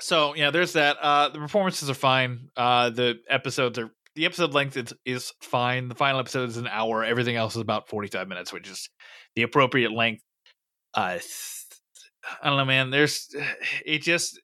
So 0.00 0.34
yeah, 0.34 0.50
there's 0.50 0.72
that. 0.72 0.96
Uh, 1.00 1.28
the 1.28 1.38
performances 1.38 1.88
are 1.88 1.94
fine. 1.94 2.48
Uh, 2.56 2.90
the 2.90 3.20
episodes 3.28 3.78
are 3.78 3.90
the 4.14 4.26
episode 4.26 4.52
length 4.52 4.76
is, 4.76 4.92
is 5.04 5.32
fine. 5.40 5.88
The 5.88 5.94
final 5.94 6.20
episode 6.20 6.48
is 6.50 6.56
an 6.56 6.68
hour. 6.68 7.04
Everything 7.04 7.36
else 7.36 7.54
is 7.54 7.62
about 7.62 7.88
45 7.88 8.28
minutes, 8.28 8.52
which 8.52 8.68
is 8.68 8.90
the 9.36 9.42
appropriate 9.42 9.92
length. 9.92 10.22
Uh, 10.94 11.18
I 12.42 12.48
don't 12.48 12.58
know, 12.58 12.64
man. 12.64 12.90
There's 12.90 13.28
it 13.86 14.02
just 14.02 14.40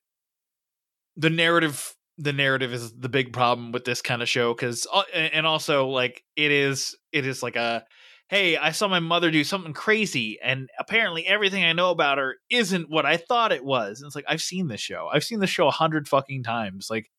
the 1.16 1.30
narrative. 1.30 1.94
The 2.20 2.32
narrative 2.32 2.72
is 2.72 2.92
the 2.98 3.08
big 3.08 3.32
problem 3.32 3.70
with 3.70 3.84
this 3.84 4.02
kind 4.02 4.22
of 4.22 4.28
show 4.28 4.52
because, 4.52 4.88
and 5.14 5.46
also 5.46 5.86
like 5.86 6.24
it 6.34 6.50
is, 6.50 6.96
it 7.12 7.24
is 7.24 7.44
like 7.44 7.54
a 7.54 7.84
hey, 8.28 8.56
I 8.58 8.72
saw 8.72 8.88
my 8.88 9.00
mother 9.00 9.30
do 9.30 9.42
something 9.42 9.72
crazy, 9.72 10.38
and 10.42 10.68
apparently 10.78 11.26
everything 11.26 11.64
I 11.64 11.72
know 11.72 11.90
about 11.90 12.18
her 12.18 12.36
isn't 12.50 12.90
what 12.90 13.06
I 13.06 13.16
thought 13.16 13.52
it 13.52 13.64
was. 13.64 14.00
And 14.00 14.06
it's 14.06 14.16
like 14.16 14.26
I've 14.28 14.42
seen 14.42 14.68
this 14.68 14.80
show. 14.80 15.08
I've 15.12 15.24
seen 15.24 15.40
this 15.40 15.50
show 15.50 15.66
a 15.66 15.72
hundred 15.72 16.08
fucking 16.08 16.42
times. 16.42 16.88
Like 16.90 17.10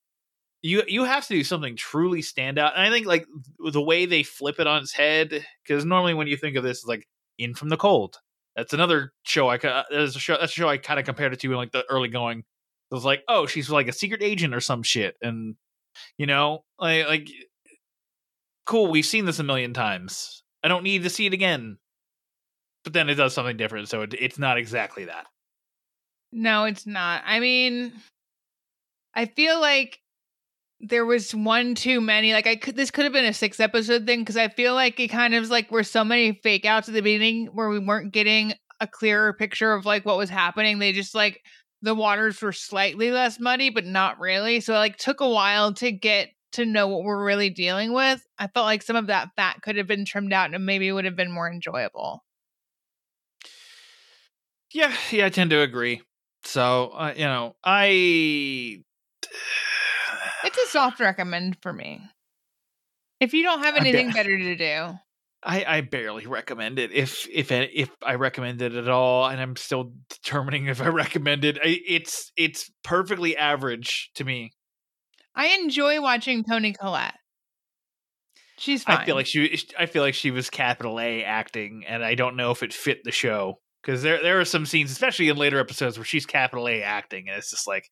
you, 0.62 0.84
you 0.88 1.06
have 1.06 1.26
to 1.28 1.34
do 1.34 1.44
something 1.44 1.76
truly 1.76 2.22
stand 2.22 2.60
out. 2.60 2.74
And 2.76 2.84
I 2.84 2.90
think 2.90 3.08
like 3.08 3.26
the 3.72 3.82
way 3.82 4.06
they 4.06 4.24
flip 4.24 4.60
it 4.60 4.68
on 4.68 4.82
its 4.84 4.94
head, 4.94 5.46
because 5.64 5.86
normally 5.86 6.14
when 6.14 6.28
you 6.28 6.38
think 6.38 6.56
of 6.56 6.64
this, 6.64 6.80
it's 6.80 6.88
like 6.88 7.08
In 7.38 7.54
from 7.54 7.70
the 7.70 7.78
Cold. 7.78 8.18
That's 8.56 8.74
another 8.74 9.14
show. 9.24 9.50
I 9.50 9.58
there's 9.90 10.16
a 10.16 10.20
show. 10.20 10.38
That's 10.38 10.52
a 10.52 10.56
show 10.56 10.68
I 10.68 10.78
kind 10.78 11.00
of 11.00 11.06
compared 11.06 11.34
it 11.34 11.40
to 11.40 11.52
in 11.52 11.58
like 11.58 11.72
the 11.72 11.86
early 11.90 12.10
going. 12.10 12.40
It 12.40 12.96
was 12.96 13.06
like, 13.06 13.24
oh, 13.28 13.46
she's 13.46 13.70
like 13.70 13.88
a 13.88 13.94
secret 13.94 14.22
agent 14.22 14.54
or 14.54 14.60
some 14.60 14.84
shit, 14.84 15.16
and 15.22 15.56
you 16.18 16.26
know, 16.26 16.66
like 16.78 17.08
like 17.08 17.30
cool. 18.66 18.92
We've 18.92 19.06
seen 19.06 19.26
this 19.26 19.40
a 19.40 19.44
million 19.44 19.74
times. 19.74 20.44
I 20.64 20.68
don't 20.68 20.84
need 20.84 21.04
to 21.04 21.10
see 21.10 21.26
it 21.26 21.34
again. 21.34 21.78
But 22.84 22.94
then 22.94 23.10
it 23.10 23.16
does 23.16 23.34
something 23.34 23.58
different, 23.58 23.90
so 23.90 24.04
it, 24.04 24.14
it's 24.18 24.40
not 24.40 24.58
exactly 24.58 25.06
that. 25.06 25.26
No, 26.32 26.66
it's 26.66 26.88
not. 26.88 27.24
I 27.26 27.40
mean, 27.40 27.92
I 29.14 29.26
feel 29.26 29.60
like 29.60 30.00
there 30.80 31.06
was 31.06 31.36
one 31.36 31.76
too 31.76 32.00
many. 32.00 32.34
Like 32.34 32.48
I 32.48 32.56
could 32.56 32.76
this 32.76 32.92
could 32.92 33.04
have 33.04 33.14
been 33.14 33.26
a 33.26 33.34
six 33.34 33.60
episode 33.60 34.06
thing 34.06 34.20
because 34.22 34.38
I 34.38 34.48
feel 34.48 34.76
like 34.76 35.00
it 35.00 35.10
kind 35.10 35.36
of 35.36 35.50
like 35.50 35.72
were 35.72 35.84
so 35.84 36.04
many 36.04 36.40
fake 36.42 36.66
outs 36.66 36.88
at 36.88 36.94
the 36.94 37.02
beginning 37.02 37.48
where 37.48 37.70
we 37.70 37.80
weren't 37.80 38.14
getting 38.14 38.54
a 38.80 38.88
clearer 38.88 39.34
picture 39.34 39.74
of 39.74 39.86
like 39.86 40.06
what 40.06 40.18
was 40.18 40.30
happening. 40.30 40.80
They 40.80 40.94
just 40.94 41.14
like 41.14 41.42
the 41.82 41.96
waters 41.96 42.42
were 42.42 42.54
slightly 42.54 43.12
less 43.12 43.40
muddy, 43.40 43.70
but 43.70 43.86
not 43.86 44.20
really. 44.20 44.60
So 44.62 44.74
it 44.74 44.78
like 44.78 44.98
took 44.98 45.22
a 45.22 45.30
while 45.30 45.74
to 45.76 45.92
get 45.92 46.30
to 46.54 46.66
know 46.66 46.88
what 46.88 47.04
we're 47.04 47.24
really 47.24 47.50
dealing 47.50 47.94
with. 47.94 48.26
I 48.38 48.48
felt 48.48 48.66
like 48.66 48.82
some 48.82 48.96
of 48.96 49.08
that 49.08 49.30
fat 49.36 49.62
could 49.62 49.78
have 49.78 49.88
been 49.88 50.06
trimmed 50.06 50.34
out 50.34 50.54
and 50.54 50.66
maybe 50.66 50.92
would 50.92 51.06
have 51.06 51.16
been 51.16 51.32
more 51.32 51.50
enjoyable. 51.50 52.24
Yeah, 54.74 54.96
yeah, 55.12 55.26
I 55.26 55.30
tend 55.30 55.50
to 55.50 55.62
agree. 55.62 56.02
So, 56.44 56.92
uh, 56.94 57.14
you 57.16 57.26
know, 57.26 57.56
I 57.64 58.84
It's 60.44 60.58
a 60.58 60.68
soft 60.68 61.00
recommend 61.00 61.58
for 61.62 61.74
me. 61.74 62.02
If 63.20 63.34
you 63.34 63.44
don't 63.44 63.64
have 63.64 63.76
anything 63.76 64.08
bet- 64.08 64.16
better 64.16 64.38
to 64.38 64.56
do, 64.56 65.00
I, 65.44 65.66
I 65.66 65.82
barely 65.82 66.26
recommend 66.26 66.80
it. 66.80 66.92
If 66.92 67.28
if 67.32 67.52
if 67.52 67.90
I 68.04 68.16
recommend 68.16 68.62
it 68.62 68.74
at 68.76 68.90
all, 68.90 69.28
and 69.28 69.40
I'm 69.42 69.56
still 69.56 69.94
determining 70.10 70.68
if 70.68 70.82
I 70.82 70.88
recommend 70.88 71.46
it, 71.46 71.58
I, 71.58 71.80
it's 71.88 72.32
it's 72.36 72.72
perfectly 72.84 73.38
average 73.38 74.12
to 74.16 74.24
me. 74.24 74.52
I 75.40 75.56
enjoy 75.62 76.02
watching 76.02 76.44
Toni 76.44 76.74
Collette. 76.74 77.16
She's 78.58 78.84
fine. 78.84 78.98
I 78.98 79.06
feel 79.06 79.16
like 79.16 79.26
she 79.26 79.58
I 79.80 79.86
feel 79.86 80.04
like 80.04 80.14
she 80.14 80.32
was 80.32 80.50
capital 80.50 81.00
A 81.00 81.24
acting, 81.24 81.86
and 81.88 82.04
I 82.04 82.16
don't 82.16 82.36
know 82.36 82.52
if 82.52 82.62
it 82.62 82.74
fit 82.74 83.06
the 83.06 83.12
show 83.14 83.62
because 83.82 84.04
there 84.04 84.22
there 84.22 84.42
are 84.42 84.46
some 84.46 84.66
scenes, 84.66 84.92
especially 84.92 85.30
in 85.30 85.38
later 85.38 85.58
episodes, 85.58 85.98
where 85.98 86.04
she's 86.04 86.26
capital 86.26 86.68
A 86.68 86.84
acting, 86.84 87.30
and 87.30 87.38
it's 87.38 87.52
just 87.52 87.68
like 87.68 87.90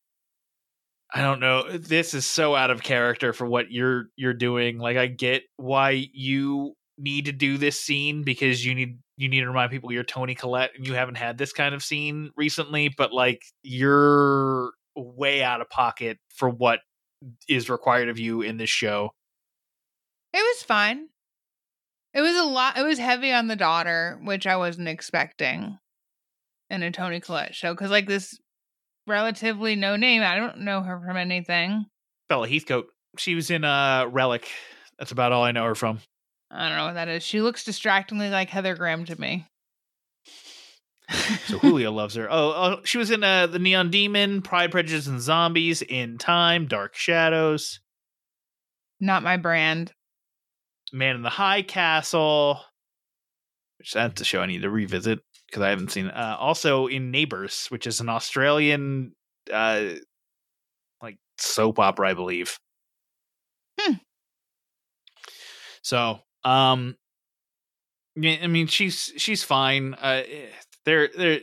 I 1.13 1.21
don't 1.21 1.39
know. 1.39 1.77
This 1.77 2.13
is 2.13 2.25
so 2.25 2.53
out 2.53 2.69
of 2.69 2.83
character 2.83 3.31
for 3.31 3.47
what 3.47 3.71
you're 3.71 4.07
you're 4.17 4.33
doing. 4.33 4.77
Like 4.77 4.97
I 4.97 5.07
get 5.07 5.43
why 5.55 6.09
you 6.11 6.73
need 6.97 7.27
to 7.27 7.31
do 7.31 7.57
this 7.57 7.79
scene 7.79 8.23
because 8.23 8.65
you 8.65 8.75
need 8.75 8.99
you 9.15 9.29
need 9.29 9.39
to 9.39 9.47
remind 9.47 9.71
people 9.71 9.93
you're 9.93 10.03
Toni 10.03 10.35
Collette 10.35 10.71
and 10.75 10.85
you 10.85 10.95
haven't 10.95 11.15
had 11.15 11.37
this 11.37 11.53
kind 11.53 11.73
of 11.73 11.81
scene 11.81 12.29
recently, 12.35 12.93
but 12.97 13.13
like 13.13 13.41
you're 13.63 14.73
way 14.97 15.43
out 15.43 15.61
of 15.61 15.69
pocket 15.69 16.17
for 16.35 16.49
what 16.49 16.81
is 17.47 17.69
required 17.69 18.09
of 18.09 18.19
you 18.19 18.41
in 18.41 18.57
this 18.57 18.69
show. 18.69 19.11
It 20.33 20.39
was 20.39 20.63
fine. 20.63 21.07
It 22.13 22.21
was 22.21 22.35
a 22.35 22.43
lot. 22.43 22.77
It 22.77 22.83
was 22.83 22.99
heavy 22.99 23.31
on 23.31 23.47
the 23.47 23.55
daughter, 23.55 24.19
which 24.23 24.47
I 24.47 24.57
wasn't 24.57 24.87
expecting 24.87 25.77
in 26.69 26.83
a 26.83 26.91
Toni 26.91 27.19
Collette 27.19 27.55
show. 27.55 27.73
Because 27.73 27.91
like 27.91 28.07
this 28.07 28.39
relatively 29.05 29.75
no 29.75 29.95
name, 29.95 30.21
I 30.21 30.35
don't 30.35 30.59
know 30.59 30.81
her 30.81 30.99
from 30.99 31.17
anything. 31.17 31.85
Bella 32.29 32.47
Heathcote. 32.47 32.87
She 33.17 33.35
was 33.35 33.49
in 33.49 33.63
uh 33.63 34.07
Relic. 34.09 34.47
That's 34.99 35.11
about 35.11 35.31
all 35.31 35.43
I 35.43 35.51
know 35.51 35.65
her 35.65 35.75
from. 35.75 35.99
I 36.49 36.69
don't 36.69 36.77
know 36.77 36.85
what 36.85 36.93
that 36.93 37.07
is. 37.07 37.23
She 37.23 37.41
looks 37.41 37.63
distractingly 37.63 38.29
like 38.29 38.49
Heather 38.49 38.75
Graham 38.75 39.05
to 39.05 39.19
me. 39.19 39.45
So 41.09 41.59
Julia 41.59 41.91
loves 41.91 42.15
her. 42.15 42.27
Oh, 42.29 42.53
oh, 42.55 42.81
she 42.83 42.97
was 42.97 43.11
in 43.11 43.23
uh, 43.23 43.47
the 43.47 43.59
Neon 43.59 43.89
Demon, 43.89 44.41
Pride, 44.41 44.71
Prejudice, 44.71 45.07
and 45.07 45.21
Zombies, 45.21 45.81
In 45.81 46.17
Time, 46.17 46.67
Dark 46.67 46.95
Shadows, 46.95 47.79
Not 48.99 49.23
my 49.23 49.37
brand. 49.37 49.93
Man 50.91 51.15
in 51.15 51.21
the 51.21 51.29
High 51.29 51.61
Castle, 51.61 52.61
which 53.77 53.93
that's 53.93 54.21
a 54.21 54.25
show 54.25 54.41
I 54.41 54.45
need 54.45 54.61
to 54.61 54.69
revisit 54.69 55.19
because 55.45 55.61
I 55.61 55.69
haven't 55.69 55.91
seen. 55.91 56.07
Uh, 56.07 56.37
also 56.39 56.87
in 56.87 57.11
Neighbors, 57.11 57.67
which 57.69 57.87
is 57.87 57.99
an 57.99 58.09
Australian 58.09 59.13
uh, 59.51 59.83
like 61.01 61.17
soap 61.37 61.79
opera, 61.79 62.09
I 62.09 62.13
believe. 62.13 62.57
Hmm. 63.79 63.93
So, 65.81 66.19
um, 66.43 66.95
yeah, 68.15 68.37
I 68.41 68.47
mean, 68.47 68.67
she's 68.67 69.13
she's 69.17 69.43
fine. 69.43 69.93
Uh, 69.93 70.23
eh, 70.27 70.47
there, 70.87 71.09
there, 71.15 71.39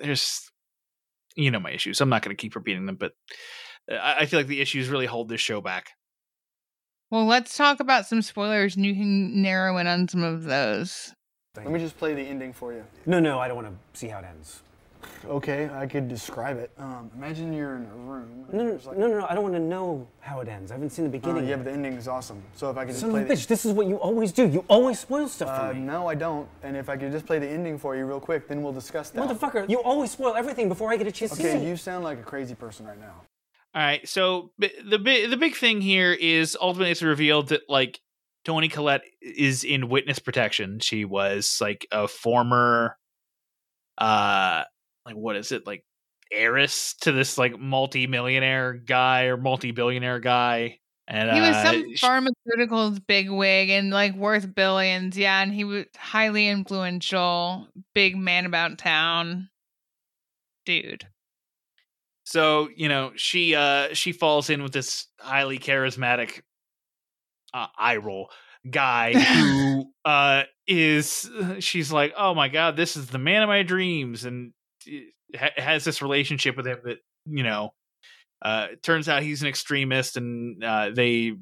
there's, 0.00 0.50
you 1.36 1.50
know, 1.50 1.60
my 1.60 1.70
issues. 1.70 2.00
I'm 2.00 2.08
not 2.08 2.22
going 2.22 2.34
to 2.34 2.40
keep 2.40 2.56
repeating 2.56 2.86
them, 2.86 2.96
but 2.96 3.12
uh, 3.90 3.96
I, 3.96 4.20
I 4.20 4.26
feel 4.26 4.40
like 4.40 4.46
the 4.46 4.62
issues 4.62 4.88
really 4.88 5.04
hold 5.04 5.28
this 5.28 5.42
show 5.42 5.60
back. 5.60 5.90
Well, 7.10 7.26
let's 7.26 7.56
talk 7.56 7.80
about 7.80 8.06
some 8.06 8.22
spoilers 8.22 8.76
and 8.76 8.86
you 8.86 8.94
can 8.94 9.42
narrow 9.42 9.76
in 9.76 9.86
on 9.86 10.08
some 10.08 10.22
of 10.22 10.44
those. 10.44 11.12
Let 11.54 11.70
me 11.70 11.78
just 11.80 11.98
play 11.98 12.14
the 12.14 12.22
ending 12.22 12.52
for 12.52 12.72
you. 12.72 12.84
No, 13.04 13.20
no, 13.20 13.38
I 13.38 13.48
don't 13.48 13.56
want 13.56 13.68
to 13.68 13.98
see 13.98 14.08
how 14.08 14.20
it 14.20 14.24
ends. 14.24 14.62
Okay, 15.26 15.68
I 15.72 15.86
could 15.86 16.08
describe 16.08 16.56
it. 16.58 16.70
Um, 16.78 17.10
imagine 17.16 17.52
you're 17.52 17.76
in 17.76 17.84
a 17.86 17.94
room. 17.96 18.46
No, 18.52 18.64
no, 18.64 18.72
like- 18.72 18.96
no, 18.98 19.06
no, 19.06 19.18
no, 19.20 19.26
I 19.28 19.34
don't 19.34 19.42
want 19.42 19.54
to 19.54 19.60
know 19.60 20.06
how 20.20 20.40
it 20.40 20.48
ends. 20.48 20.70
I 20.70 20.74
haven't 20.74 20.90
seen 20.90 21.04
the 21.04 21.08
Uh, 21.10 21.20
beginning. 21.20 21.44
yeah, 21.44 21.50
yet. 21.50 21.56
but 21.58 21.64
the 21.66 21.72
ending 21.72 21.92
is 21.94 22.08
awesome. 22.08 22.42
So 22.54 22.70
if 22.70 22.76
I 22.76 22.82
could 22.84 22.88
just 22.90 23.00
Son 23.00 23.10
play 23.10 23.22
of 23.22 23.30
a 23.30 23.32
bitch, 23.32 23.46
this 23.46 23.64
is 23.66 23.72
what 23.72 23.86
you 23.86 23.96
always 23.96 24.32
do. 24.32 24.46
You 24.46 24.64
always 24.68 24.98
spoil 24.98 25.28
stuff 25.28 25.48
Uh, 25.48 25.68
for 25.68 25.74
me. 25.74 25.80
no, 25.80 26.06
I 26.08 26.14
don't. 26.14 26.48
And 26.62 26.76
if 26.76 26.88
I 26.88 26.96
could 26.96 27.12
just 27.12 27.26
play 27.26 27.38
the 27.38 27.48
ending 27.48 27.78
for 27.78 27.96
you 27.96 28.06
real 28.06 28.20
quick, 28.20 28.48
then 28.48 28.62
we'll 28.62 28.72
discuss 28.72 29.10
that. 29.10 29.28
Motherfucker, 29.28 29.68
you 29.68 29.82
always 29.82 30.10
spoil 30.10 30.34
everything 30.34 30.68
before 30.68 30.90
I 30.92 30.96
get 30.96 31.06
a 31.06 31.12
chance 31.12 31.32
to 31.32 31.36
see 31.36 31.48
Okay, 31.48 31.66
you 31.68 31.76
sound 31.76 32.04
like 32.04 32.18
a 32.18 32.22
crazy 32.22 32.54
person 32.54 32.86
right 32.86 32.98
now. 33.00 33.14
All 33.74 33.82
right, 33.82 34.08
so 34.08 34.50
bi- 34.58 34.72
the 34.88 34.98
big 34.98 35.30
the 35.30 35.36
big 35.36 35.54
thing 35.54 35.80
here 35.80 36.12
is 36.12 36.56
ultimately 36.60 36.90
it's 36.90 37.02
revealed 37.02 37.48
that 37.48 37.68
like 37.68 38.00
Toni 38.44 38.68
Collette 38.68 39.02
is 39.20 39.62
in 39.62 39.88
witness 39.90 40.18
protection. 40.18 40.78
She 40.80 41.04
was 41.04 41.58
like 41.60 41.86
a 41.92 42.08
former, 42.08 42.96
uh, 43.98 44.64
like 45.08 45.16
what 45.16 45.36
is 45.36 45.52
it 45.52 45.66
like 45.66 45.84
heiress 46.30 46.94
to 47.00 47.12
this 47.12 47.38
like 47.38 47.58
multi 47.58 48.06
millionaire 48.06 48.74
guy 48.74 49.24
or 49.24 49.36
multi 49.36 49.70
billionaire 49.70 50.20
guy, 50.20 50.78
and 51.06 51.30
He 51.30 51.40
was 51.40 51.56
uh, 51.56 51.64
some 51.64 51.84
pharmaceuticals 51.94 53.04
bigwig 53.06 53.70
and 53.70 53.90
like 53.90 54.14
worth 54.14 54.54
billions. 54.54 55.16
Yeah, 55.16 55.40
and 55.42 55.52
he 55.52 55.64
was 55.64 55.86
highly 55.96 56.48
influential, 56.48 57.66
big 57.94 58.16
man 58.16 58.44
about 58.46 58.78
town 58.78 59.48
dude. 60.66 61.06
so 62.24 62.68
you 62.76 62.88
know 62.90 63.12
she 63.16 63.54
uh 63.54 63.88
she 63.94 64.12
falls 64.12 64.50
in 64.50 64.62
with 64.62 64.72
this 64.72 65.06
highly 65.18 65.58
charismatic 65.58 66.42
uh, 67.54 67.68
eye 67.78 67.96
roll 67.96 68.30
guy 68.70 69.14
who 69.18 69.90
uh 70.04 70.42
is 70.66 71.30
she's 71.60 71.90
like 71.90 72.12
oh 72.18 72.34
my 72.34 72.48
god 72.48 72.76
this 72.76 72.98
is 72.98 73.06
the 73.06 73.18
man 73.18 73.42
of 73.42 73.48
my 73.48 73.62
dreams 73.62 74.26
and 74.26 74.52
ha- 75.36 75.50
has 75.56 75.84
this 75.84 76.02
relationship 76.02 76.56
with 76.56 76.66
him 76.66 76.78
that 76.84 76.98
you 77.26 77.42
know 77.42 77.72
uh 78.42 78.68
turns 78.82 79.08
out 79.08 79.22
he's 79.22 79.42
an 79.42 79.48
extremist 79.48 80.16
and 80.16 80.62
uh 80.62 80.90
they 80.94 81.32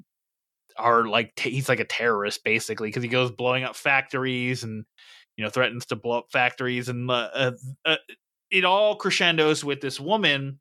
are 0.79 1.07
like 1.07 1.35
t- 1.37 1.51
he's 1.51 1.69
like 1.69 1.81
a 1.81 1.85
terrorist 1.85 2.45
basically 2.45 2.89
because 2.89 3.03
he 3.03 3.09
goes 3.09 3.31
blowing 3.31 3.65
up 3.65 3.77
factories 3.77 4.63
and 4.63 4.85
you 5.37 5.45
know 5.45 5.51
threatens 5.51 5.87
to 5.87 5.97
blow 5.97 6.19
up 6.19 6.27
factories 6.33 6.89
and 6.89 7.11
uh, 7.11 7.29
uh, 7.35 7.51
uh, 7.85 7.97
it 8.51 8.65
all 8.65 8.97
crescendos 8.97 9.65
with 9.65 9.81
this 9.81 9.99
woman 9.99 10.59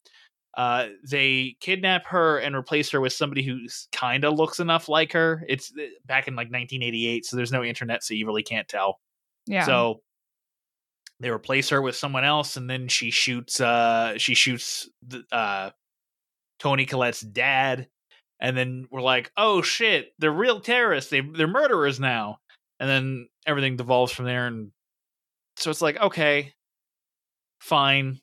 uh, 0.58 0.88
they 1.10 1.58
kidnap 1.60 2.06
her 2.06 2.38
and 2.38 2.56
replace 2.56 2.90
her 2.92 3.02
with 3.02 3.12
somebody 3.12 3.44
who 3.44 3.60
kind 3.92 4.24
of 4.24 4.36
looks 4.36 4.60
enough 4.60 4.88
like 4.88 5.12
her. 5.12 5.44
It's 5.50 5.74
uh, 5.78 5.84
back 6.06 6.30
in 6.30 6.36
like 6.36 6.46
1988, 6.46 7.26
so 7.26 7.36
there's 7.36 7.52
no 7.52 7.64
internet, 7.64 8.04
so 8.04 8.14
you 8.14 8.26
really 8.26 8.44
can't 8.44 8.68
tell. 8.68 9.00
Yeah. 9.48 9.66
So 9.66 10.02
they 11.20 11.30
replace 11.30 11.70
her 11.70 11.82
with 11.82 11.96
someone 11.96 12.24
else, 12.24 12.58
and 12.58 12.70
then 12.70 12.88
she 12.88 13.12
shoots. 13.12 13.62
Uh, 13.62 14.18
she 14.18 14.36
shoots 14.36 14.90
the, 15.08 15.24
uh, 15.32 15.72
Toni 16.60 16.86
Collette's 16.86 17.22
dad, 17.22 17.88
and 18.40 18.58
then 18.58 18.88
we're 18.92 19.02
like, 19.02 19.32
"Oh 19.38 19.62
shit, 19.62 20.14
they're 20.20 20.32
real 20.32 20.60
terrorists. 20.60 21.10
They 21.10 21.22
they're 21.22 21.48
murderers 21.48 22.00
now." 22.00 22.40
And 22.80 22.90
then 22.90 23.30
everything 23.48 23.78
devolves 23.78 24.12
from 24.12 24.26
there, 24.26 24.48
and 24.48 24.72
so 25.58 25.72
it's 25.72 25.82
like, 25.82 25.98
okay, 26.00 26.54
fine, 27.60 28.20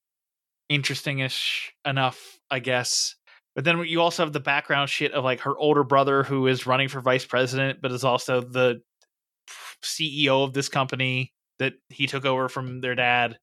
interesting-ish 0.69 1.73
enough, 1.87 2.39
I 2.51 2.59
guess. 2.59 3.17
But 3.55 3.65
then 3.65 3.79
you 3.87 4.01
also 4.01 4.25
have 4.25 4.33
the 4.33 4.41
background 4.41 4.91
shit 4.91 5.13
of 5.13 5.25
like 5.25 5.41
her 5.41 5.57
older 5.57 5.85
brother 5.85 6.23
who 6.23 6.47
is 6.47 6.67
running 6.67 6.89
for 6.89 7.01
vice 7.01 7.25
president, 7.25 7.81
but 7.83 7.93
is 7.93 8.05
also 8.05 8.41
the 8.41 8.83
CEO 9.83 10.45
of 10.45 10.53
this 10.53 10.69
company 10.69 11.33
that 11.63 11.75
he 11.89 12.07
took 12.07 12.25
over 12.25 12.49
from 12.49 12.81
their 12.81 12.95
dad. 12.95 13.39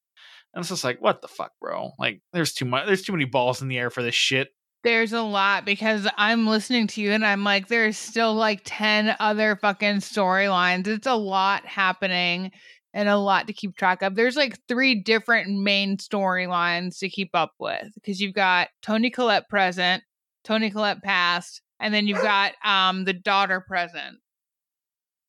And 0.53 0.61
it's 0.61 0.70
just 0.70 0.84
like, 0.84 1.01
what 1.01 1.22
the 1.22 1.28
fuck, 1.28 1.51
bro? 1.61 1.91
Like, 1.99 2.22
there's 2.34 2.53
too 2.53 2.65
much. 2.65 2.86
There's 2.88 3.03
too 3.03 3.13
many 3.13 3.26
balls 3.26 3.61
in 3.61 3.67
the 3.67 3.78
air 3.78 3.89
for 3.89 4.03
this 4.03 4.15
shit. 4.15 4.49
There's 4.84 5.13
a 5.13 5.22
lot 5.22 5.65
because 5.65 6.07
I'm 6.17 6.47
listening 6.47 6.88
to 6.88 7.01
you 7.01 7.11
and 7.11 7.26
I'm 7.26 7.43
like, 7.43 7.67
there's 7.67 7.97
still 7.97 8.34
like 8.34 8.61
10 8.63 9.15
other 9.20 9.57
fucking 9.57 9.97
storylines. 9.97 10.88
It's 10.88 11.05
a 11.05 11.15
lot 11.15 11.65
happening 11.65 12.51
and 12.93 13.09
a 13.09 13.17
lot 13.17 13.47
to 13.47 13.53
keep 13.53 13.76
track 13.76 14.01
of. 14.01 14.15
There's 14.15 14.38
like 14.38 14.57
three 14.67 14.95
different 15.01 15.49
main 15.61 15.97
storylines 15.97 16.99
to 16.99 17.09
keep 17.09 17.32
up 17.34 17.51
with 17.59 17.89
because 17.95 18.20
you've 18.22 18.34
got 18.34 18.70
Toni 18.82 19.09
Collette 19.09 19.49
present, 19.49 20.03
Toni 20.43 20.72
Collette 20.72 21.03
past, 21.03 21.61
and 21.80 21.93
then 21.93 22.07
you've 22.07 22.22
got 22.22 22.53
um 22.63 23.05
the 23.05 23.13
daughter 23.13 23.61
present. 23.61 24.17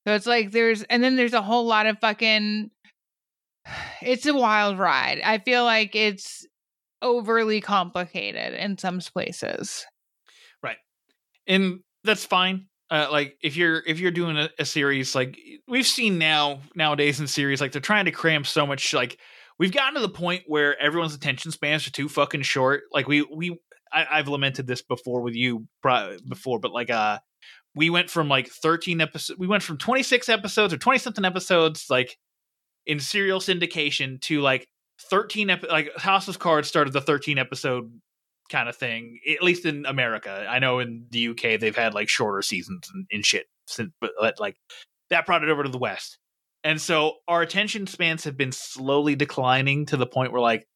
So 0.06 0.14
it's 0.14 0.26
like 0.26 0.50
there's 0.52 0.82
and 0.84 1.02
then 1.02 1.16
there's 1.16 1.34
a 1.34 1.42
whole 1.42 1.66
lot 1.66 1.86
of 1.86 1.98
fucking 1.98 2.70
it's 4.02 4.26
a 4.26 4.34
wild 4.34 4.78
ride. 4.78 5.20
I 5.24 5.38
feel 5.38 5.64
like 5.64 5.94
it's 5.94 6.46
overly 7.02 7.60
complicated 7.60 8.54
in 8.54 8.78
some 8.78 9.00
places. 9.00 9.86
Right. 10.62 10.76
and 11.46 11.80
that's 12.04 12.24
fine. 12.24 12.66
Uh, 12.90 13.06
like 13.10 13.36
if 13.40 13.56
you're 13.56 13.82
if 13.86 14.00
you're 14.00 14.10
doing 14.10 14.36
a, 14.36 14.50
a 14.58 14.64
series 14.64 15.14
like 15.14 15.38
we've 15.68 15.86
seen 15.86 16.18
now 16.18 16.60
nowadays 16.74 17.20
in 17.20 17.28
series, 17.28 17.60
like 17.60 17.70
they're 17.70 17.80
trying 17.80 18.06
to 18.06 18.10
cram 18.10 18.44
so 18.44 18.66
much. 18.66 18.92
Like 18.92 19.18
we've 19.60 19.72
gotten 19.72 19.94
to 19.94 20.00
the 20.00 20.08
point 20.08 20.42
where 20.48 20.76
everyone's 20.80 21.14
attention 21.14 21.52
spans 21.52 21.86
are 21.86 21.92
too 21.92 22.08
fucking 22.08 22.42
short. 22.42 22.82
Like 22.92 23.06
we 23.06 23.22
we 23.22 23.60
I, 23.92 24.06
I've 24.10 24.26
lamented 24.26 24.66
this 24.66 24.82
before 24.82 25.22
with 25.22 25.34
you 25.34 25.68
before, 26.28 26.58
but 26.58 26.72
like 26.72 26.90
uh 26.90 27.20
we 27.76 27.90
went 27.90 28.10
from 28.10 28.28
like 28.28 28.48
13 28.48 29.00
episodes 29.00 29.38
we 29.38 29.46
went 29.46 29.62
from 29.62 29.78
26 29.78 30.28
episodes 30.28 30.74
or 30.74 30.76
20 30.76 30.98
something 30.98 31.24
episodes 31.24 31.86
like 31.88 32.16
in 32.86 33.00
serial 33.00 33.40
syndication 33.40 34.20
to 34.22 34.40
like 34.40 34.66
13 35.10 35.50
ep- 35.50 35.70
like 35.70 35.90
house 35.96 36.28
of 36.28 36.38
cards 36.38 36.68
started 36.68 36.92
the 36.92 37.00
13 37.00 37.38
episode 37.38 37.90
kind 38.50 38.68
of 38.68 38.76
thing 38.76 39.18
at 39.30 39.42
least 39.42 39.64
in 39.64 39.86
america. 39.86 40.44
I 40.48 40.58
know 40.58 40.80
in 40.80 41.06
the 41.10 41.28
uk 41.28 41.40
they've 41.40 41.76
had 41.76 41.94
like 41.94 42.08
shorter 42.08 42.42
seasons 42.42 42.90
and, 42.92 43.06
and 43.12 43.24
shit 43.24 43.46
since 43.66 43.92
but 44.00 44.12
like 44.38 44.56
that 45.10 45.26
brought 45.26 45.42
it 45.44 45.50
over 45.50 45.62
to 45.62 45.68
the 45.68 45.78
west. 45.78 46.18
And 46.62 46.80
so 46.80 47.14
our 47.28 47.42
attention 47.42 47.86
spans 47.86 48.24
have 48.24 48.36
been 48.36 48.52
slowly 48.52 49.14
declining 49.14 49.86
to 49.86 49.96
the 49.96 50.06
point 50.06 50.32
where 50.32 50.42
like 50.42 50.66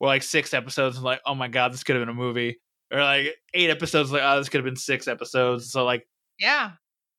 we're 0.00 0.08
like 0.08 0.22
six 0.22 0.54
episodes 0.54 0.96
and 0.96 1.04
like 1.04 1.20
oh 1.26 1.34
my 1.34 1.48
god 1.48 1.72
this 1.72 1.82
could 1.84 1.96
have 1.96 2.02
been 2.02 2.08
a 2.08 2.18
movie. 2.18 2.58
Or 2.92 3.00
like 3.00 3.34
eight 3.52 3.68
episodes 3.68 4.10
like 4.12 4.22
oh 4.24 4.38
this 4.38 4.48
could 4.48 4.58
have 4.58 4.64
been 4.64 4.76
six 4.76 5.08
episodes. 5.08 5.72
So 5.72 5.84
like 5.84 6.06
Yeah. 6.38 6.72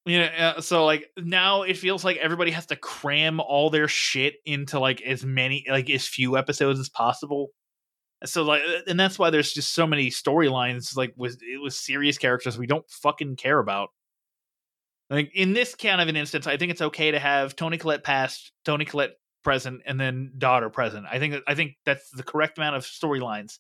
You 0.10 0.22
know, 0.22 0.26
uh, 0.26 0.62
so 0.62 0.86
like 0.86 1.08
now 1.18 1.62
it 1.62 1.78
feels 1.78 2.04
like 2.04 2.18
everybody 2.18 2.50
has 2.50 2.66
to 2.68 2.76
cram 2.76 3.40
all 3.40 3.70
their 3.70 3.88
shit 3.88 4.38
into 4.44 4.80
like 4.80 5.02
as 5.02 5.24
many, 5.24 5.64
like 5.70 5.88
as 5.92 6.08
few 6.08 6.36
episodes 6.36 6.80
as 6.80 6.90
possible. 6.90 7.50
So 8.26 8.42
like, 8.42 8.64
uh, 8.68 8.80
and 8.88 9.00
that's 9.00 9.20
why 9.20 9.30
there's 9.30 9.54
just 9.54 9.76
so 9.76 9.86
many 9.86 10.10
storylines 10.10 10.98
like 10.98 11.14
with 11.16 11.40
with 11.62 11.76
serious 11.76 12.18
characters 12.18 12.58
we 12.58 12.66
don't 12.66 12.90
fucking 12.90 13.36
care 13.36 13.60
about. 13.60 13.90
Like 15.12 15.30
in 15.36 15.54
this 15.54 15.76
kind 15.76 16.02
of 16.02 16.08
an 16.08 16.16
instance, 16.16 16.48
I 16.48 16.58
think 16.58 16.72
it's 16.72 16.82
okay 16.82 17.12
to 17.12 17.20
have 17.20 17.56
Toni 17.56 17.78
Collette 17.78 18.04
past, 18.04 18.52
Toni 18.66 18.86
Collette 18.86 19.14
present, 19.44 19.82
and 19.86 20.00
then 20.00 20.32
daughter 20.40 20.72
present. 20.72 21.06
I 21.12 21.20
think 21.20 21.36
I 21.48 21.54
think 21.54 21.74
that's 21.86 22.10
the 22.10 22.24
correct 22.24 22.58
amount 22.58 22.78
of 22.78 22.84
storylines. 22.84 23.60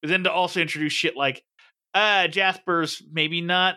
But 0.00 0.08
then 0.08 0.24
to 0.24 0.32
also 0.32 0.60
introduce 0.60 0.94
shit 0.94 1.14
like, 1.14 1.44
ah, 1.94 2.26
Jasper's 2.26 3.02
maybe 3.12 3.42
not 3.42 3.76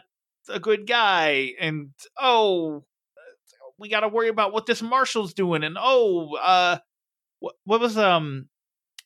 a 0.50 0.60
good 0.60 0.88
guy 0.88 1.54
and 1.60 1.90
oh 2.20 2.84
we 3.80 3.90
got 3.90 4.02
to 4.02 4.08
worry 4.08 4.28
about 4.30 4.54
what 4.54 4.66
this 4.66 4.82
marshal's 4.82 5.34
doing 5.34 5.64
and 5.64 5.78
oh 5.80 6.36
uh 6.36 6.78
what, 7.40 7.56
what 7.66 7.82
was 7.82 7.98
um 7.98 8.48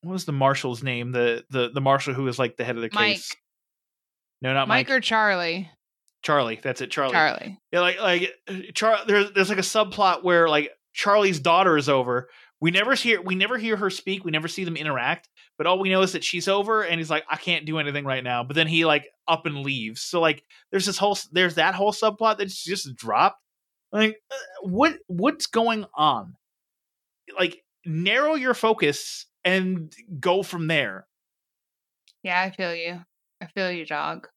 what 0.01 0.13
was 0.13 0.25
the 0.25 0.31
marshal's 0.31 0.83
name? 0.83 1.11
The 1.11 1.43
the 1.49 1.69
the 1.73 1.81
marshal 1.81 2.13
who 2.13 2.23
was 2.23 2.37
like 2.37 2.55
the 2.55 2.63
head 2.63 2.75
of 2.75 2.81
the 2.81 2.89
Mike. 2.93 3.15
case 3.15 3.35
no 4.41 4.53
not 4.53 4.67
Mike 4.67 4.87
mike, 4.87 4.95
or 4.95 4.99
Charlie? 4.99 5.69
charlie 6.23 6.59
that's 6.61 6.81
it 6.81 6.91
charlie. 6.91 7.13
Charlie. 7.13 7.57
yeah 7.71 7.79
like 7.79 7.99
like 8.01 8.33
Char- 8.73 9.05
there's 9.07 9.31
there's 9.31 9.49
like 9.49 9.57
a 9.57 9.61
subplot 9.61 10.23
where 10.23 10.47
like 10.49 10.71
charlie's 10.93 11.39
daughter 11.39 11.77
is 11.77 11.89
over. 11.89 12.29
We 12.59 12.71
never 12.71 12.95
hear 12.95 13.21
we 13.21 13.35
never 13.35 13.57
hear 13.57 13.75
her 13.77 13.89
speak. 13.89 14.25
We 14.25 14.31
never 14.31 14.47
see 14.47 14.63
them 14.63 14.75
interact 14.77 15.29
but 15.57 15.67
all 15.67 15.79
we 15.79 15.89
know 15.89 16.01
is 16.01 16.13
that 16.13 16.23
she's 16.23 16.47
over 16.47 16.83
and 16.83 16.99
he's 16.99 17.09
like 17.09 17.25
i 17.29 17.35
can't 17.35 17.65
do 17.65 17.79
anything 17.79 18.05
right 18.05 18.23
now. 18.23 18.43
But 18.43 18.55
then 18.55 18.67
he 18.67 18.85
like 18.85 19.07
up 19.27 19.45
and 19.45 19.57
leaves. 19.57 20.01
So 20.01 20.21
like 20.21 20.43
there's 20.71 20.85
this 20.85 20.97
whole 20.97 21.17
there's 21.31 21.55
that 21.55 21.75
whole 21.75 21.91
subplot 21.91 22.37
that's 22.37 22.63
just 22.63 22.95
dropped. 22.95 23.41
Like 23.91 24.17
uh, 24.31 24.35
what 24.67 24.97
what's 25.07 25.47
going 25.47 25.85
on? 25.95 26.35
Like 27.37 27.63
narrow 27.85 28.35
your 28.35 28.53
focus 28.53 29.25
and 29.43 29.93
go 30.19 30.43
from 30.43 30.67
there. 30.67 31.07
Yeah, 32.23 32.41
I 32.41 32.51
feel 32.51 32.75
you. 32.75 33.01
I 33.41 33.45
feel 33.47 33.71
you, 33.71 33.85
dog. 33.85 34.27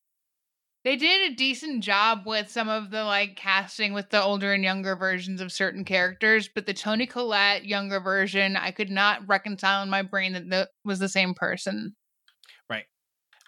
They 0.83 0.97
did 0.97 1.31
a 1.31 1.35
decent 1.35 1.85
job 1.85 2.23
with 2.25 2.51
some 2.51 2.71
of 2.71 2.91
the 2.91 3.05
like 3.05 3.37
casting 3.37 3.93
with 3.93 4.09
the 4.09 4.23
older 4.23 4.55
and 4.55 4.65
younger 4.65 4.97
versions 4.97 5.41
of 5.43 5.53
certain 5.53 5.85
characters, 5.85 6.49
but 6.49 6.65
the 6.65 6.73
Toni 6.73 7.07
Collette 7.07 7.67
younger 7.67 8.01
version, 8.01 8.57
I 8.57 8.71
could 8.71 8.91
not 8.91 9.29
reconcile 9.29 9.83
in 9.83 9.91
my 9.91 10.03
brain 10.03 10.33
that 10.33 10.49
that 10.49 10.71
was 10.85 10.99
the 10.99 11.09
same 11.09 11.35
person. 11.35 11.95
Right. 12.71 12.85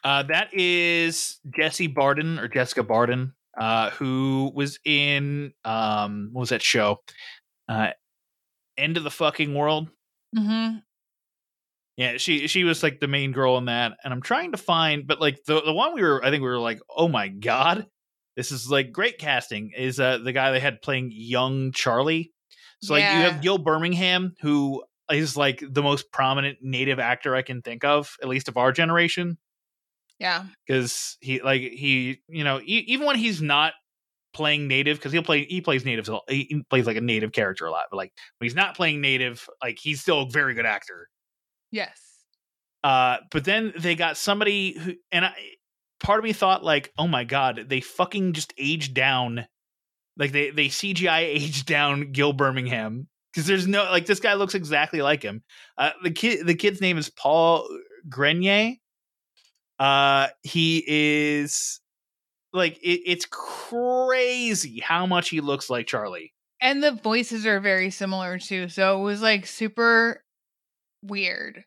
Uh 0.05 0.25
that 0.25 0.49
is 0.53 1.39
jesse 1.57 1.87
barden 1.87 2.39
or 2.39 2.49
jessica 2.49 2.83
barden 2.83 3.33
uh 3.59 3.91
who 3.91 4.53
was 4.55 4.79
in 4.85 5.53
um 5.65 6.31
what 6.33 6.41
was 6.41 6.49
that 6.51 6.63
show 6.63 7.01
uh 7.69 7.91
end 8.77 8.97
of 8.97 9.05
the 9.05 9.11
fucking 9.11 9.55
world 9.55 9.89
Mm-hmm. 10.37 10.79
Yeah, 11.97 12.17
she 12.17 12.47
she 12.49 12.65
was 12.65 12.83
like 12.83 13.01
the 13.01 13.09
main 13.09 13.33
girl 13.33 13.59
in 13.59 13.67
that, 13.67 13.93
and 14.03 14.13
I'm 14.13 14.23
trying 14.23 14.53
to 14.53 14.59
find, 14.59 15.07
but 15.07 15.21
like 15.21 15.45
the 15.45 15.61
the 15.63 15.73
one 15.75 15.95
we 15.95 16.03
were, 16.03 16.25
I 16.25 16.31
think 16.31 16.43
we 16.43 16.49
were 16.49 16.59
like, 16.59 16.81
oh 16.89 17.07
my 17.09 17.29
god, 17.29 17.87
this 18.37 18.51
is 18.51 18.71
like 18.71 18.93
great 18.93 19.19
casting. 19.19 19.73
Is 19.77 20.01
uh 20.01 20.19
the 20.19 20.33
guy 20.33 20.53
they 20.53 20.61
had 20.61 20.81
playing 20.81 21.11
young 21.13 21.71
Charlie? 21.73 22.33
So 22.83 22.95
like 22.95 23.03
you 23.03 23.21
have 23.31 23.43
Gil 23.43 23.59
Birmingham, 23.59 24.33
who 24.41 24.83
is 25.11 25.37
like 25.37 25.63
the 25.69 25.83
most 25.83 26.11
prominent 26.11 26.59
native 26.63 26.99
actor 26.99 27.37
I 27.37 27.43
can 27.43 27.61
think 27.63 27.85
of, 27.85 28.17
at 28.23 28.29
least 28.29 28.49
of 28.49 28.57
our 28.57 28.73
generation, 28.73 29.37
Yeah. 30.19 30.47
because 30.67 31.17
he 31.21 31.43
like 31.43 31.61
he 31.61 32.23
you 32.29 32.43
know 32.43 32.59
e- 32.61 32.85
even 32.89 33.07
when 33.07 33.17
he's 33.17 33.43
not 33.43 33.75
playing 34.33 34.67
native 34.67 34.97
because 34.97 35.13
he'll 35.13 35.23
play 35.23 35.45
he 35.45 35.61
plays 35.61 35.85
native 35.85 36.09
he 36.29 36.63
plays 36.71 36.87
like 36.87 36.97
a 36.97 37.03
native 37.03 37.33
character 37.33 37.67
a 37.67 37.71
lot 37.71 37.85
but 37.91 37.99
like 37.99 38.13
when 38.39 38.47
he's 38.47 38.55
not 38.57 38.75
playing 38.75 39.03
native 39.03 39.47
like 39.63 39.79
he's 39.79 40.01
still 40.01 40.23
a 40.23 40.31
very 40.31 40.55
good 40.55 40.65
actor 40.65 41.07
Yes. 41.73 41.99
uh, 42.85 43.17
but 43.33 43.45
then 43.45 43.73
they 43.77 43.95
got 43.97 44.17
somebody 44.17 44.79
who, 44.79 44.95
and 45.11 45.25
I, 45.25 45.35
part 46.01 46.19
of 46.19 46.25
me 46.25 46.33
thought 46.33 46.63
like, 46.63 46.93
oh 46.99 47.09
my 47.09 47.25
god, 47.25 47.65
they 47.69 47.81
fucking 47.81 48.35
just 48.35 48.53
aged 48.59 48.95
down, 48.95 49.47
like 50.17 50.33
they 50.33 50.51
they 50.51 50.67
CGI 50.67 51.21
aged 51.37 51.67
down 51.67 52.13
Gil 52.13 52.33
Birmingham 52.33 53.09
because 53.33 53.47
there's 53.47 53.67
no 53.67 53.85
like 53.85 54.07
this 54.07 54.21
guy 54.21 54.35
looks 54.35 54.55
exactly 54.55 55.03
like 55.03 55.23
him. 55.23 55.43
Uh, 55.79 55.91
the 56.03 56.11
kid, 56.11 56.47
the 56.47 56.55
kid's 56.55 56.81
name 56.81 56.99
is 56.99 57.09
Paul 57.11 57.67
Grenier. 58.09 58.75
Uh, 59.79 60.29
he 60.43 60.85
is 60.87 61.81
like 62.53 62.79
it, 62.83 63.01
it's 63.07 63.27
crazy 63.27 64.81
how 64.81 65.07
much 65.07 65.31
he 65.31 65.41
looks 65.41 65.71
like 65.71 65.87
Charlie. 65.87 66.33
And 66.61 66.83
the 66.83 66.93
voices 66.93 67.47
are 67.47 67.59
very 67.59 67.91
similar 67.91 68.39
too. 68.39 68.69
So 68.69 69.01
it 69.01 69.03
was 69.03 69.21
like 69.23 69.47
super 69.47 70.23
weird. 71.03 71.65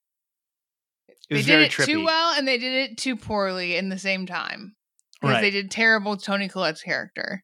It 1.08 1.18
They 1.30 1.42
did 1.42 1.62
it 1.62 1.72
trippy. 1.72 1.86
too 1.86 2.06
well 2.06 2.34
and 2.38 2.48
they 2.48 2.58
did 2.58 2.92
it 2.92 2.98
too 2.98 3.16
poorly 3.16 3.76
in 3.76 3.90
the 3.90 3.98
same 4.00 4.26
time. 4.26 4.76
Because 5.22 5.36
Right. 5.36 5.42
they 5.42 5.52
did 5.52 5.72
terrible 5.72 6.18
Toni 6.18 6.48
Collette's 6.50 6.82
character. 6.84 7.44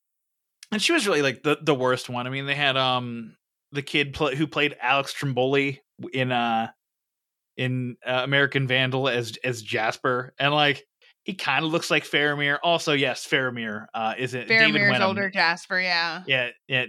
and 0.72 0.82
she 0.82 0.94
was 0.94 1.06
really 1.08 1.22
like 1.22 1.44
the 1.44 1.58
the 1.62 1.76
worst 1.76 2.10
one. 2.10 2.28
I 2.28 2.30
mean, 2.30 2.46
they 2.46 2.56
had 2.56 2.78
um 2.78 3.36
the 3.72 3.82
kid 3.82 4.14
pl- 4.14 4.36
who 4.36 4.48
played 4.48 4.76
Alex 4.82 5.14
Trimboli 5.14 5.80
in 6.14 6.32
uh 6.32 6.72
in 7.58 7.98
uh, 8.06 8.22
American 8.24 8.68
Vandal 8.68 9.10
as 9.10 9.38
as 9.44 9.62
Jasper, 9.62 10.34
and 10.40 10.54
like 10.54 10.86
he 11.24 11.34
kind 11.36 11.64
of 11.64 11.72
looks 11.72 11.92
like 11.92 12.04
Faramir. 12.04 12.58
Also, 12.64 12.94
yes, 12.94 13.28
Faramir 13.28 13.86
uh, 13.94 14.16
is 14.18 14.34
it 14.34 14.48
David 14.48 14.82
Faramir's 14.82 15.02
older 15.02 15.30
Jasper, 15.30 15.80
yeah. 15.80 16.24
Yeah, 16.28 16.50
yeah. 16.68 16.86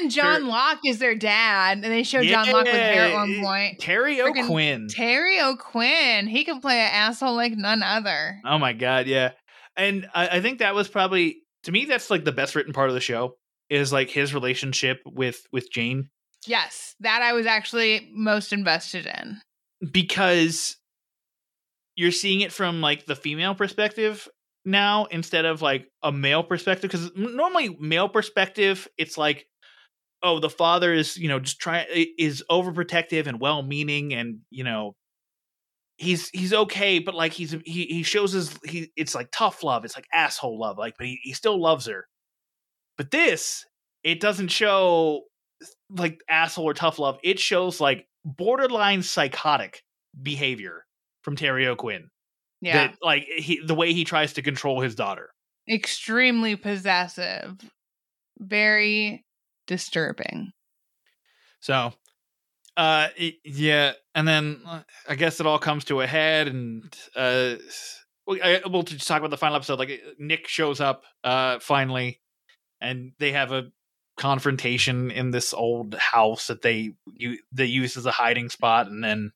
And 0.00 0.10
John 0.10 0.48
Locke 0.48 0.80
is 0.84 0.98
their 0.98 1.14
dad, 1.14 1.78
and 1.78 1.84
they 1.84 2.02
show 2.02 2.22
John 2.22 2.50
Locke 2.50 2.64
with 2.64 2.74
hair 2.74 3.08
at 3.08 3.14
one 3.14 3.40
point. 3.40 3.78
Terry 3.78 4.16
Freaking 4.16 4.44
O'Quinn. 4.44 4.88
Terry 4.88 5.40
O'Quinn, 5.40 6.26
he 6.26 6.44
can 6.44 6.60
play 6.60 6.78
an 6.80 6.90
asshole 6.92 7.36
like 7.36 7.52
none 7.54 7.82
other. 7.82 8.40
Oh 8.44 8.58
my 8.58 8.72
god, 8.72 9.06
yeah. 9.06 9.32
And 9.76 10.08
I, 10.12 10.28
I 10.38 10.40
think 10.40 10.58
that 10.58 10.74
was 10.74 10.88
probably 10.88 11.38
to 11.64 11.72
me 11.72 11.84
that's 11.84 12.10
like 12.10 12.24
the 12.24 12.32
best 12.32 12.56
written 12.56 12.72
part 12.72 12.88
of 12.88 12.94
the 12.94 13.00
show 13.00 13.36
is 13.70 13.92
like 13.92 14.10
his 14.10 14.34
relationship 14.34 15.00
with 15.06 15.46
with 15.52 15.70
Jane 15.70 16.08
Yes, 16.46 16.94
that 17.00 17.20
I 17.22 17.32
was 17.32 17.46
actually 17.46 18.08
most 18.12 18.52
invested 18.52 19.06
in. 19.06 19.40
because 19.92 20.76
you're 21.98 22.12
seeing 22.12 22.42
it 22.42 22.52
from 22.52 22.80
like 22.80 23.06
the 23.06 23.16
female 23.16 23.56
perspective 23.56 24.28
now 24.64 25.06
instead 25.06 25.44
of 25.44 25.62
like 25.62 25.88
a 26.04 26.12
male 26.12 26.44
perspective 26.44 26.88
because 26.88 27.10
normally 27.16 27.76
male 27.80 28.08
perspective 28.08 28.86
it's 28.96 29.18
like 29.18 29.46
oh 30.22 30.38
the 30.38 30.48
father 30.48 30.94
is 30.94 31.16
you 31.16 31.28
know 31.28 31.40
just 31.40 31.58
trying 31.60 31.86
is 32.16 32.44
overprotective 32.48 33.26
and 33.26 33.40
well-meaning 33.40 34.14
and 34.14 34.38
you 34.48 34.62
know 34.62 34.94
he's 35.96 36.28
he's 36.28 36.52
okay 36.54 37.00
but 37.00 37.16
like 37.16 37.32
he's 37.32 37.50
he 37.64 37.86
he 37.86 38.04
shows 38.04 38.30
his 38.30 38.56
he 38.64 38.92
it's 38.96 39.16
like 39.16 39.28
tough 39.32 39.64
love 39.64 39.84
it's 39.84 39.96
like 39.96 40.06
asshole 40.14 40.58
love 40.58 40.78
like 40.78 40.94
but 40.96 41.06
he, 41.06 41.18
he 41.22 41.32
still 41.32 41.60
loves 41.60 41.86
her. 41.86 42.06
But 42.96 43.10
this 43.10 43.64
it 44.04 44.20
doesn't 44.20 44.48
show 44.48 45.22
like 45.90 46.20
asshole 46.30 46.68
or 46.68 46.74
tough 46.74 47.00
love 47.00 47.18
it 47.24 47.40
shows 47.40 47.80
like 47.80 48.06
borderline 48.24 49.02
psychotic 49.02 49.82
behavior 50.22 50.84
from 51.22 51.36
Terry 51.36 51.66
O'Quinn. 51.66 52.10
Yeah. 52.60 52.88
That 52.88 52.96
like 53.02 53.24
he 53.24 53.60
the 53.64 53.74
way 53.74 53.92
he 53.92 54.04
tries 54.04 54.32
to 54.34 54.42
control 54.42 54.80
his 54.80 54.94
daughter. 54.94 55.30
Extremely 55.70 56.56
possessive. 56.56 57.56
Very 58.38 59.24
disturbing. 59.66 60.52
So 61.60 61.92
uh 62.76 63.08
it- 63.16 63.36
yeah, 63.44 63.92
and 64.14 64.26
then 64.26 64.60
uh, 64.66 64.82
I 65.08 65.14
guess 65.14 65.40
it 65.40 65.46
all 65.46 65.58
comes 65.58 65.84
to 65.86 66.00
a 66.00 66.06
head 66.06 66.48
and 66.48 66.84
uh 67.14 67.56
we- 68.26 68.42
I, 68.42 68.60
we'll 68.66 68.82
just 68.82 69.06
talk 69.06 69.18
about 69.20 69.30
the 69.30 69.36
final 69.36 69.56
episode. 69.56 69.78
Like 69.78 70.00
Nick 70.18 70.48
shows 70.48 70.80
up 70.80 71.04
uh 71.24 71.58
finally, 71.60 72.20
and 72.80 73.12
they 73.18 73.32
have 73.32 73.52
a 73.52 73.70
confrontation 74.16 75.10
in 75.12 75.30
this 75.30 75.54
old 75.54 75.94
house 75.94 76.48
that 76.48 76.62
they 76.62 76.92
you 77.14 77.38
they 77.52 77.66
use 77.66 77.96
as 77.96 78.06
a 78.06 78.10
hiding 78.10 78.48
spot, 78.48 78.88
and 78.88 79.02
then 79.04 79.32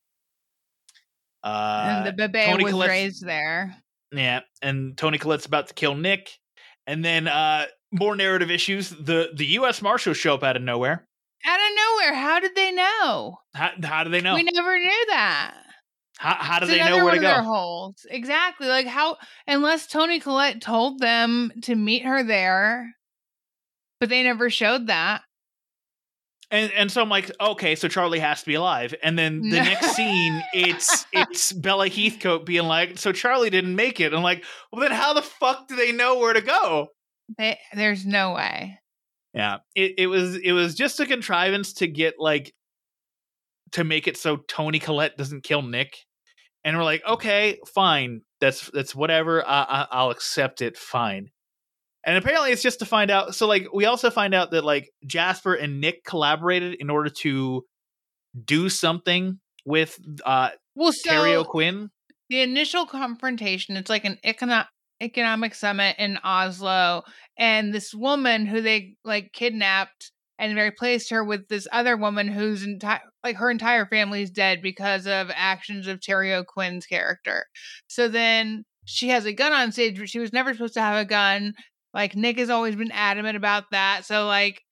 uh 1.45 2.05
and 2.07 2.07
the 2.07 2.13
bebe 2.29 2.45
Tony 2.47 2.65
was 2.65 2.73
Collette's- 2.73 2.91
raised 2.91 3.27
there. 3.27 3.77
yeah, 4.13 4.41
and 4.61 4.97
Toni 4.97 5.19
Collette's 5.19 5.47
about 5.47 5.69
to 5.69 5.75
kill 5.75 5.95
Nick, 5.95 6.39
and 6.87 7.05
then 7.05 7.27
uh 7.29 7.67
more 7.93 8.17
narrative 8.17 8.51
issues. 8.51 8.91
The 8.91 9.31
the 9.35 9.47
U.S. 9.59 9.83
Marshals 9.83 10.17
show 10.17 10.35
up 10.35 10.43
out 10.43 10.57
of 10.57 10.63
nowhere. 10.63 11.07
Out 11.45 11.59
of 11.61 11.77
nowhere, 11.77 12.15
how 12.15 12.39
did 12.41 12.55
they 12.55 12.71
know? 12.71 13.37
How, 13.55 13.73
how 13.83 14.05
do 14.05 14.11
they 14.11 14.21
know? 14.21 14.35
We 14.37 14.45
never 14.45 14.79
knew 14.79 15.05
that. 15.09 15.55
How, 16.19 16.35
how 16.35 16.59
do 16.61 16.67
It's 16.67 16.73
they 16.75 16.79
know 16.79 16.97
where 16.99 17.05
one 17.07 17.13
to 17.15 17.19
of 17.19 17.23
their 17.25 17.39
go? 17.43 17.49
holes. 17.49 18.07
Exactly. 18.09 18.69
Like 18.69 18.87
how 18.87 19.17
unless 19.49 19.89
Toni 19.89 20.21
Collette 20.21 20.61
told 20.61 21.01
them 21.01 21.51
to 21.63 21.75
meet 21.75 22.05
her 22.05 22.23
there, 22.23 22.95
but 23.99 24.09
they 24.09 24.23
never 24.23 24.51
showed 24.51 24.87
that. 24.87 25.23
And 26.53 26.71
and 26.75 26.93
so 26.93 27.01
I'm 27.01 27.09
like, 27.09 27.31
okay, 27.41 27.75
so 27.75 27.89
Charlie 27.89 28.19
has 28.19 28.41
to 28.41 28.47
be 28.47 28.55
alive. 28.55 28.95
And 29.03 29.19
then 29.19 29.41
the 29.41 29.57
next 29.63 29.97
scene, 29.97 30.43
it's 30.53 31.07
it's 31.13 31.53
Bella 31.53 31.89
Heathcote 31.89 32.45
being 32.45 32.65
like, 32.65 32.99
so 32.99 33.11
Charlie 33.11 33.51
didn't 33.51 33.75
make 33.75 34.01
it. 34.01 34.13
I'm 34.13 34.23
like, 34.23 34.45
well, 34.71 34.83
then 34.83 34.93
how 34.93 35.15
the 35.15 35.23
fuck 35.23 35.67
do 35.67 35.77
they 35.77 35.93
know 35.93 36.19
where 36.19 36.35
to 36.35 36.43
go? 36.43 36.89
They, 37.39 37.59
there's 37.73 38.05
no 38.05 38.35
way. 38.35 38.79
Yeah, 39.33 39.59
it 39.75 39.95
it 39.97 40.07
was 40.09 40.37
it 40.37 40.53
was 40.53 40.75
just 40.75 41.01
a 41.01 41.07
contrivance 41.07 41.73
to 41.75 41.87
get 41.87 42.17
like 42.19 42.53
to 43.73 43.83
make 43.83 44.07
it 44.07 44.19
so 44.19 44.37
Toni 44.37 44.79
Collette 44.79 45.17
doesn't 45.17 45.45
kill 45.45 45.63
Nick. 45.63 45.97
And 46.65 46.77
we're 46.77 46.85
like, 46.85 47.03
okay, 47.09 47.59
fine, 47.75 48.21
that's 48.41 48.71
that's 48.75 48.95
whatever. 48.95 49.43
I, 49.45 49.63
I, 49.63 49.87
I'll 49.91 50.11
accept 50.11 50.61
it. 50.61 50.77
Fine. 50.77 51.31
And 52.05 52.17
apparently, 52.17 52.51
it's 52.51 52.63
just 52.63 52.81
to 52.81 52.87
find 52.87 53.11
out. 53.11 53.35
So, 53.35 53.47
like, 53.47 53.69
we 53.73 53.85
also 53.85 54.11
find 54.11 54.35
out 54.35 54.51
that 54.51 54.65
like 54.65 54.91
Jasper 55.07 55.55
and 55.55 55.81
Nick 55.81 56.05
collaborated 56.05 56.75
in 56.81 56.91
order 56.91 57.11
to 57.21 57.65
do 58.45 58.69
something 58.69 59.39
with 59.65 59.99
uh 60.25 60.51
Well, 60.75 60.93
so 60.93 61.11
Terry 61.11 61.35
O'Quinn. 61.35 61.91
the 62.31 62.41
initial 62.41 62.87
confrontation 62.87 63.77
it's 63.77 63.91
like 63.91 64.05
an 64.07 64.19
econo- 64.25 64.67
economic 65.03 65.55
summit 65.55 65.95
in 65.99 66.19
oslo 66.25 67.03
and 67.39 67.75
this 67.75 67.93
woman 67.95 68.47
who 68.47 68.61
they 68.63 68.95
like 69.05 69.33
kidnapped 69.35 70.11
and 70.39 70.57
replaced 70.57 71.11
her 71.11 71.23
with 71.23 71.47
this 71.49 71.69
other 71.73 71.97
woman 71.97 72.27
whose 72.27 72.63
entire 72.65 73.01
like 73.23 73.37
her 73.37 73.51
entire 73.51 73.85
family's 73.87 74.31
dead 74.31 74.61
because 74.63 75.07
of 75.07 75.31
actions 75.35 75.87
of 75.87 76.01
terry 76.01 76.33
o'quinn's 76.33 76.87
character 76.87 77.45
so 77.87 78.09
then 78.09 78.65
she 78.87 79.11
has 79.11 79.27
a 79.27 79.33
gun 79.33 79.53
on 79.53 79.71
stage 79.71 79.99
but 79.99 80.09
she 80.09 80.19
was 80.19 80.33
never 80.33 80.53
supposed 80.55 80.75
to 80.75 80.81
have 80.81 80.97
a 80.97 81.05
gun 81.05 81.53
like 81.95 82.15
nick 82.15 82.39
has 82.39 82.51
always 82.51 82.77
been 82.77 82.93
adamant 82.93 83.37
about 83.37 83.65
that 83.71 84.05
so 84.05 84.27
like 84.27 84.63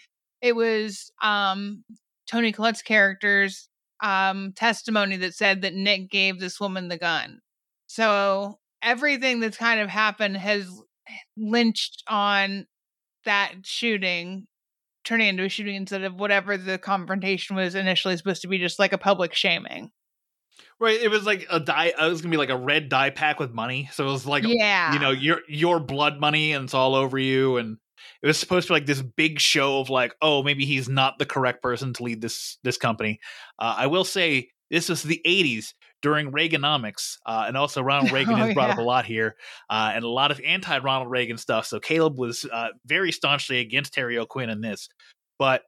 it 0.43 0.55
was 0.55 1.11
um 1.23 1.85
toni 2.29 2.53
collette's 2.53 2.83
character's 2.83 3.69
um 4.03 4.53
testimony 4.55 5.17
that 5.17 5.35
said 5.35 5.63
that 5.63 5.75
nick 5.75 6.11
gave 6.11 6.41
this 6.41 6.61
woman 6.61 6.89
the 6.89 6.99
gun 6.99 7.41
so 7.87 8.59
everything 8.83 9.41
that's 9.41 9.57
kind 9.57 9.81
of 9.81 9.89
happened 9.89 10.37
has 10.37 10.71
lynched 11.37 12.03
on 12.09 12.67
that 13.25 13.53
shooting, 13.63 14.47
turning 15.05 15.29
into 15.29 15.45
a 15.45 15.49
shooting 15.49 15.75
instead 15.75 16.03
of 16.03 16.15
whatever 16.15 16.57
the 16.57 16.79
confrontation 16.79 17.57
was 17.57 17.75
initially 17.75 18.17
supposed 18.17 18.43
to 18.43 18.49
be, 18.49 18.59
just 18.59 18.79
like 18.79 18.93
a 18.93 18.99
public 18.99 19.35
shaming. 19.35 19.91
Right, 20.81 20.99
it 21.01 21.09
was 21.09 21.27
like 21.27 21.47
a 21.51 21.61
die. 21.61 21.93
It 21.99 22.09
was 22.11 22.23
gonna 22.23 22.31
be 22.33 22.39
like 22.39 22.49
a 22.49 22.57
red 22.57 22.89
die 22.89 23.11
pack 23.11 23.39
with 23.39 23.53
money. 23.53 23.91
So 23.93 24.09
it 24.09 24.13
was 24.13 24.27
like, 24.27 24.45
Yeah. 24.47 24.93
you 24.95 24.99
know, 24.99 25.11
your 25.11 25.41
your 25.47 25.79
blood 25.79 26.19
money, 26.21 26.53
and 26.53 26.65
it's 26.65 26.75
all 26.75 26.95
over 26.95 27.19
you. 27.19 27.59
And 27.59 27.77
it 28.23 28.27
was 28.27 28.39
supposed 28.39 28.67
to 28.69 28.73
be 28.73 28.77
like 28.77 28.87
this 28.87 29.03
big 29.03 29.41
show 29.41 29.81
of 29.81 29.91
like, 29.91 30.15
oh, 30.23 30.43
maybe 30.43 30.65
he's 30.65 30.89
not 30.89 31.19
the 31.19 31.27
correct 31.27 31.63
person 31.63 31.93
to 31.95 32.03
lead 32.03 32.23
this 32.23 32.57
this 32.65 32.79
company. 32.79 33.21
Uh, 33.59 33.75
I 33.77 33.89
will 33.89 34.05
say 34.05 34.49
this 34.71 34.89
was 34.89 35.03
the 35.03 35.21
'80s 35.27 35.75
during 36.01 36.33
Reaganomics, 36.33 37.17
uh, 37.27 37.45
and 37.47 37.59
also 37.59 37.83
Ronald 37.83 38.11
Reagan 38.13 38.33
Oh, 38.35 38.37
has 38.39 38.55
brought 38.55 38.71
up 38.71 38.79
a 38.79 38.83
lot 38.83 39.05
here, 39.05 39.37
uh, 39.69 39.93
and 39.95 40.03
a 40.03 40.09
lot 40.09 40.31
of 40.31 40.41
anti-Ronald 40.41 41.11
Reagan 41.11 41.37
stuff. 41.37 41.67
So 41.67 41.79
Caleb 41.79 42.17
was 42.19 42.47
uh, 42.51 42.69
very 42.87 43.13
staunchly 43.13 43.59
against 43.61 43.93
Terry 43.93 44.17
O'Quinn 44.17 44.49
in 44.49 44.63
this, 44.63 44.89
but 45.39 45.63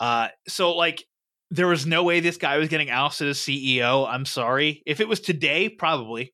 uh, 0.00 0.28
so 0.48 0.74
like 0.74 1.04
there 1.52 1.66
was 1.66 1.86
no 1.86 2.02
way 2.02 2.20
this 2.20 2.38
guy 2.38 2.56
was 2.56 2.68
getting 2.68 2.88
ousted 2.88 3.28
as 3.28 3.38
CEO. 3.38 4.08
I'm 4.08 4.24
sorry. 4.24 4.82
If 4.86 5.00
it 5.00 5.08
was 5.08 5.20
today, 5.20 5.68
probably. 5.68 6.32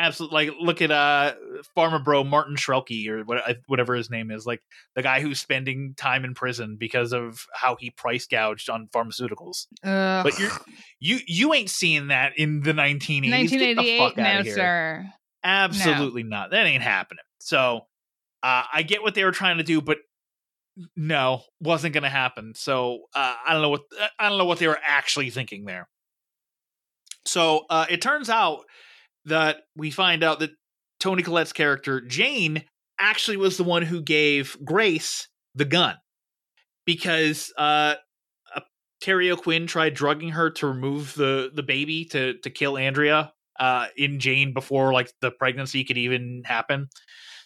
Absolutely. 0.00 0.46
Like 0.46 0.56
look 0.60 0.80
at 0.80 0.90
uh 0.90 1.34
Pharma 1.76 2.02
Bro 2.02 2.24
Martin 2.24 2.56
Shrelke 2.56 3.06
or 3.08 3.24
what, 3.24 3.50
uh, 3.50 3.54
whatever 3.66 3.94
his 3.94 4.10
name 4.10 4.30
is, 4.30 4.46
like 4.46 4.62
the 4.94 5.02
guy 5.02 5.20
who's 5.20 5.40
spending 5.40 5.94
time 5.96 6.24
in 6.24 6.34
prison 6.34 6.76
because 6.78 7.12
of 7.12 7.44
how 7.52 7.76
he 7.78 7.90
price 7.90 8.26
gouged 8.26 8.70
on 8.70 8.88
pharmaceuticals. 8.94 9.66
Ugh. 9.84 10.24
But 10.24 10.38
you're 10.38 10.50
you 11.00 11.18
you 11.26 11.52
ain't 11.52 11.68
seeing 11.68 12.08
that 12.08 12.32
in 12.38 12.60
the 12.60 12.72
1980s. 12.72 13.50
Get 13.50 13.58
the 13.58 13.74
1988 13.74 13.98
fuck 13.98 14.16
now, 14.16 14.38
outta 14.38 14.44
here. 14.44 14.54
sir. 14.54 15.06
Absolutely 15.44 16.22
not. 16.22 16.52
That 16.52 16.66
ain't 16.66 16.82
happening. 16.82 17.24
So 17.40 17.86
uh, 18.42 18.62
I 18.72 18.82
get 18.82 19.02
what 19.02 19.14
they 19.14 19.24
were 19.24 19.32
trying 19.32 19.58
to 19.58 19.64
do, 19.64 19.80
but 19.80 19.98
no, 20.96 21.42
wasn't 21.60 21.94
going 21.94 22.04
to 22.04 22.08
happen. 22.08 22.52
So 22.54 23.00
uh, 23.14 23.34
I 23.46 23.52
don't 23.52 23.62
know 23.62 23.70
what 23.70 23.82
I 24.18 24.28
don't 24.28 24.38
know 24.38 24.44
what 24.44 24.58
they 24.58 24.68
were 24.68 24.78
actually 24.84 25.30
thinking 25.30 25.64
there. 25.64 25.88
So 27.26 27.66
uh, 27.68 27.86
it 27.90 28.00
turns 28.00 28.30
out 28.30 28.64
that 29.24 29.58
we 29.76 29.90
find 29.90 30.22
out 30.22 30.40
that 30.40 30.50
Toni 31.00 31.22
Collette's 31.22 31.52
character 31.52 32.00
Jane 32.00 32.64
actually 32.98 33.36
was 33.36 33.56
the 33.56 33.64
one 33.64 33.82
who 33.82 34.02
gave 34.02 34.56
Grace 34.64 35.28
the 35.54 35.64
gun 35.64 35.96
because 36.84 37.52
uh, 37.58 37.94
uh, 38.54 38.60
Terry 39.00 39.30
O'Quinn 39.30 39.66
tried 39.66 39.94
drugging 39.94 40.30
her 40.30 40.50
to 40.50 40.66
remove 40.66 41.14
the 41.14 41.50
the 41.52 41.62
baby 41.62 42.04
to 42.06 42.34
to 42.38 42.50
kill 42.50 42.78
Andrea 42.78 43.32
uh, 43.58 43.86
in 43.96 44.20
Jane 44.20 44.52
before 44.54 44.92
like 44.92 45.12
the 45.20 45.30
pregnancy 45.30 45.84
could 45.84 45.98
even 45.98 46.42
happen. 46.44 46.88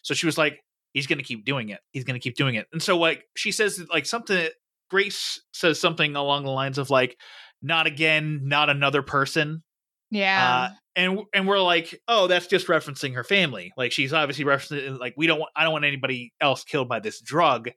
So 0.03 0.15
she 0.15 0.27
was 0.27 0.39
like, 0.39 0.61
"He's 0.93 1.07
going 1.07 1.19
to 1.19 1.25
keep 1.25 1.45
doing 1.45 1.71
it. 1.71 1.81
He's 1.93 2.05
going 2.05 2.19
to 2.19 2.23
keep 2.23 2.37
doing 2.37 2.55
it." 2.55 2.67
And 2.73 2.83
so 2.83 2.99
like 2.99 3.25
she 3.37 3.53
says 3.53 3.85
like 3.91 4.07
something. 4.07 4.49
Grace 4.91 5.41
says 5.55 5.81
something 5.81 6.17
along 6.17 6.45
the 6.45 6.51
lines 6.51 6.77
of 6.77 6.91
like, 6.91 7.17
"Not 7.63 7.87
again, 7.87 8.43
not 8.45 8.69
another 8.69 9.01
person." 9.03 9.63
Yeah. 10.11 10.69
Uh, 10.71 10.75
and 10.95 11.21
and 11.33 11.49
we're 11.49 11.61
like, 11.61 11.99
oh, 12.07 12.27
that's 12.27 12.47
just 12.47 12.67
referencing 12.67 13.15
her 13.15 13.25
family. 13.25 13.73
Like 13.77 13.93
she's 13.93 14.13
obviously 14.13 14.45
referencing 14.45 14.99
like 14.99 15.15
we 15.17 15.27
don't 15.27 15.41
want 15.41 15.53
I 15.57 15.65
don't 15.65 15.73
want 15.73 15.87
anybody 15.87 16.33
else 16.41 16.65
killed 16.65 16.89
by 16.89 17.01
this 17.01 17.21
drug 17.21 17.71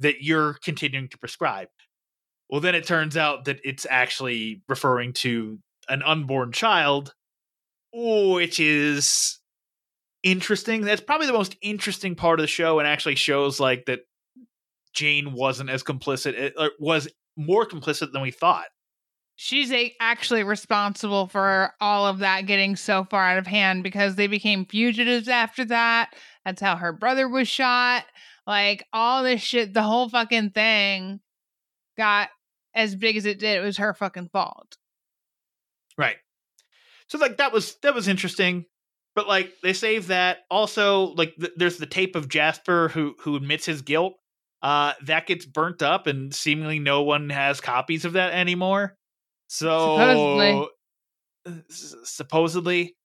that 0.00 0.22
you're 0.22 0.54
continuing 0.64 1.08
to 1.08 1.18
prescribe. 1.18 1.68
Well, 2.48 2.60
then 2.60 2.74
it 2.74 2.86
turns 2.86 3.16
out 3.16 3.44
that 3.44 3.60
it's 3.62 3.86
actually 3.88 4.62
referring 4.68 5.12
to 5.14 5.60
an 5.88 6.02
unborn 6.02 6.50
child, 6.50 7.14
which 7.92 8.58
is 8.58 9.38
interesting. 10.22 10.82
That's 10.82 11.00
probably 11.00 11.26
the 11.26 11.32
most 11.32 11.56
interesting 11.62 12.14
part 12.14 12.38
of 12.38 12.44
the 12.44 12.48
show, 12.48 12.78
and 12.78 12.88
actually 12.88 13.16
shows 13.16 13.60
like 13.60 13.86
that 13.86 14.00
Jane 14.92 15.32
wasn't 15.32 15.70
as 15.70 15.82
complicit, 15.82 16.34
eh, 16.36 16.50
it, 16.56 16.72
was 16.78 17.08
more 17.36 17.66
complicit 17.66 18.12
than 18.12 18.22
we 18.22 18.30
thought. 18.30 18.66
She's 19.36 19.72
a- 19.72 19.94
actually 20.00 20.42
responsible 20.44 21.26
for 21.26 21.72
all 21.80 22.06
of 22.06 22.18
that 22.18 22.46
getting 22.46 22.76
so 22.76 23.04
far 23.04 23.24
out 23.24 23.38
of 23.38 23.46
hand 23.46 23.82
because 23.82 24.16
they 24.16 24.26
became 24.26 24.66
fugitives 24.66 25.28
after 25.28 25.64
that. 25.66 26.14
That's 26.44 26.60
how 26.60 26.76
her 26.76 26.92
brother 26.92 27.28
was 27.28 27.48
shot. 27.48 28.04
Like 28.46 28.84
all 28.92 29.22
this 29.22 29.40
shit, 29.40 29.72
the 29.72 29.82
whole 29.82 30.08
fucking 30.08 30.50
thing 30.50 31.20
got 31.96 32.28
as 32.74 32.94
big 32.94 33.16
as 33.16 33.24
it 33.24 33.38
did. 33.38 33.58
It 33.58 33.64
was 33.64 33.78
her 33.78 33.94
fucking 33.94 34.28
fault. 34.32 34.76
Right. 35.96 36.16
So 37.06 37.18
like 37.18 37.38
that 37.38 37.52
was 37.52 37.76
that 37.82 37.94
was 37.94 38.08
interesting, 38.08 38.66
but 39.14 39.26
like 39.26 39.52
they 39.62 39.72
save 39.72 40.08
that. 40.08 40.38
Also, 40.50 41.06
like 41.14 41.34
th- 41.38 41.52
there's 41.56 41.78
the 41.78 41.86
tape 41.86 42.16
of 42.16 42.28
Jasper 42.28 42.88
who 42.88 43.14
who 43.20 43.36
admits 43.36 43.66
his 43.66 43.82
guilt. 43.82 44.14
Uh, 44.62 44.92
that 45.06 45.26
gets 45.26 45.46
burnt 45.46 45.82
up, 45.82 46.06
and 46.06 46.34
seemingly 46.34 46.78
no 46.78 47.02
one 47.02 47.30
has 47.30 47.60
copies 47.60 48.04
of 48.04 48.12
that 48.14 48.32
anymore. 48.34 48.94
So 49.48 49.96
Supposedly. 49.96 50.68
s- 51.70 51.94
supposedly, 52.04 52.96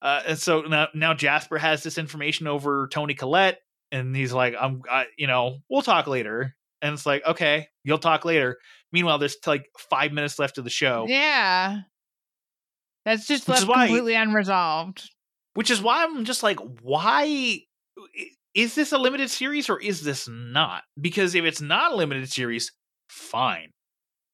uh, 0.00 0.22
and 0.28 0.38
so 0.38 0.62
now 0.62 0.88
now 0.94 1.14
Jasper 1.14 1.58
has 1.58 1.82
this 1.82 1.98
information 1.98 2.46
over 2.46 2.88
Toni 2.88 3.14
Collette, 3.14 3.58
and 3.92 4.16
he's 4.16 4.32
like, 4.32 4.54
"I'm, 4.58 4.82
I, 4.90 5.06
you 5.18 5.26
know, 5.26 5.58
we'll 5.68 5.82
talk 5.82 6.06
later." 6.06 6.54
And 6.80 6.94
it's 6.94 7.04
like, 7.06 7.26
okay, 7.26 7.66
you'll 7.84 7.98
talk 7.98 8.24
later. 8.24 8.56
Meanwhile, 8.92 9.18
there's 9.18 9.36
like 9.46 9.66
five 9.90 10.12
minutes 10.12 10.38
left 10.38 10.58
of 10.58 10.64
the 10.64 10.70
show. 10.70 11.06
Yeah. 11.08 11.80
That's 13.04 13.26
just 13.26 13.48
Which 13.48 13.66
left 13.66 13.66
completely 13.66 14.14
unresolved. 14.14 15.10
Which 15.58 15.72
is 15.72 15.82
why 15.82 16.04
I'm 16.04 16.24
just 16.24 16.44
like, 16.44 16.60
why 16.82 17.62
is 18.54 18.76
this 18.76 18.92
a 18.92 18.96
limited 18.96 19.28
series 19.28 19.68
or 19.68 19.80
is 19.80 20.04
this 20.04 20.28
not? 20.30 20.84
Because 21.00 21.34
if 21.34 21.44
it's 21.44 21.60
not 21.60 21.90
a 21.90 21.96
limited 21.96 22.30
series, 22.30 22.70
fine. 23.08 23.72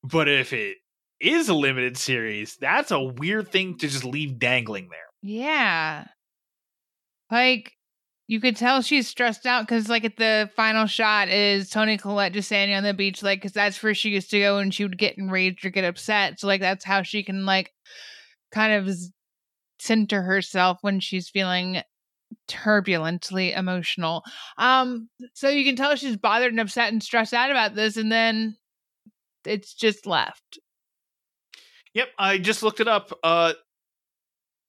But 0.02 0.28
if 0.28 0.52
it 0.52 0.76
is 1.22 1.48
a 1.48 1.54
limited 1.54 1.96
series, 1.96 2.58
that's 2.60 2.90
a 2.90 3.00
weird 3.00 3.50
thing 3.50 3.78
to 3.78 3.88
just 3.88 4.04
leave 4.04 4.38
dangling 4.38 4.90
there. 4.90 5.08
Yeah. 5.22 6.08
Like 7.30 7.72
you 8.26 8.38
could 8.38 8.56
tell 8.56 8.82
she's 8.82 9.08
stressed 9.08 9.46
out 9.46 9.66
because, 9.66 9.88
like, 9.88 10.04
at 10.04 10.18
the 10.18 10.50
final 10.54 10.86
shot 10.86 11.30
is 11.30 11.70
Toni 11.70 11.96
Collette 11.96 12.34
just 12.34 12.48
standing 12.48 12.76
on 12.76 12.82
the 12.82 12.92
beach, 12.92 13.22
like, 13.22 13.38
because 13.38 13.52
that's 13.52 13.82
where 13.82 13.94
she 13.94 14.10
used 14.10 14.28
to 14.32 14.40
go 14.40 14.58
and 14.58 14.74
she 14.74 14.84
would 14.84 14.98
get 14.98 15.16
enraged 15.16 15.64
or 15.64 15.70
get 15.70 15.84
upset. 15.84 16.38
So, 16.38 16.46
like, 16.46 16.60
that's 16.60 16.84
how 16.84 17.02
she 17.02 17.22
can 17.22 17.46
like 17.46 17.72
kind 18.52 18.74
of 18.74 18.94
center 19.84 20.22
herself 20.22 20.78
when 20.80 21.00
she's 21.00 21.28
feeling 21.28 21.82
turbulently 22.48 23.52
emotional. 23.52 24.24
Um, 24.58 25.08
so 25.34 25.48
you 25.48 25.64
can 25.64 25.76
tell 25.76 25.94
she's 25.96 26.16
bothered 26.16 26.52
and 26.52 26.60
upset 26.60 26.92
and 26.92 27.02
stressed 27.02 27.34
out 27.34 27.50
about 27.50 27.74
this, 27.74 27.96
and 27.96 28.10
then 28.10 28.56
it's 29.44 29.74
just 29.74 30.06
left. 30.06 30.58
Yep, 31.94 32.08
I 32.18 32.38
just 32.38 32.62
looked 32.62 32.80
it 32.80 32.88
up. 32.88 33.12
Uh, 33.22 33.52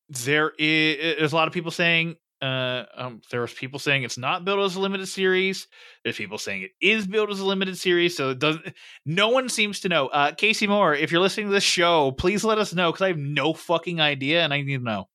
there 0.09 0.51
is 0.59 1.17
there's 1.17 1.33
a 1.33 1.35
lot 1.35 1.47
of 1.47 1.53
people 1.53 1.71
saying 1.71 2.15
uh, 2.41 2.83
um, 2.95 3.21
there's 3.31 3.53
people 3.53 3.79
saying 3.79 4.03
it's 4.03 4.17
not 4.17 4.45
built 4.45 4.59
as 4.59 4.75
a 4.75 4.79
limited 4.79 5.07
series. 5.07 5.67
There's 6.03 6.17
people 6.17 6.37
saying 6.37 6.63
it 6.63 6.71
is 6.81 7.07
built 7.07 7.31
as 7.31 7.39
a 7.39 7.45
limited 7.45 7.77
series. 7.77 8.17
So 8.17 8.31
it 8.31 8.39
doesn't. 8.39 8.73
No 9.05 9.29
one 9.29 9.49
seems 9.49 9.79
to 9.81 9.89
know. 9.89 10.07
Uh, 10.07 10.33
Casey 10.33 10.67
Moore, 10.67 10.93
if 10.93 11.11
you're 11.11 11.21
listening 11.21 11.47
to 11.47 11.53
this 11.53 11.63
show, 11.63 12.11
please 12.11 12.43
let 12.43 12.57
us 12.57 12.73
know 12.73 12.91
because 12.91 13.03
I 13.03 13.07
have 13.07 13.17
no 13.17 13.53
fucking 13.53 14.01
idea 14.01 14.43
and 14.43 14.53
I 14.53 14.61
need 14.61 14.77
to 14.77 14.83
know. 14.83 15.07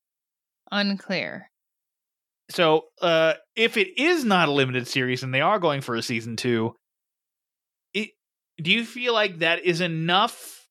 Unclear. 0.72 1.50
So 2.50 2.86
uh, 3.00 3.34
if 3.54 3.76
it 3.76 3.98
is 3.98 4.24
not 4.24 4.48
a 4.48 4.52
limited 4.52 4.88
series 4.88 5.22
and 5.22 5.32
they 5.32 5.40
are 5.40 5.58
going 5.58 5.82
for 5.82 5.94
a 5.94 6.02
season 6.02 6.36
two, 6.36 6.74
it, 7.94 8.10
do 8.60 8.72
you 8.72 8.84
feel 8.84 9.12
like 9.12 9.38
that 9.38 9.64
is 9.64 9.80
enough 9.80 10.66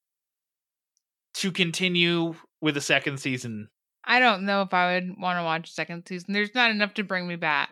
to 1.35 1.51
continue 1.51 2.35
with 2.59 2.75
a 2.75 2.81
second 2.81 3.19
season? 3.19 3.69
I 4.09 4.19
don't 4.19 4.43
know 4.43 4.63
if 4.63 4.73
I 4.73 4.95
would 4.95 5.19
want 5.19 5.37
to 5.37 5.43
watch 5.43 5.71
second 5.71 6.03
season. 6.07 6.33
There's 6.33 6.55
not 6.55 6.71
enough 6.71 6.95
to 6.95 7.03
bring 7.03 7.27
me 7.27 7.35
back. 7.35 7.71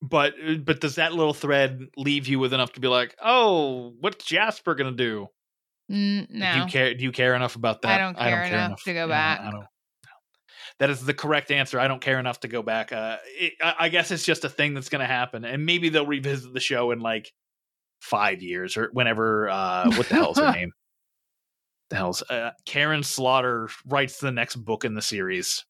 But 0.00 0.34
uh, 0.44 0.54
but 0.54 0.80
does 0.80 0.94
that 0.96 1.12
little 1.12 1.34
thread 1.34 1.80
leave 1.96 2.26
you 2.26 2.38
with 2.38 2.54
enough 2.54 2.72
to 2.72 2.80
be 2.80 2.88
like, 2.88 3.14
oh, 3.22 3.92
what's 4.00 4.24
Jasper 4.24 4.74
gonna 4.74 4.92
do? 4.92 5.28
Mm, 5.92 6.30
no, 6.30 6.52
Do 6.52 6.58
you 6.60 6.66
care? 6.66 6.94
Do 6.94 7.04
you 7.04 7.12
care 7.12 7.34
enough 7.34 7.54
about 7.54 7.82
that? 7.82 8.00
I 8.00 8.02
don't 8.02 8.16
care 8.16 8.42
enough 8.44 8.82
to 8.84 8.94
go 8.94 9.06
back. 9.06 9.40
I 9.40 9.50
don't. 9.50 9.66
That 10.80 10.90
is 10.90 11.04
the 11.04 11.14
correct 11.14 11.50
answer. 11.50 11.78
I 11.78 11.86
don't 11.86 12.00
care 12.00 12.18
enough 12.18 12.40
to 12.40 12.48
go 12.48 12.62
back. 12.62 12.90
Uh, 12.90 13.18
it, 13.26 13.52
I, 13.62 13.74
I 13.80 13.88
guess 13.90 14.10
it's 14.10 14.24
just 14.24 14.44
a 14.44 14.48
thing 14.48 14.74
that's 14.74 14.88
going 14.88 15.00
to 15.00 15.06
happen, 15.06 15.44
and 15.44 15.64
maybe 15.64 15.90
they'll 15.90 16.06
revisit 16.06 16.52
the 16.52 16.60
show 16.60 16.90
in 16.90 16.98
like 16.98 17.30
five 18.00 18.42
years 18.42 18.76
or 18.76 18.88
whenever. 18.92 19.48
Uh, 19.48 19.90
what 19.94 20.08
the 20.08 20.14
hell's 20.14 20.38
her 20.38 20.50
name? 20.56 20.72
The 21.90 21.96
hell's 21.96 22.22
uh, 22.22 22.50
Karin 22.64 23.02
Slaughter 23.02 23.68
writes 23.86 24.18
the 24.18 24.32
next 24.32 24.56
book 24.56 24.84
in 24.84 24.94
the 24.94 25.02
series. 25.02 25.64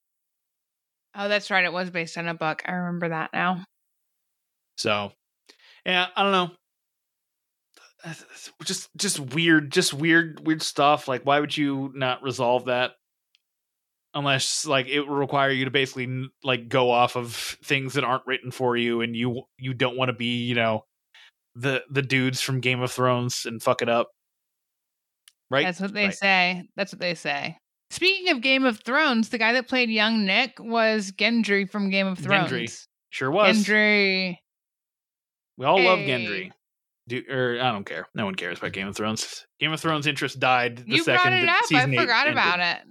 Oh, 1.14 1.28
that's 1.28 1.50
right. 1.50 1.64
It 1.64 1.72
was 1.72 1.90
based 1.90 2.18
on 2.18 2.28
a 2.28 2.34
book. 2.34 2.62
I 2.66 2.72
remember 2.72 3.10
that 3.10 3.30
now. 3.32 3.64
So, 4.76 5.12
yeah, 5.86 6.06
I 6.16 6.22
don't 6.22 6.32
know. 6.32 6.50
Just, 8.64 8.90
just 8.96 9.20
weird, 9.20 9.72
just 9.72 9.94
weird, 9.94 10.46
weird 10.46 10.62
stuff. 10.62 11.08
Like, 11.08 11.22
why 11.24 11.40
would 11.40 11.56
you 11.56 11.92
not 11.94 12.22
resolve 12.22 12.66
that? 12.66 12.92
Unless, 14.16 14.66
like, 14.66 14.86
it 14.86 15.00
would 15.00 15.18
require 15.18 15.50
you 15.50 15.64
to 15.64 15.70
basically 15.70 16.28
like 16.44 16.68
go 16.68 16.90
off 16.90 17.16
of 17.16 17.34
things 17.34 17.94
that 17.94 18.04
aren't 18.04 18.26
written 18.26 18.52
for 18.52 18.76
you, 18.76 19.00
and 19.00 19.16
you 19.16 19.42
you 19.58 19.74
don't 19.74 19.96
want 19.96 20.08
to 20.08 20.12
be, 20.12 20.44
you 20.44 20.54
know, 20.54 20.84
the 21.56 21.82
the 21.90 22.02
dudes 22.02 22.40
from 22.40 22.60
Game 22.60 22.80
of 22.80 22.92
Thrones 22.92 23.44
and 23.44 23.60
fuck 23.60 23.82
it 23.82 23.88
up, 23.88 24.10
right? 25.50 25.64
That's 25.64 25.80
what 25.80 25.92
they 25.94 26.06
Right. 26.06 26.14
say. 26.14 26.68
That's 26.76 26.92
what 26.92 27.00
they 27.00 27.14
say. 27.14 27.58
Speaking 27.90 28.30
of 28.30 28.40
Game 28.40 28.64
of 28.64 28.80
Thrones, 28.80 29.28
the 29.28 29.38
guy 29.38 29.52
that 29.52 29.68
played 29.68 29.90
young 29.90 30.24
Nick 30.24 30.58
was 30.58 31.12
Gendry 31.12 31.70
from 31.70 31.90
Game 31.90 32.06
of 32.06 32.18
Thrones. 32.18 32.50
Gendry. 32.50 32.86
Sure 33.10 33.30
was. 33.30 33.64
Gendry. 33.64 34.38
We 35.56 35.66
all 35.66 35.80
love 35.80 36.00
Hey. 36.00 36.08
Gendry. 36.08 36.50
Do, 37.06 37.22
or 37.30 37.60
I 37.60 37.70
don't 37.70 37.84
care. 37.84 38.06
No 38.14 38.24
one 38.24 38.34
cares 38.34 38.58
about 38.58 38.72
Game 38.72 38.88
of 38.88 38.96
Thrones. 38.96 39.46
Game 39.60 39.72
of 39.72 39.78
Thrones 39.80 40.06
interest 40.06 40.40
died 40.40 40.78
the 40.78 40.96
You 40.96 41.02
second 41.04 41.22
brought 41.22 41.32
it 41.42 41.48
up. 41.48 41.64
I 41.72 41.96
forgot 41.96 42.28
about 42.30 42.60
it. 42.60 42.82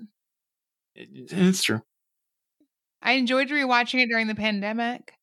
It- 0.95 1.31
It's 1.33 1.63
true. 1.63 1.81
I 3.01 3.13
enjoyed 3.13 3.49
rewatching 3.49 4.01
it 4.01 4.07
during 4.07 4.27
the 4.27 4.35
pandemic. 4.35 5.13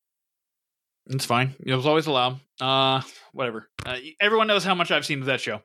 It's 1.06 1.24
fine. 1.24 1.54
It 1.64 1.74
was 1.74 1.86
always 1.86 2.06
allowed. 2.06 2.40
Uh, 2.60 3.00
whatever. 3.32 3.70
Uh, 3.86 3.96
everyone 4.20 4.48
knows 4.48 4.64
how 4.64 4.74
much 4.74 4.90
I've 4.90 5.06
seen 5.06 5.20
of 5.20 5.26
that 5.26 5.40
show. 5.40 5.62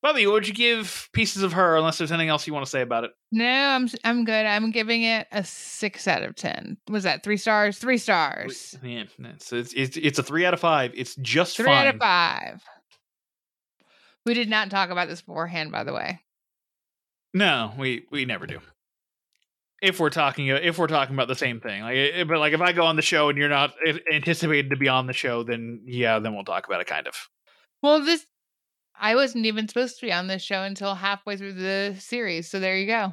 Bobby, 0.00 0.26
what 0.26 0.34
would 0.34 0.48
you 0.48 0.54
give 0.54 1.08
Pieces 1.12 1.42
of 1.42 1.52
Her? 1.52 1.76
Unless 1.76 1.98
there's 1.98 2.12
anything 2.12 2.28
else 2.28 2.46
you 2.46 2.54
want 2.54 2.64
to 2.64 2.70
say 2.70 2.82
about 2.82 3.04
it. 3.04 3.10
No, 3.32 3.44
I'm 3.44 3.88
I'm 4.04 4.24
good. 4.24 4.46
I'm 4.46 4.70
giving 4.70 5.02
it 5.02 5.26
a 5.32 5.42
six 5.42 6.06
out 6.06 6.22
of 6.22 6.36
ten. 6.36 6.76
Was 6.88 7.02
that 7.02 7.24
three 7.24 7.36
stars? 7.36 7.78
Three 7.78 7.98
stars. 7.98 8.76
Yeah, 8.82 9.04
it's 9.18 9.52
it's 9.52 9.72
it's, 9.74 9.96
it's 9.96 10.18
a 10.18 10.22
three 10.22 10.46
out 10.46 10.54
of 10.54 10.60
five. 10.60 10.92
It's 10.94 11.16
just 11.16 11.56
Three 11.56 11.66
fine. 11.66 11.86
out 11.88 11.94
of 11.94 12.00
five. 12.00 12.62
We 14.24 14.34
did 14.34 14.48
not 14.48 14.70
talk 14.70 14.90
about 14.90 15.08
this 15.08 15.22
beforehand, 15.22 15.72
by 15.72 15.84
the 15.84 15.92
way. 15.92 16.20
No, 17.34 17.72
we 17.76 18.06
we 18.10 18.24
never 18.24 18.46
do. 18.46 18.60
If 19.82 19.98
we're 19.98 20.10
talking 20.10 20.46
if 20.48 20.78
we're 20.78 20.86
talking 20.86 21.14
about 21.14 21.28
the 21.28 21.34
same 21.34 21.60
thing, 21.60 21.82
like, 21.82 21.96
eh, 21.96 22.24
but 22.24 22.38
like 22.38 22.52
if 22.52 22.60
I 22.60 22.72
go 22.72 22.84
on 22.84 22.96
the 22.96 23.02
show 23.02 23.28
and 23.30 23.38
you're 23.38 23.48
not 23.48 23.74
eh, 23.84 23.98
anticipated 24.12 24.70
to 24.70 24.76
be 24.76 24.88
on 24.88 25.06
the 25.06 25.12
show, 25.12 25.42
then 25.42 25.82
yeah, 25.86 26.20
then 26.20 26.34
we'll 26.34 26.44
talk 26.44 26.66
about 26.66 26.80
it. 26.80 26.86
Kind 26.86 27.06
of. 27.08 27.14
Well, 27.82 28.04
this 28.04 28.24
I 29.00 29.14
wasn't 29.14 29.46
even 29.46 29.68
supposed 29.68 30.00
to 30.00 30.06
be 30.06 30.12
on 30.12 30.26
this 30.26 30.42
show 30.42 30.62
until 30.62 30.94
halfway 30.94 31.36
through 31.36 31.54
the 31.54 31.96
series, 31.98 32.50
so 32.50 32.60
there 32.60 32.76
you 32.76 32.86
go. 32.86 33.12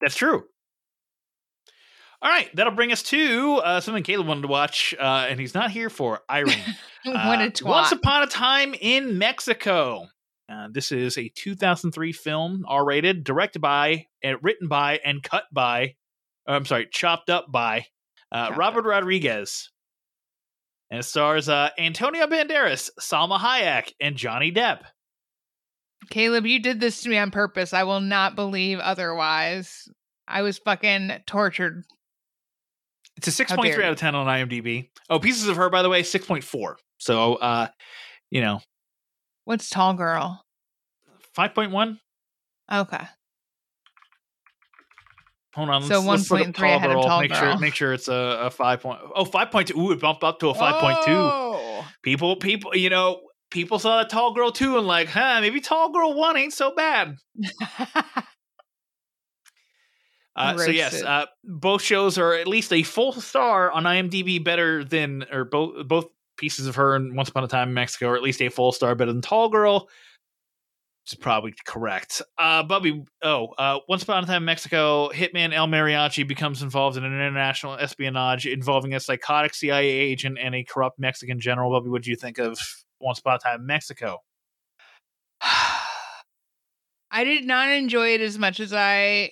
That's 0.00 0.16
true. 0.16 0.44
All 2.22 2.30
right, 2.30 2.48
that'll 2.56 2.72
bring 2.72 2.90
us 2.90 3.02
to 3.04 3.56
uh, 3.56 3.80
something 3.80 4.02
Caleb 4.02 4.26
wanted 4.26 4.42
to 4.42 4.48
watch, 4.48 4.94
uh, 4.98 5.26
and 5.28 5.38
he's 5.38 5.52
not 5.52 5.70
here 5.70 5.90
for 5.90 6.20
Irene. 6.30 6.56
what 7.04 7.40
Uh, 7.40 7.44
a 7.44 7.50
twat. 7.50 7.64
Once 7.64 7.92
Upon 7.92 8.22
a 8.22 8.26
Time 8.26 8.74
in 8.80 9.18
Mexico. 9.18 10.06
Uh, 10.50 10.68
this 10.70 10.90
is 10.92 11.18
a 11.18 11.30
2003 11.34 12.12
film, 12.12 12.64
R 12.66 12.84
rated, 12.84 13.24
directed 13.24 13.60
by, 13.60 14.06
and 14.22 14.38
written 14.42 14.68
by, 14.68 15.00
and 15.04 15.22
cut 15.22 15.44
by, 15.52 15.96
uh, 16.48 16.52
I'm 16.52 16.66
sorry, 16.66 16.88
chopped 16.90 17.28
up 17.28 17.50
by 17.50 17.86
uh, 18.32 18.46
Chopped 18.46 18.58
Robert 18.58 18.84
Rodriguez. 18.86 19.70
And 20.90 21.00
it 21.00 21.04
stars 21.04 21.48
uh, 21.48 21.70
Antonio 21.78 22.26
Banderas, 22.26 22.90
Salma 23.00 23.38
Hayek, 23.38 23.92
and 24.00 24.16
Johnny 24.16 24.52
Depp. 24.52 24.80
Caleb, 26.10 26.46
you 26.46 26.60
did 26.60 26.80
this 26.80 27.02
to 27.02 27.08
me 27.08 27.16
on 27.18 27.30
purpose. 27.30 27.72
I 27.72 27.84
will 27.84 28.00
not 28.00 28.36
believe 28.36 28.78
otherwise. 28.78 29.88
I 30.28 30.42
was 30.42 30.58
fucking 30.58 31.10
tortured. 31.26 31.84
It's 33.16 33.28
a 33.28 33.44
6.3 33.44 33.84
out 33.84 33.92
of 33.92 33.98
10 33.98 34.14
on 34.14 34.26
IMDb. 34.26 34.90
Oh, 35.08 35.18
Pieces 35.18 35.48
of 35.48 35.56
Her, 35.56 35.70
by 35.70 35.82
the 35.82 35.88
way, 35.88 36.02
6.4. 36.02 36.74
So, 36.98 37.34
uh, 37.36 37.68
you 38.30 38.40
know, 38.40 38.60
What's 39.44 39.68
Tall 39.68 39.94
Girl? 39.94 40.42
5.1. 41.36 41.98
Okay. 42.72 43.04
Hold 45.54 45.68
on. 45.70 45.82
So 45.84 46.00
let's, 46.00 46.30
let's 46.30 46.46
1.3 46.48 46.76
ahead 46.76 46.90
of 46.90 47.04
Tall 47.04 47.20
make 47.20 47.30
Girl. 47.30 47.40
sure 47.40 47.58
make 47.58 47.74
sure 47.74 47.92
it's 47.92 48.08
a, 48.08 48.38
a 48.42 48.50
5. 48.50 48.80
Point, 48.80 49.00
oh, 49.14 49.24
5.2. 49.24 49.76
Ooh, 49.76 49.92
it 49.92 50.00
bumped 50.00 50.24
up 50.24 50.40
to 50.40 50.48
a 50.48 50.54
5.2. 50.54 51.04
Oh. 51.08 51.86
People, 52.02 52.36
people, 52.36 52.74
you 52.76 52.90
know, 52.90 53.20
people 53.50 53.78
saw 53.78 53.98
that 53.98 54.10
Tall 54.10 54.34
Girl 54.34 54.50
2 54.50 54.78
and 54.78 54.86
like, 54.86 55.08
huh, 55.08 55.40
maybe 55.40 55.60
Tall 55.60 55.92
Girl 55.92 56.14
1 56.14 56.36
ain't 56.36 56.52
so 56.52 56.74
bad. 56.74 57.16
Uh, 60.36 60.58
so 60.58 60.70
yes, 60.70 61.00
uh, 61.00 61.26
both 61.44 61.80
shows 61.80 62.18
are 62.18 62.34
at 62.34 62.48
least 62.48 62.72
a 62.72 62.82
full 62.82 63.12
star 63.12 63.70
on 63.70 63.84
IMDb, 63.84 64.42
better 64.42 64.82
than 64.82 65.24
or 65.30 65.44
both 65.44 65.86
both 65.86 66.06
pieces 66.36 66.66
of 66.66 66.74
her 66.74 66.96
and 66.96 67.16
Once 67.16 67.28
Upon 67.28 67.44
a 67.44 67.46
Time 67.48 67.68
in 67.68 67.74
Mexico 67.74 68.08
are 68.08 68.16
at 68.16 68.22
least 68.22 68.42
a 68.42 68.48
full 68.48 68.72
star 68.72 68.96
better 68.96 69.12
than 69.12 69.22
Tall 69.22 69.48
Girl, 69.48 69.88
is 71.06 71.14
probably 71.14 71.54
correct. 71.66 72.22
Uh, 72.38 72.62
Bubby, 72.62 73.04
oh, 73.22 73.48
uh, 73.58 73.78
Once 73.88 74.02
Upon 74.02 74.24
a 74.24 74.26
Time 74.26 74.42
in 74.42 74.46
Mexico, 74.46 75.10
hitman 75.10 75.52
El 75.52 75.66
Mariachi 75.66 76.26
becomes 76.26 76.62
involved 76.62 76.96
in 76.96 77.04
an 77.04 77.12
international 77.12 77.74
espionage 77.74 78.46
involving 78.46 78.94
a 78.94 79.00
psychotic 79.00 79.54
CIA 79.54 79.86
agent 79.86 80.38
and 80.40 80.54
a 80.54 80.64
corrupt 80.64 80.98
Mexican 80.98 81.40
general. 81.40 81.70
Bubby, 81.70 81.90
what 81.90 82.02
do 82.02 82.10
you 82.10 82.16
think 82.16 82.38
of 82.38 82.58
Once 83.00 83.18
Upon 83.18 83.36
a 83.36 83.38
Time 83.38 83.60
in 83.60 83.66
Mexico? 83.66 84.18
I 87.10 87.22
did 87.22 87.44
not 87.44 87.70
enjoy 87.70 88.14
it 88.14 88.20
as 88.20 88.38
much 88.38 88.58
as 88.58 88.72
I 88.72 89.30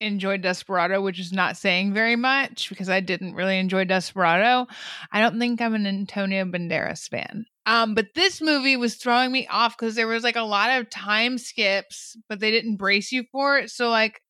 enjoyed 0.00 0.42
Desperado, 0.42 1.00
which 1.00 1.18
is 1.20 1.32
not 1.32 1.56
saying 1.56 1.92
very 1.92 2.16
much 2.16 2.68
because 2.68 2.88
I 2.88 3.00
didn't 3.00 3.34
really 3.34 3.58
enjoy 3.58 3.84
Desperado. 3.84 4.66
I 5.12 5.20
don't 5.20 5.38
think 5.38 5.60
I'm 5.60 5.74
an 5.74 5.86
Antonio 5.86 6.44
Banderas 6.44 7.08
fan. 7.08 7.46
Um, 7.66 7.94
but 7.94 8.08
this 8.14 8.40
movie 8.40 8.76
was 8.76 8.96
throwing 8.96 9.30
me 9.30 9.46
off 9.48 9.76
because 9.76 9.94
there 9.94 10.06
was 10.06 10.24
like 10.24 10.36
a 10.36 10.42
lot 10.42 10.70
of 10.70 10.90
time 10.90 11.38
skips, 11.38 12.16
but 12.28 12.40
they 12.40 12.50
didn't 12.50 12.76
brace 12.76 13.12
you 13.12 13.24
for 13.30 13.58
it. 13.58 13.70
So 13.70 13.90
like 13.90 14.20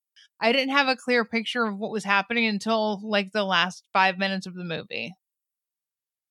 I 0.41 0.53
didn't 0.53 0.75
have 0.75 0.89
a 0.89 0.97
clear 0.97 1.25
picture 1.25 1.65
of 1.65 1.79
what 1.79 1.91
was 1.93 2.05
happening 2.05 2.47
until 2.47 3.01
like 3.09 3.33
the 3.33 3.45
last 3.45 3.85
five 3.93 4.19
minutes 4.19 4.47
of 4.47 4.55
the 4.55 4.65
movie. 4.65 5.15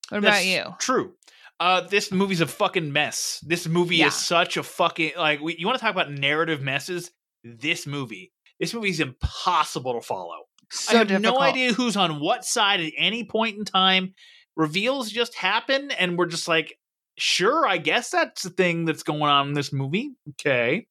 What 0.09 0.19
about 0.19 0.31
That's 0.31 0.45
you? 0.45 0.63
True. 0.79 1.13
Uh, 1.59 1.81
this 1.81 2.11
movie's 2.11 2.41
a 2.41 2.47
fucking 2.47 2.91
mess. 2.91 3.43
This 3.45 3.67
movie 3.67 3.97
Yeah. 3.97 4.07
is 4.07 4.15
such 4.15 4.57
a 4.57 4.63
fucking 4.63 5.11
like. 5.17 5.41
We, 5.41 5.55
you 5.57 5.65
want 5.67 5.77
to 5.77 5.81
talk 5.83 5.93
about 5.93 6.11
narrative 6.11 6.61
messes? 6.61 7.11
This 7.43 7.85
movie. 7.85 8.31
This 8.59 8.73
movie 8.73 8.89
is 8.89 8.99
impossible 8.99 9.93
to 9.93 10.01
follow. 10.01 10.37
So 10.71 10.95
I 10.95 10.99
have 10.99 11.07
difficult. 11.07 11.35
no 11.35 11.41
idea 11.41 11.73
who's 11.73 11.97
on 11.97 12.19
what 12.19 12.45
side 12.45 12.81
at 12.81 12.93
any 12.97 13.23
point 13.23 13.57
in 13.57 13.65
time. 13.65 14.13
Reveals 14.55 15.09
just 15.09 15.35
happen, 15.35 15.91
and 15.91 16.17
we're 16.17 16.25
just 16.25 16.47
like, 16.47 16.77
sure, 17.17 17.65
I 17.65 17.77
guess 17.77 18.09
that's 18.09 18.43
the 18.43 18.49
thing 18.49 18.85
that's 18.85 19.03
going 19.03 19.21
on 19.21 19.49
in 19.49 19.53
this 19.53 19.71
movie. 19.71 20.11
Okay. 20.31 20.85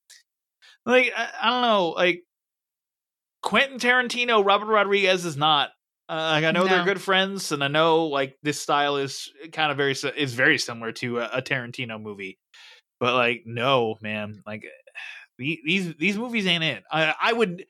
Like, 0.86 1.12
I, 1.14 1.28
I 1.42 1.50
don't 1.50 1.62
know. 1.62 1.90
Like, 1.90 2.22
Quentin 3.42 3.78
Tarantino, 3.78 4.44
Robert 4.44 4.66
Rodriguez 4.66 5.24
is 5.24 5.36
not. 5.36 5.70
Uh, 6.08 6.30
like, 6.32 6.44
I 6.44 6.52
know 6.52 6.66
they're 6.66 6.84
good 6.84 7.02
friends, 7.02 7.52
and 7.52 7.62
I 7.62 7.68
know 7.68 8.06
like 8.06 8.36
this 8.42 8.58
style 8.60 8.96
is 8.96 9.30
kind 9.52 9.70
of 9.70 9.76
very 9.76 9.92
is 9.92 10.32
very 10.32 10.56
similar 10.56 10.90
to 10.92 11.18
a, 11.18 11.30
a 11.34 11.42
Tarantino 11.42 12.00
movie, 12.00 12.38
but 12.98 13.12
like, 13.12 13.42
no, 13.44 13.96
man, 14.00 14.42
like 14.46 14.64
these 15.38 15.94
these 15.96 16.18
movies 16.18 16.46
ain't 16.46 16.64
it. 16.64 16.84
I 16.90 17.14
I 17.20 17.32
would 17.32 17.64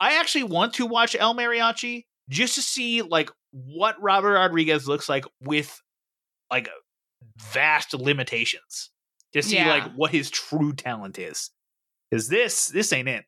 I 0.00 0.18
actually 0.20 0.44
want 0.44 0.74
to 0.74 0.86
watch 0.86 1.16
El 1.18 1.34
Mariachi 1.34 2.04
just 2.28 2.54
to 2.54 2.62
see 2.62 3.02
like 3.02 3.30
what 3.50 4.00
Robert 4.00 4.34
Rodriguez 4.34 4.86
looks 4.86 5.08
like 5.08 5.24
with 5.42 5.80
like 6.50 6.68
vast 7.36 7.94
limitations. 7.94 8.90
To 9.34 9.42
see 9.42 9.56
Yeah. 9.56 9.68
like 9.68 9.92
what 9.94 10.10
his 10.10 10.30
true 10.30 10.72
talent 10.72 11.18
is. 11.18 11.50
Cuz 12.12 12.28
this 12.28 12.68
this 12.68 12.92
ain't 12.92 13.08
it. 13.08 13.24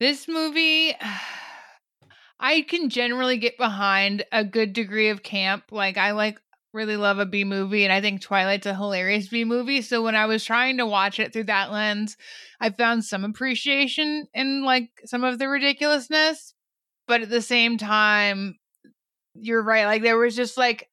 This 0.00 0.26
movie, 0.28 0.94
I 2.40 2.62
can 2.62 2.90
generally 2.90 3.38
get 3.38 3.56
behind 3.56 4.24
a 4.32 4.44
good 4.44 4.72
degree 4.72 5.08
of 5.08 5.22
camp. 5.22 5.64
Like, 5.70 5.96
I 5.96 6.10
like 6.10 6.40
really 6.74 6.96
love 6.96 7.18
a 7.18 7.26
B 7.26 7.44
movie, 7.44 7.84
and 7.84 7.92
I 7.92 8.00
think 8.00 8.20
Twilight's 8.20 8.66
a 8.66 8.74
hilarious 8.74 9.28
B 9.28 9.44
movie. 9.44 9.80
So 9.80 10.02
when 10.02 10.16
I 10.16 10.26
was 10.26 10.44
trying 10.44 10.78
to 10.78 10.86
watch 10.86 11.20
it 11.20 11.32
through 11.32 11.44
that 11.44 11.72
lens, 11.72 12.16
I 12.60 12.70
found 12.70 13.04
some 13.04 13.24
appreciation 13.24 14.26
in 14.34 14.64
like 14.64 14.90
some 15.06 15.24
of 15.24 15.38
the 15.38 15.48
ridiculousness. 15.48 16.52
But 17.06 17.20
at 17.20 17.30
the 17.30 17.42
same 17.42 17.76
time, 17.76 18.58
you're 19.34 19.62
right. 19.62 19.84
Like, 19.84 20.02
there 20.02 20.16
was 20.16 20.34
just 20.34 20.56
like 20.56 20.88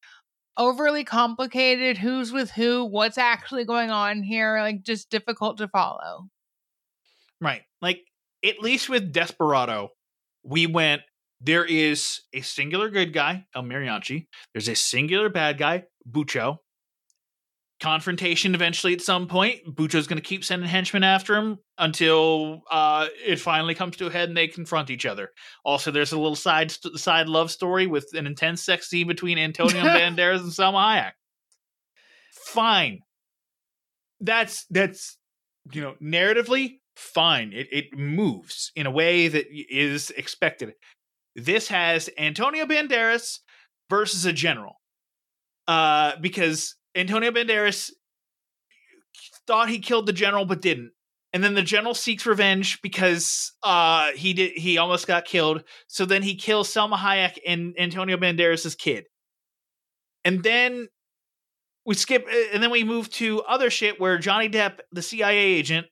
overly 0.57 1.03
complicated 1.03 1.97
who's 1.97 2.32
with 2.32 2.51
who, 2.51 2.86
what's 2.86 3.17
actually 3.17 3.63
going 3.63 3.91
on 3.91 4.21
here, 4.21 4.59
like, 4.59 4.84
just 4.84 5.09
difficult 5.09 5.57
to 5.59 5.69
follow. 5.69 6.27
Right. 7.39 7.61
Like 7.82 8.01
at 8.43 8.59
least 8.59 8.89
with 8.89 9.13
Desperado, 9.13 9.89
we 10.43 10.67
went 10.67 11.01
there 11.43 11.65
is 11.65 12.21
a 12.33 12.41
singular 12.41 12.89
good 12.89 13.13
guy, 13.13 13.45
El 13.55 13.63
Mariachi. 13.63 14.27
There's 14.53 14.69
a 14.69 14.75
singular 14.75 15.29
bad 15.29 15.57
guy, 15.57 15.83
Bucho. 16.09 16.57
Confrontation 17.81 18.53
eventually 18.53 18.93
at 18.93 19.01
some 19.01 19.27
point. 19.27 19.75
Bucho's 19.75 20.05
going 20.05 20.21
to 20.21 20.27
keep 20.27 20.45
sending 20.45 20.69
henchmen 20.69 21.03
after 21.03 21.35
him 21.35 21.57
until 21.79 22.61
uh, 22.69 23.07
it 23.25 23.39
finally 23.39 23.73
comes 23.73 23.97
to 23.97 24.05
a 24.05 24.11
head 24.11 24.29
and 24.29 24.37
they 24.37 24.47
confront 24.47 24.91
each 24.91 25.07
other. 25.07 25.31
Also, 25.65 25.89
there's 25.89 26.11
a 26.11 26.19
little 26.19 26.35
side 26.35 26.71
side 26.71 27.27
love 27.27 27.49
story 27.49 27.87
with 27.87 28.07
an 28.13 28.27
intense 28.27 28.61
sex 28.61 28.87
scene 28.87 29.07
between 29.07 29.39
Antonio 29.39 29.81
Banderas 29.81 30.41
and 30.41 30.51
Salma 30.51 30.75
Hayek. 30.75 31.11
Fine. 32.31 32.99
That's 34.19 34.65
that's 34.69 35.17
you 35.71 35.81
know 35.81 35.95
narratively 35.99 36.81
fine. 36.95 37.51
It 37.51 37.67
it 37.71 37.97
moves 37.97 38.71
in 38.75 38.85
a 38.85 38.91
way 38.91 39.27
that 39.27 39.47
is 39.49 40.11
expected. 40.11 40.73
This 41.36 41.67
has 41.69 42.09
Antonio 42.17 42.65
Banderas 42.65 43.39
versus 43.89 44.25
a 44.25 44.34
general. 44.34 44.75
Uh 45.67 46.13
because 46.19 46.75
Antonio 46.95 47.32
Banderas 47.32 47.91
thought 49.47 49.69
he 49.69 49.79
killed 49.79 50.05
the 50.05 50.13
general 50.13 50.45
but 50.45 50.61
didn't. 50.61 50.91
And 51.34 51.43
then 51.43 51.53
the 51.53 51.61
general 51.61 51.93
seeks 51.93 52.25
revenge 52.25 52.82
because 52.82 53.53
uh 53.63 54.11
he 54.11 54.34
did 54.34 54.51
he 54.53 54.77
almost 54.77 55.07
got 55.07 55.25
killed. 55.25 55.63
So 55.88 56.05
then 56.05 56.23
he 56.23 56.36
kills 56.36 56.73
Salma 56.73 56.97
Hayek 56.97 57.38
and 57.45 57.73
Antonio 57.79 58.17
Banderas' 58.17 58.77
kid. 58.77 59.05
And 60.23 60.43
then 60.43 60.88
we 61.86 61.95
skip 61.95 62.27
and 62.53 62.61
then 62.61 62.71
we 62.71 62.84
move 62.84 63.09
to 63.11 63.41
other 63.43 63.69
shit 63.69 63.99
where 63.99 64.17
Johnny 64.17 64.49
Depp, 64.49 64.79
the 64.91 65.01
CIA 65.01 65.38
agent, 65.38 65.88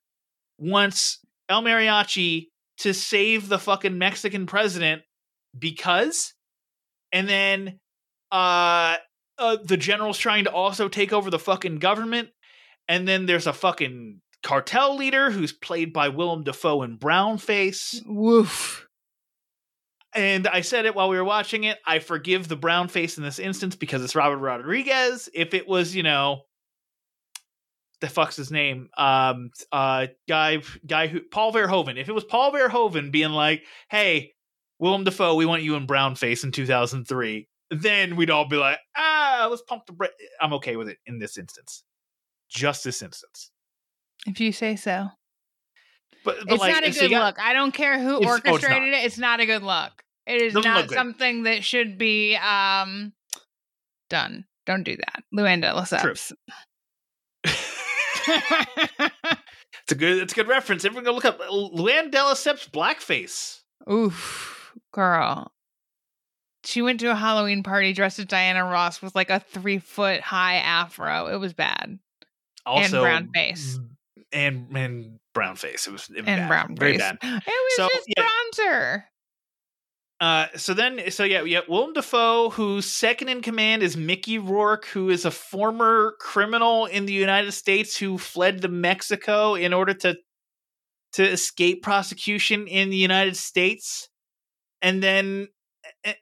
wants 0.58 1.20
El 1.48 1.64
Mariachi 1.64 2.48
to 2.80 2.94
save 2.94 3.50
the 3.50 3.60
fucking 3.60 3.98
Mexican 3.98 4.46
president 4.46 5.02
because 5.60 6.34
and 7.12 7.28
then 7.28 7.80
uh, 8.32 8.96
uh 9.38 9.58
the 9.64 9.78
general's 9.78 10.18
trying 10.18 10.44
to 10.46 10.52
also 10.52 10.88
take 10.88 11.14
over 11.14 11.30
the 11.30 11.40
fucking 11.40 11.80
government 11.80 12.30
and 12.88 13.08
then 13.08 13.26
there's 13.26 13.48
a 13.48 13.54
fucking 13.54 14.22
cartel 14.44 14.96
leader 14.96 15.30
who's 15.32 15.52
played 15.52 15.94
by 15.94 16.10
Willem 16.10 16.44
Dafoe 16.44 16.84
in 16.84 16.98
brownface 16.98 18.02
Woof. 18.06 18.88
and 20.16 20.48
I 20.48 20.62
said 20.62 20.86
it 20.86 20.96
while 20.96 21.10
we 21.10 21.18
were 21.18 21.26
watching 21.26 21.66
it. 21.66 21.78
I 21.86 22.00
forgive 22.00 22.48
the 22.48 22.56
brown 22.56 22.88
face 22.88 23.18
in 23.18 23.24
this 23.24 23.40
instance 23.40 23.76
because 23.76 24.04
it's 24.04 24.16
Robert 24.16 24.38
Rodriguez. 24.38 25.30
If 25.34 25.54
it 25.54 25.68
was, 25.68 25.96
you 25.96 26.04
know, 26.04 26.44
the 28.02 28.08
fuck's 28.08 28.38
his 28.38 28.52
name? 28.52 28.90
Um, 28.98 29.52
uh, 29.72 30.08
guy, 30.28 30.62
guy 30.88 31.08
who 31.08 31.22
Paul 31.22 31.52
Verhoeven. 31.54 31.98
If 31.98 32.08
it 32.10 32.16
was 32.16 32.24
Paul 32.24 32.54
Verhoeven 32.54 33.12
being 33.12 33.32
like, 33.32 33.64
"Hey, 33.90 34.34
Willem 34.80 35.04
Dafoe, 35.04 35.36
we 35.36 35.46
want 35.46 35.64
you 35.64 35.76
in 35.76 35.86
brown 35.86 36.16
face 36.16 36.44
in 36.44 36.52
2003," 36.52 37.48
then 37.72 38.16
we'd 38.16 38.30
all 38.30 38.48
be 38.48 38.58
like, 38.58 38.80
"Ah, 38.96 39.48
let's 39.50 39.62
pump 39.62 39.86
the 39.86 39.94
brakes." 39.94 40.14
I'm 40.42 40.54
okay 40.54 40.76
with 40.76 40.90
it 40.90 40.98
in 41.06 41.20
this 41.20 41.38
instance, 41.38 41.84
just 42.50 42.84
this 42.84 43.02
instance. 43.02 43.52
If 44.26 44.40
you 44.40 44.52
say 44.52 44.76
so. 44.76 45.10
But, 46.26 46.38
but 46.46 46.54
it's 46.54 46.60
like, 46.62 46.74
not 46.74 46.84
a 46.84 46.92
good 46.92 47.10
got- 47.10 47.26
look. 47.26 47.40
I 47.40 47.54
don't 47.54 47.74
care 47.74 47.98
who 48.00 48.18
It's- 48.18 48.30
oh, 48.30 48.36
it's 48.36 48.48
orchestrated 48.48 48.90
it. 48.94 49.06
It's 49.06 49.18
not 49.18 49.40
a 49.40 49.46
good 49.46 49.64
look. 49.64 50.04
It 50.26 50.42
is 50.42 50.54
Doesn't 50.54 50.72
not 50.72 50.90
something 50.90 51.44
that 51.44 51.64
should 51.64 51.98
be 51.98 52.36
um 52.36 53.14
done. 54.10 54.46
Don't 54.66 54.84
do 54.84 54.96
that. 54.98 55.24
Luann 55.34 55.62
de 55.62 55.68
Lesseps. 55.74 56.34
It's 59.90 59.96
a 59.96 59.96
good. 59.96 60.22
It's 60.22 60.34
a 60.34 60.36
good 60.36 60.48
reference. 60.48 60.86
Everyone 60.86 61.04
go 61.04 61.14
look 61.14 61.26
up 61.26 61.40
Luann 61.40 62.12
de 62.12 62.18
blackface. 62.20 63.62
Oof, 63.92 64.59
girl. 64.92 65.52
She 66.64 66.82
went 66.82 67.00
to 67.00 67.12
a 67.12 67.16
Halloween 67.16 67.64
party 67.64 67.94
dressed 67.94 68.20
as 68.20 68.26
Diana 68.26 68.64
Ross 68.66 69.02
with 69.02 69.16
like 69.16 69.30
a 69.30 69.40
three 69.40 69.80
foot 69.80 70.22
high 70.22 70.56
afro. 70.56 71.28
It 71.28 71.38
was 71.38 71.54
bad. 71.54 72.00
Also, 72.66 73.02
brown 73.02 73.30
face. 73.34 73.80
and 74.34 74.68
and 74.76 75.20
brown 75.34 75.56
face. 75.56 75.88
It 75.88 75.92
was, 75.92 76.10
it 76.10 76.18
was 76.22 76.28
And 76.28 76.38
bad. 76.42 76.48
brown 76.50 76.76
very 76.76 76.98
face. 76.98 77.00
bad. 77.02 77.18
It 77.24 77.44
was 77.48 77.76
So, 77.76 77.88
just 77.94 78.08
yeah. 78.16 78.26
bronzer. 78.28 79.04
Uh, 80.22 80.48
so 80.58 80.74
then, 80.74 81.10
so 81.12 81.24
yeah, 81.24 81.44
yeah, 81.44 81.62
Willem 81.70 81.94
Dafoe, 81.94 82.50
whose 82.50 82.86
second 82.86 83.30
in 83.30 83.42
command 83.42 83.82
is 83.82 83.96
Mickey 83.96 84.38
Rourke, 84.38 84.86
who 84.88 85.10
is 85.10 85.24
a 85.24 85.32
former 85.32 86.16
criminal 86.20 86.88
in 86.88 87.06
the 87.06 87.14
United 87.14 87.54
States 87.54 87.96
who 87.96 88.18
fled 88.18 88.62
to 88.64 88.68
Mexico 88.68 89.56
in 89.56 89.72
order 89.72 89.94
to 89.94 90.18
to 91.14 91.24
escape 91.24 91.82
prosecution 91.84 92.68
in 92.68 92.90
the 92.90 92.98
United 92.98 93.38
States, 93.38 94.10
and 94.82 95.02
then 95.04 95.48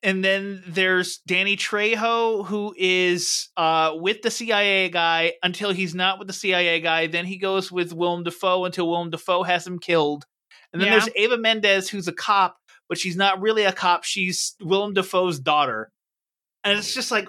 and 0.01 0.23
then 0.23 0.63
there's 0.67 1.17
Danny 1.27 1.55
Trejo, 1.57 2.45
who 2.45 2.73
is 2.77 3.49
uh 3.57 3.91
with 3.95 4.21
the 4.21 4.31
CIA 4.31 4.89
guy 4.89 5.33
until 5.43 5.71
he's 5.71 5.93
not 5.95 6.19
with 6.19 6.27
the 6.27 6.33
CIA 6.33 6.79
guy. 6.79 7.07
Then 7.07 7.25
he 7.25 7.37
goes 7.37 7.71
with 7.71 7.93
Willem 7.93 8.23
Dafoe 8.23 8.65
until 8.65 8.87
Willem 8.89 9.09
Dafoe 9.09 9.43
has 9.43 9.65
him 9.67 9.79
killed. 9.79 10.25
And 10.73 10.81
then 10.81 10.87
Yeah. 10.91 10.99
there's 10.99 11.15
Eva 11.15 11.37
Mendes, 11.37 11.89
who's 11.89 12.07
a 12.07 12.13
cop, 12.13 12.57
but 12.89 12.97
she's 12.97 13.15
not 13.15 13.41
really 13.41 13.63
a 13.63 13.71
cop. 13.73 14.03
She's 14.03 14.55
Willem 14.61 14.93
Dafoe's 14.93 15.39
daughter. 15.39 15.91
And 16.63 16.77
it's 16.77 16.93
just 16.93 17.11
like, 17.11 17.27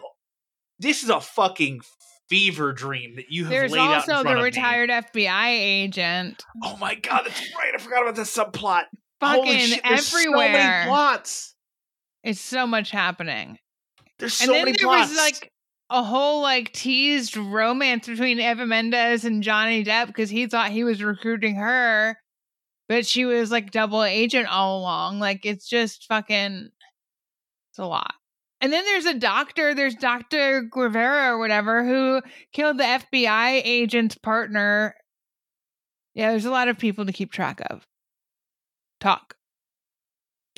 this 0.79 1.03
is 1.03 1.11
a 1.11 1.21
fucking 1.21 1.81
fever 2.29 2.73
dream 2.73 3.17
that 3.17 3.31
you 3.31 3.45
have 3.45 3.51
There's 3.51 3.73
laid 3.73 3.81
out 3.81 3.89
in 3.91 3.95
also 4.15 4.23
the 4.25 4.31
of 4.31 4.37
me. 4.37 4.43
retired 4.43 4.91
FBI 4.91 5.49
agent. 5.49 6.45
Oh 6.63 6.77
my 6.77 6.95
god, 6.95 7.23
that's 7.27 7.41
right. 7.57 7.73
I 7.75 7.79
forgot 7.79 8.03
about 8.03 8.17
that 8.17 8.27
subplot. 8.27 8.85
Fucking 9.21 9.59
shit, 9.59 9.81
there's 9.85 10.07
So 10.07 10.31
many 10.31 10.87
plots. 10.87 11.55
It's 12.23 12.41
so 12.41 12.67
much 12.67 12.91
happening. 12.91 13.59
There's 14.19 14.35
so 14.35 14.45
and 14.45 14.55
then 14.55 14.65
many 14.67 14.77
there 14.77 14.87
plots. 14.87 15.11
was 15.11 15.19
like 15.19 15.53
a 15.91 16.03
whole 16.03 16.43
like 16.43 16.73
teased 16.73 17.37
romance 17.37 18.07
between 18.07 18.41
Eva 18.41 18.67
Mendes 18.67 19.25
and 19.25 19.43
Johnny 19.43 19.85
Depp 19.85 20.09
because 20.09 20.31
he 20.31 20.47
thought 20.47 20.71
he 20.71 20.85
was 20.85 21.03
recruiting 21.03 21.57
her, 21.57 22.19
but 22.89 23.07
she 23.07 23.25
was 23.25 23.51
like 23.51 23.71
double 23.71 24.03
agent 24.03 24.49
all 24.49 24.81
along. 24.81 25.21
Like 25.21 25.45
it's 25.45 25.69
just 25.69 26.07
fucking 26.09 26.69
it's 27.71 27.79
a 27.79 27.87
lot. 27.87 28.15
And 28.61 28.73
then 28.73 28.85
there's 28.85 29.07
a 29.07 29.15
doctor, 29.15 29.73
there's 29.75 29.95
Dr. 29.95 30.63
Guevara 30.63 31.33
or 31.33 31.39
whatever, 31.39 31.85
who 31.85 32.21
killed 32.53 32.79
the 32.79 32.85
FBI 32.85 33.63
agent's 33.65 34.19
partner. 34.19 34.97
Yeah, 36.15 36.31
there's 36.31 36.45
a 36.45 36.51
lot 36.51 36.67
of 36.67 36.77
people 36.77 37.07
to 37.07 37.13
keep 37.13 37.31
track 37.31 37.61
of. 37.71 37.87
Talk. 39.01 39.37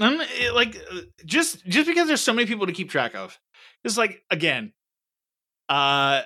I'm 0.01 0.19
like 0.55 0.77
uh, 0.91 1.01
just 1.27 1.65
just 1.67 1.87
because 1.87 2.09
there's 2.09 2.23
so 2.23 2.33
many 2.33 2.47
people 2.47 2.67
to 2.67 2.73
keep 2.73 2.91
track 2.91 3.15
of. 3.15 3.39
It's 3.85 3.99
like 3.99 4.23
again, 4.31 4.73
uh 5.69 6.23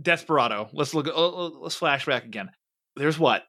Desperado. 0.00 0.68
Let's 0.72 0.94
look. 0.94 1.06
uh, 1.06 1.10
uh, 1.12 1.48
Let's 1.60 1.74
flash 1.74 2.06
back 2.06 2.24
again. 2.24 2.50
There's 2.96 3.18
what 3.18 3.44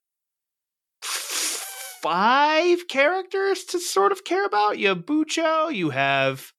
five 2.04 2.88
characters 2.90 3.64
to 3.64 3.80
sort 3.80 4.12
of 4.12 4.24
care 4.24 4.46
about. 4.46 4.78
You 4.78 4.90
have 4.90 5.00
Bucho, 5.00 5.74
you 5.74 5.90
have 5.90 6.52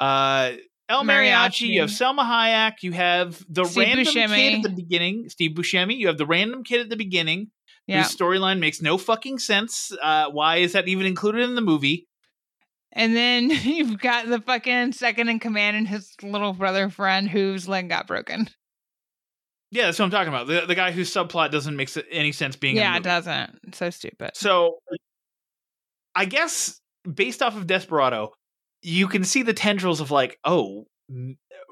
uh 0.00 0.52
El 0.88 1.04
Mariachi, 1.04 1.68
you 1.68 1.82
have 1.82 1.90
Salma 1.90 2.24
Hayek, 2.24 2.82
you 2.82 2.92
have 2.92 3.44
the 3.50 3.64
Steve 3.64 3.84
random 3.84 4.04
kid 4.14 4.54
at 4.54 4.62
the 4.62 4.70
beginning, 4.70 5.28
Steve 5.28 5.50
Buscemi, 5.50 5.96
you 5.96 6.06
have 6.06 6.16
the 6.16 6.24
random 6.24 6.64
kid 6.64 6.80
at 6.80 6.88
the 6.88 6.96
beginning 6.96 7.50
Yeah. 7.88 8.02
whose 8.02 8.14
storyline 8.14 8.60
makes 8.60 8.80
no 8.80 8.98
fucking 8.98 9.38
sense. 9.38 9.90
Uh, 10.00 10.30
why 10.30 10.56
is 10.56 10.72
that 10.72 10.86
even 10.86 11.06
included 11.06 11.42
in 11.42 11.54
the 11.54 11.60
movie? 11.62 12.06
And 12.92 13.16
then 13.16 13.50
you've 13.64 13.98
got 13.98 14.28
the 14.28 14.40
fucking 14.40 14.92
second 14.92 15.28
in 15.28 15.40
command 15.40 15.76
and 15.76 15.88
his 15.88 16.14
little 16.22 16.52
brother 16.52 16.90
friend 16.90 17.28
whose 17.28 17.66
leg 17.66 17.88
got 17.88 18.06
broken. 18.06 18.48
Yeah, 19.70 19.86
that's 19.86 19.98
what 19.98 20.06
I'm 20.06 20.10
talking 20.10 20.28
about. 20.28 20.46
The, 20.46 20.64
the 20.66 20.74
guy 20.74 20.92
whose 20.92 21.12
subplot 21.12 21.50
doesn't 21.50 21.76
make 21.76 21.90
any 22.10 22.32
sense 22.32 22.56
being 22.56 22.76
in 22.76 22.80
the 22.80 22.82
Yeah, 22.82 22.96
it 22.96 23.02
doesn't. 23.02 23.74
So 23.74 23.90
stupid. 23.90 24.30
So, 24.34 24.78
I 26.14 26.24
guess 26.24 26.80
based 27.14 27.42
off 27.42 27.56
of 27.56 27.66
Desperado, 27.66 28.32
you 28.82 29.08
can 29.08 29.24
see 29.24 29.42
the 29.42 29.52
tendrils 29.52 30.00
of 30.00 30.10
like, 30.10 30.38
oh, 30.44 30.86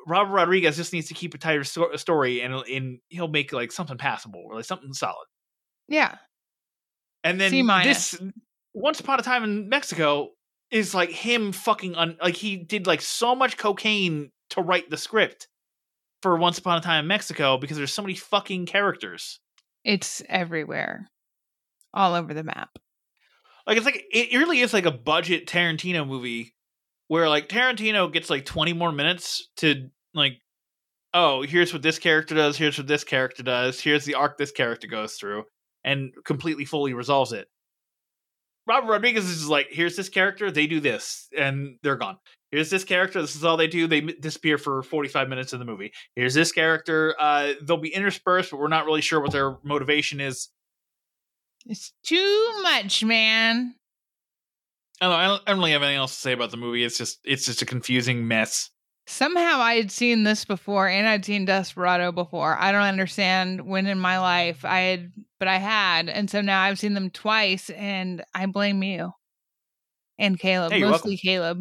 Robert 0.06 0.32
Rodriguez 0.32 0.76
just 0.76 0.92
needs 0.92 1.08
to 1.08 1.14
keep 1.14 1.34
a 1.34 1.38
tighter 1.38 1.64
sto- 1.64 1.96
story, 1.96 2.40
and, 2.42 2.54
and 2.54 2.98
he'll 3.08 3.28
make 3.28 3.52
like 3.52 3.72
something 3.72 3.98
passable 3.98 4.42
or 4.46 4.56
like 4.56 4.64
something 4.64 4.92
solid. 4.92 5.26
Yeah. 5.88 6.16
And 7.24 7.40
then 7.40 7.50
C 7.50 7.62
minus. 7.62 8.12
this 8.12 8.22
Once 8.74 9.00
Upon 9.00 9.18
a 9.18 9.22
Time 9.22 9.44
in 9.44 9.68
Mexico 9.68 10.30
is 10.70 10.94
like 10.94 11.10
him 11.10 11.52
fucking 11.52 11.94
un- 11.94 12.18
like 12.22 12.36
he 12.36 12.56
did 12.56 12.86
like 12.86 13.00
so 13.00 13.34
much 13.34 13.56
cocaine 13.56 14.30
to 14.50 14.62
write 14.62 14.90
the 14.90 14.96
script 14.96 15.48
for 16.22 16.36
Once 16.36 16.58
Upon 16.58 16.78
a 16.78 16.80
Time 16.80 17.04
in 17.04 17.08
Mexico 17.08 17.58
because 17.58 17.76
there's 17.76 17.92
so 17.92 18.02
many 18.02 18.14
fucking 18.14 18.66
characters. 18.66 19.40
It's 19.84 20.22
everywhere. 20.28 21.08
All 21.94 22.14
over 22.14 22.34
the 22.34 22.44
map. 22.44 22.70
Like 23.66 23.76
it's 23.76 23.86
like 23.86 24.04
it 24.12 24.36
really 24.38 24.60
is 24.60 24.72
like 24.72 24.86
a 24.86 24.92
budget 24.92 25.46
Tarantino 25.46 26.06
movie 26.06 26.54
where 27.08 27.28
like 27.28 27.48
Tarantino 27.48 28.12
gets 28.12 28.30
like 28.30 28.44
20 28.44 28.72
more 28.72 28.92
minutes 28.92 29.48
to 29.58 29.88
like 30.14 30.34
oh, 31.14 31.42
here's 31.42 31.72
what 31.72 31.80
this 31.82 31.98
character 31.98 32.34
does, 32.34 32.58
here's 32.58 32.76
what 32.76 32.86
this 32.86 33.02
character 33.02 33.42
does, 33.42 33.80
here's 33.80 34.04
the 34.04 34.14
arc 34.14 34.36
this 34.36 34.52
character 34.52 34.86
goes 34.86 35.14
through 35.14 35.44
and 35.86 36.12
completely 36.24 36.66
fully 36.66 36.92
resolves 36.92 37.32
it. 37.32 37.48
Robert 38.66 38.90
Rodriguez 38.90 39.24
is 39.24 39.38
just 39.38 39.48
like 39.48 39.68
here's 39.70 39.96
this 39.96 40.08
character, 40.08 40.50
they 40.50 40.66
do 40.66 40.80
this 40.80 41.28
and 41.38 41.78
they're 41.82 41.96
gone. 41.96 42.18
Here's 42.50 42.68
this 42.68 42.84
character, 42.84 43.22
this 43.22 43.36
is 43.36 43.44
all 43.44 43.56
they 43.56 43.68
do, 43.68 43.86
they 43.86 44.00
disappear 44.00 44.58
for 44.58 44.82
45 44.82 45.28
minutes 45.28 45.52
of 45.52 45.60
the 45.60 45.64
movie. 45.64 45.92
Here's 46.16 46.34
this 46.34 46.52
character, 46.52 47.14
uh 47.18 47.52
they'll 47.62 47.76
be 47.76 47.94
interspersed 47.94 48.50
but 48.50 48.58
we're 48.58 48.68
not 48.68 48.84
really 48.84 49.00
sure 49.00 49.20
what 49.20 49.30
their 49.30 49.56
motivation 49.62 50.20
is. 50.20 50.48
It's 51.64 51.92
too 52.04 52.60
much, 52.62 53.04
man. 53.04 53.74
I 55.00 55.06
don't, 55.06 55.12
know, 55.12 55.16
I 55.16 55.26
don't, 55.26 55.42
I 55.46 55.50
don't 55.50 55.58
really 55.58 55.72
have 55.72 55.82
anything 55.82 55.98
else 55.98 56.14
to 56.14 56.20
say 56.20 56.32
about 56.32 56.50
the 56.50 56.56
movie. 56.56 56.82
It's 56.82 56.98
just 56.98 57.20
it's 57.24 57.46
just 57.46 57.62
a 57.62 57.66
confusing 57.66 58.26
mess. 58.26 58.70
Somehow 59.06 59.60
I 59.60 59.74
had 59.74 59.92
seen 59.92 60.24
this 60.24 60.44
before 60.44 60.88
and 60.88 61.06
I'd 61.06 61.24
seen 61.24 61.44
Desperado 61.44 62.10
before. 62.10 62.56
I 62.58 62.72
don't 62.72 62.82
understand 62.82 63.60
when 63.60 63.86
in 63.86 64.00
my 64.00 64.18
life 64.18 64.64
I 64.64 64.80
had, 64.80 65.12
but 65.38 65.46
I 65.46 65.58
had. 65.58 66.08
And 66.08 66.28
so 66.28 66.40
now 66.40 66.60
I've 66.60 66.78
seen 66.78 66.94
them 66.94 67.10
twice 67.10 67.70
and 67.70 68.24
I 68.34 68.46
blame 68.46 68.82
you. 68.82 69.12
And 70.18 70.38
Caleb. 70.38 70.72
Hey, 70.72 70.80
mostly 70.80 71.12
welcome. 71.12 71.18
Caleb. 71.22 71.58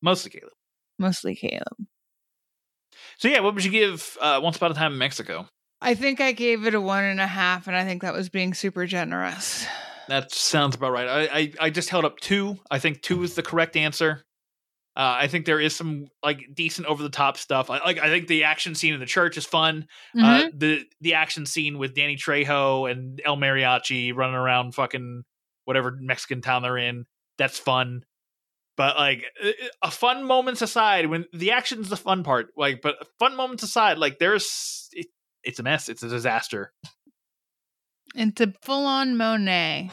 Mostly 0.00 0.30
Caleb. 0.30 0.52
Mostly 0.98 1.34
Caleb. 1.34 1.86
So 3.18 3.28
yeah, 3.28 3.40
what 3.40 3.54
would 3.54 3.64
you 3.64 3.70
give 3.70 4.16
uh, 4.20 4.40
Once 4.42 4.56
Upon 4.56 4.70
a 4.70 4.74
Time 4.74 4.92
in 4.92 4.98
Mexico? 4.98 5.46
I 5.80 5.94
think 5.94 6.20
I 6.20 6.32
gave 6.32 6.66
it 6.66 6.74
a 6.74 6.80
one 6.80 7.04
and 7.04 7.20
a 7.20 7.26
half, 7.26 7.66
and 7.66 7.76
I 7.76 7.84
think 7.84 8.02
that 8.02 8.14
was 8.14 8.28
being 8.30 8.54
super 8.54 8.86
generous. 8.86 9.66
That 10.08 10.32
sounds 10.32 10.76
about 10.76 10.92
right. 10.92 11.08
I 11.08 11.38
I, 11.38 11.52
I 11.60 11.70
just 11.70 11.90
held 11.90 12.04
up 12.04 12.18
two. 12.20 12.58
I 12.70 12.78
think 12.78 13.02
two 13.02 13.22
is 13.22 13.34
the 13.34 13.42
correct 13.42 13.76
answer. 13.76 14.22
Uh, 14.96 15.14
I 15.20 15.26
think 15.28 15.44
there 15.44 15.60
is 15.60 15.76
some 15.76 16.06
like 16.22 16.40
decent 16.54 16.86
over 16.86 17.02
the 17.02 17.10
top 17.10 17.36
stuff. 17.36 17.68
I 17.68 17.78
like. 17.84 17.98
I 17.98 18.08
think 18.08 18.28
the 18.28 18.44
action 18.44 18.74
scene 18.74 18.94
in 18.94 19.00
the 19.00 19.04
church 19.04 19.36
is 19.36 19.44
fun. 19.44 19.86
Uh, 20.18 20.20
Mhm. 20.44 20.58
the 20.58 20.84
the 21.02 21.14
action 21.14 21.44
scene 21.44 21.76
with 21.76 21.94
Danny 21.94 22.16
Trejo 22.16 22.90
and 22.90 23.20
El 23.22 23.36
Mariachi 23.36 24.14
running 24.16 24.36
around 24.36 24.74
fucking 24.74 25.24
whatever 25.66 25.94
Mexican 26.00 26.40
town 26.40 26.62
they're 26.62 26.78
in. 26.78 27.04
That's 27.36 27.58
fun. 27.58 28.04
But 28.78 28.96
like 28.96 29.24
uh, 29.44 29.50
a 29.82 29.90
fun 29.90 30.24
moments 30.24 30.62
aside, 30.62 31.06
when 31.06 31.26
the 31.32 31.50
action's 31.50 31.90
the 31.90 31.96
fun 31.98 32.22
part, 32.24 32.48
like 32.56 32.80
but 32.80 32.96
fun 33.18 33.36
moments 33.36 33.62
aside, 33.64 33.98
like 33.98 34.18
there's 34.18 34.88
it, 34.92 35.08
it's 35.44 35.58
a 35.58 35.62
mess. 35.62 35.90
It's 35.90 36.02
a 36.02 36.08
disaster. 36.08 36.72
It's 38.14 38.40
a 38.40 38.54
full 38.62 38.86
on 38.86 39.16
Monet. 39.18 39.90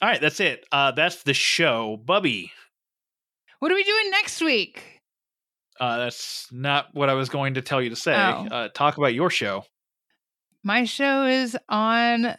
All 0.00 0.08
right, 0.08 0.20
that's 0.20 0.40
it. 0.40 0.64
Uh, 0.70 0.92
that's 0.92 1.24
the 1.24 1.34
show, 1.34 1.96
Bubby. 2.04 2.52
What 3.58 3.72
are 3.72 3.74
we 3.74 3.82
doing 3.82 4.10
next 4.10 4.40
week? 4.40 5.00
Uh, 5.80 5.98
that's 5.98 6.46
not 6.52 6.86
what 6.92 7.08
I 7.08 7.14
was 7.14 7.28
going 7.28 7.54
to 7.54 7.62
tell 7.62 7.82
you 7.82 7.90
to 7.90 7.96
say. 7.96 8.14
Oh. 8.14 8.46
Uh, 8.50 8.68
talk 8.68 8.96
about 8.96 9.14
your 9.14 9.30
show. 9.30 9.64
My 10.62 10.84
show 10.84 11.24
is 11.24 11.56
on 11.68 12.36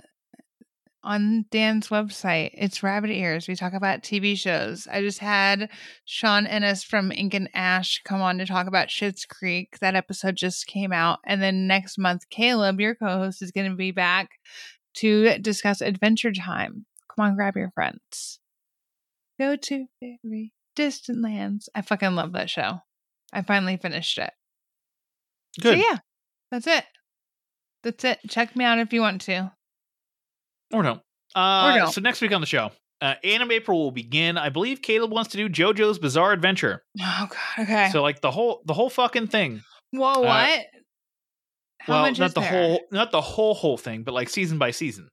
on 1.03 1.45
Dan's 1.49 1.88
website. 1.88 2.51
It's 2.53 2.84
Rabbit 2.84 3.10
Ears. 3.10 3.47
We 3.47 3.55
talk 3.55 3.74
about 3.74 4.03
TV 4.03 4.38
shows. 4.38 4.88
I 4.91 5.01
just 5.01 5.20
had 5.20 5.70
Sean 6.05 6.45
Ennis 6.45 6.84
from 6.84 7.12
Ink 7.12 7.34
and 7.34 7.49
Ash 7.53 8.01
come 8.03 8.22
on 8.22 8.38
to 8.38 8.45
talk 8.45 8.68
about 8.68 8.89
Schitt's 8.89 9.26
Creek. 9.26 9.80
That 9.80 9.95
episode 9.95 10.36
just 10.36 10.68
came 10.68 10.91
out. 10.91 11.20
And 11.26 11.41
then 11.41 11.68
next 11.68 11.97
month, 11.97 12.30
Caleb, 12.30 12.82
your 12.82 12.95
co-host, 12.95 13.41
is 13.41 13.51
going 13.51 13.70
to 13.70 13.78
be 13.78 13.91
back 13.91 14.30
to 14.95 15.38
discuss 15.39 15.82
Adventure 15.82 16.34
Time. 16.34 16.86
Come 17.20 17.32
on, 17.32 17.36
grab 17.36 17.57
your 17.57 17.72
friends. 17.72 18.39
Go 19.38 19.57
to 19.57 19.88
very 20.01 20.53
distant 20.78 21.22
lands. 21.22 21.67
I 21.76 21.82
fucking 21.82 22.15
love 22.15 22.32
that 22.32 22.49
show. 22.49 22.80
I 23.34 23.41
finally 23.41 23.76
finished 23.76 24.17
it. 24.17 24.32
Good. 25.59 25.78
So 25.80 25.86
yeah, 25.86 25.97
that's 26.49 26.65
it. 26.65 26.86
That's 27.84 28.05
it. 28.05 28.20
Check 28.30 28.55
me 28.55 28.63
out 28.63 28.80
if 28.80 28.93
you 28.93 29.01
want 29.01 29.20
to. 29.24 29.51
Or 30.72 30.82
no. 30.82 31.01
Uh, 31.36 31.74
Or 31.76 31.80
no. 31.80 31.86
So 31.91 31.99
next 31.99 32.22
week 32.22 32.32
on 32.32 32.39
the 32.39 32.47
show, 32.47 32.72
uh, 33.01 33.15
Anime 33.22 33.51
April 33.51 33.80
will 33.80 33.91
begin. 33.91 34.38
I 34.38 34.47
believe 34.47 34.82
Caleb 34.82 35.11
wants 35.11 35.32
to 35.32 35.38
do 35.38 35.49
JoJo's 35.49 35.99
Bizarre 35.99 36.32
Adventure. 36.32 36.84
Oh 37.01 37.28
god. 37.30 37.63
Okay. 37.63 37.89
So 37.91 38.01
like 38.01 38.22
the 38.22 38.32
whole 38.32 38.61
the 38.65 38.74
whole 38.74 38.89
fucking 38.89 39.28
thing. 39.28 39.61
Whoa, 39.91 40.22
what? 40.22 40.61
How 41.82 42.03
well, 42.03 42.13
not 42.13 42.34
the 42.34 42.39
there? 42.39 42.49
whole 42.49 42.80
not 42.93 43.11
the 43.11 43.20
whole 43.20 43.55
whole 43.55 43.78
thing, 43.78 44.03
but 44.03 44.13
like 44.13 44.30
season 44.30 44.57
by 44.57 44.72
season. 44.72 45.09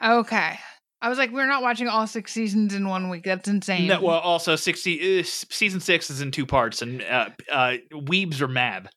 Okay. 0.00 0.60
I 1.00 1.08
was 1.08 1.18
like, 1.18 1.30
we're 1.30 1.46
not 1.46 1.62
watching 1.62 1.86
all 1.86 2.06
six 2.06 2.32
seasons 2.32 2.74
in 2.74 2.88
one 2.88 3.08
week. 3.08 3.24
That's 3.24 3.48
insane. 3.48 3.86
No, 3.86 4.00
well, 4.00 4.18
also 4.18 4.56
sixty 4.56 5.20
uh, 5.20 5.22
season 5.24 5.80
six 5.80 6.10
is 6.10 6.20
in 6.20 6.30
two 6.30 6.46
parts, 6.46 6.82
and 6.82 7.02
uh, 7.02 7.28
uh, 7.50 7.74
weebs 7.92 8.40
are 8.40 8.48
mad 8.48 8.88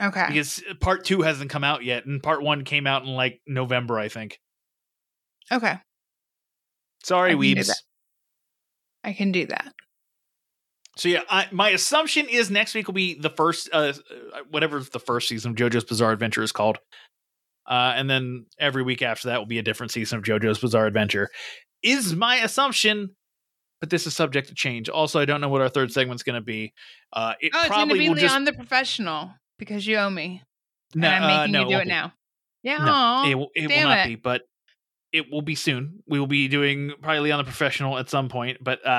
okay. 0.00 0.26
because 0.28 0.62
part 0.80 1.04
two 1.04 1.22
hasn't 1.22 1.50
come 1.50 1.64
out 1.64 1.82
yet, 1.82 2.04
and 2.04 2.22
part 2.22 2.42
one 2.42 2.64
came 2.64 2.86
out 2.86 3.04
in 3.04 3.08
like 3.08 3.40
November, 3.46 3.98
I 3.98 4.08
think. 4.08 4.38
Okay. 5.50 5.78
Sorry, 7.04 7.32
I 7.32 7.36
weebs. 7.36 7.70
I 9.02 9.14
can 9.14 9.32
do 9.32 9.46
that. 9.46 9.72
So 10.96 11.08
yeah, 11.08 11.22
I, 11.30 11.46
my 11.52 11.70
assumption 11.70 12.26
is 12.28 12.50
next 12.50 12.74
week 12.74 12.88
will 12.88 12.94
be 12.94 13.14
the 13.14 13.30
first, 13.30 13.70
uh, 13.72 13.92
uh, 14.34 14.40
whatever 14.50 14.80
the 14.80 14.98
first 14.98 15.28
season 15.28 15.52
of 15.52 15.56
JoJo's 15.56 15.84
Bizarre 15.84 16.10
Adventure 16.10 16.42
is 16.42 16.50
called, 16.50 16.78
uh, 17.68 17.92
and 17.96 18.08
then 18.08 18.46
every 18.58 18.82
week 18.82 19.02
after 19.02 19.28
that 19.28 19.38
will 19.38 19.46
be 19.46 19.58
a 19.58 19.62
different 19.62 19.92
season 19.92 20.18
of 20.18 20.24
JoJo's 20.24 20.58
Bizarre 20.58 20.86
Adventure. 20.86 21.28
Is 21.82 22.14
my 22.16 22.36
assumption, 22.36 23.10
but 23.80 23.90
this 23.90 24.06
is 24.06 24.16
subject 24.16 24.48
to 24.48 24.54
change. 24.54 24.88
Also, 24.88 25.20
I 25.20 25.24
don't 25.24 25.40
know 25.40 25.48
what 25.48 25.60
our 25.60 25.68
third 25.68 25.92
segment's 25.92 26.22
going 26.24 26.34
to 26.34 26.44
be. 26.44 26.72
Uh, 27.12 27.34
it 27.40 27.52
Oh, 27.54 27.60
it's 27.60 27.68
going 27.68 27.88
to 27.88 27.94
be 27.94 28.08
will 28.08 28.16
Leon 28.16 28.18
just 28.18 28.44
the 28.46 28.52
Professional 28.52 29.30
because 29.58 29.86
you 29.86 29.96
owe 29.96 30.10
me. 30.10 30.42
no, 30.94 31.06
and 31.08 31.24
I'm 31.24 31.30
uh, 31.30 31.36
making 31.42 31.52
no, 31.52 31.60
you 31.60 31.66
do 31.66 31.70
won't 31.74 31.86
it 31.86 31.88
now. 31.88 32.12
Yeah. 32.64 32.78
No, 32.84 33.30
it, 33.30 33.34
will- 33.36 33.50
it 33.54 33.68
will 33.68 33.82
not 33.88 33.98
it. 33.98 34.06
be, 34.08 34.16
but 34.16 34.42
it 35.12 35.26
will 35.30 35.42
be 35.42 35.54
soon. 35.54 36.00
We 36.08 36.18
will 36.18 36.26
be 36.26 36.48
doing 36.48 36.92
probably 37.00 37.30
on 37.32 37.38
the 37.38 37.44
professional 37.44 37.96
at 37.96 38.10
some 38.10 38.28
point, 38.28 38.58
but 38.60 38.84
uh, 38.84 38.90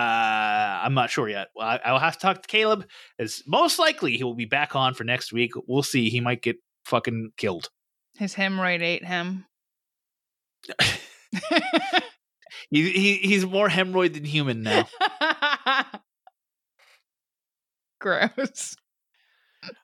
I'm 0.83 0.93
not 0.93 1.09
sure 1.09 1.27
yet. 1.29 1.49
I, 1.59 1.79
I'll 1.85 1.99
have 1.99 2.13
to 2.13 2.19
talk 2.19 2.41
to 2.41 2.47
Caleb. 2.47 2.85
As 3.19 3.43
most 3.45 3.77
likely 3.77 4.17
he 4.17 4.23
will 4.23 4.35
be 4.35 4.45
back 4.45 4.75
on 4.75 4.93
for 4.93 5.03
next 5.03 5.33
week. 5.33 5.51
We'll 5.67 5.83
see. 5.83 6.09
He 6.09 6.19
might 6.21 6.41
get 6.41 6.55
fucking 6.85 7.31
killed. 7.37 7.69
His 8.19 8.35
hemorrhoid 8.35 8.81
ate 8.81 9.05
him. 9.05 9.45
He, 12.71 12.91
he 12.91 13.15
he's 13.15 13.45
more 13.45 13.67
hemorrhoid 13.67 14.13
than 14.13 14.23
human 14.23 14.61
now. 14.61 14.87
Gross. 17.99 18.75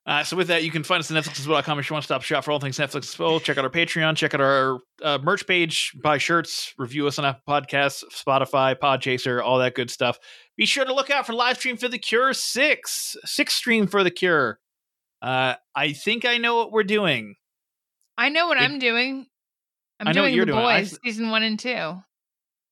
Uh, 0.05 0.23
so 0.23 0.37
with 0.37 0.47
that, 0.47 0.63
you 0.63 0.71
can 0.71 0.83
find 0.83 0.99
us 0.99 1.11
at 1.11 1.21
Netflix.com 1.21 1.79
if 1.79 1.89
you 1.89 1.93
want 1.93 2.03
to 2.03 2.05
stop 2.05 2.21
shop 2.21 2.43
for 2.45 2.51
all 2.51 2.59
things 2.59 2.77
Netflix 2.77 3.17
well. 3.19 3.39
Check 3.39 3.57
out 3.57 3.65
our 3.65 3.69
Patreon, 3.69 4.15
check 4.15 4.33
out 4.33 4.39
our 4.39 4.79
uh, 5.03 5.17
merch 5.21 5.45
page, 5.45 5.91
buy 6.01 6.17
shirts, 6.17 6.73
review 6.77 7.07
us 7.07 7.19
on 7.19 7.25
Apple 7.25 7.41
Podcasts, 7.47 8.03
Spotify, 8.13 8.75
Podchaser, 8.75 9.43
all 9.43 9.59
that 9.59 9.75
good 9.75 9.89
stuff. 9.91 10.17
Be 10.55 10.65
sure 10.65 10.85
to 10.85 10.93
look 10.93 11.09
out 11.09 11.25
for 11.25 11.33
live 11.33 11.57
stream 11.57 11.75
for 11.75 11.89
the 11.89 11.97
Cure 11.97 12.33
Six, 12.33 13.17
six 13.25 13.53
stream 13.53 13.87
for 13.87 14.03
the 14.03 14.11
Cure. 14.11 14.59
Uh, 15.21 15.55
I 15.75 15.91
think 15.91 16.23
I 16.23 16.37
know 16.37 16.55
what 16.55 16.71
we're 16.71 16.83
doing. 16.83 17.35
I 18.17 18.29
know 18.29 18.47
what 18.47 18.57
It- 18.57 18.63
I'm 18.63 18.79
doing. 18.79 19.27
I'm 19.99 20.07
I 20.07 20.11
know 20.11 20.21
what 20.21 20.27
doing 20.27 20.35
you're 20.35 20.45
the 20.45 20.51
doing. 20.53 20.63
Boys 20.63 20.93
s- 20.93 20.99
season 21.03 21.29
one 21.29 21.43
and 21.43 21.57
two, 21.59 22.01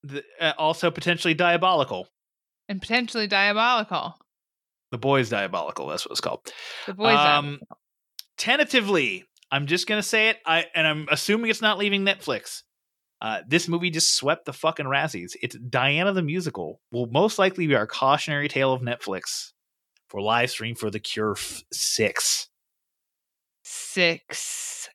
The, 0.04 0.24
uh, 0.40 0.54
also 0.58 0.92
potentially 0.92 1.34
diabolical. 1.34 2.10
and 2.68 2.82
potentially 2.82 3.28
diabolical. 3.28 4.16
The 4.92 4.98
boys 4.98 5.30
diabolical. 5.30 5.88
That's 5.88 6.06
what 6.06 6.12
it's 6.12 6.22
called. 6.22 6.52
The 6.86 6.94
boys. 6.94 7.16
Um, 7.18 7.62
tentatively, 8.38 9.26
I'm 9.52 9.68
just 9.68 9.88
gonna 9.88 10.04
say 10.04 10.30
it. 10.30 10.40
I 10.46 10.66
and 10.76 10.86
I'm 10.88 11.08
assuming 11.10 11.50
it's 11.50 11.62
not 11.62 11.78
leaving 11.78 12.04
Netflix. 12.04 12.64
Uh, 13.22 13.42
this 13.48 13.70
movie 13.70 13.90
just 13.90 14.16
swept 14.16 14.44
the 14.46 14.52
fucking 14.54 14.86
Razzies. 14.86 15.36
It's 15.42 15.56
Diana 15.58 16.12
the 16.12 16.22
musical. 16.22 16.82
Will 16.92 17.06
most 17.08 17.40
likely 17.40 17.68
be 17.68 17.76
our 17.76 17.88
cautionary 17.88 18.50
tale 18.50 18.74
of 18.74 18.82
Netflix 18.82 19.54
for 20.10 20.22
live 20.22 20.52
stream 20.52 20.76
for 20.76 20.90
The 20.92 21.00
Cure 21.00 21.32
f- 21.38 21.64
Six. 21.72 22.50
six. 23.64 24.90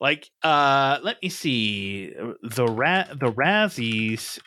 Like, 0.00 0.30
uh, 0.42 0.98
let 1.02 1.22
me 1.22 1.28
see 1.28 2.12
the 2.42 2.66
Ra- 2.66 3.06
the 3.12 3.32
Razzies 3.32 4.38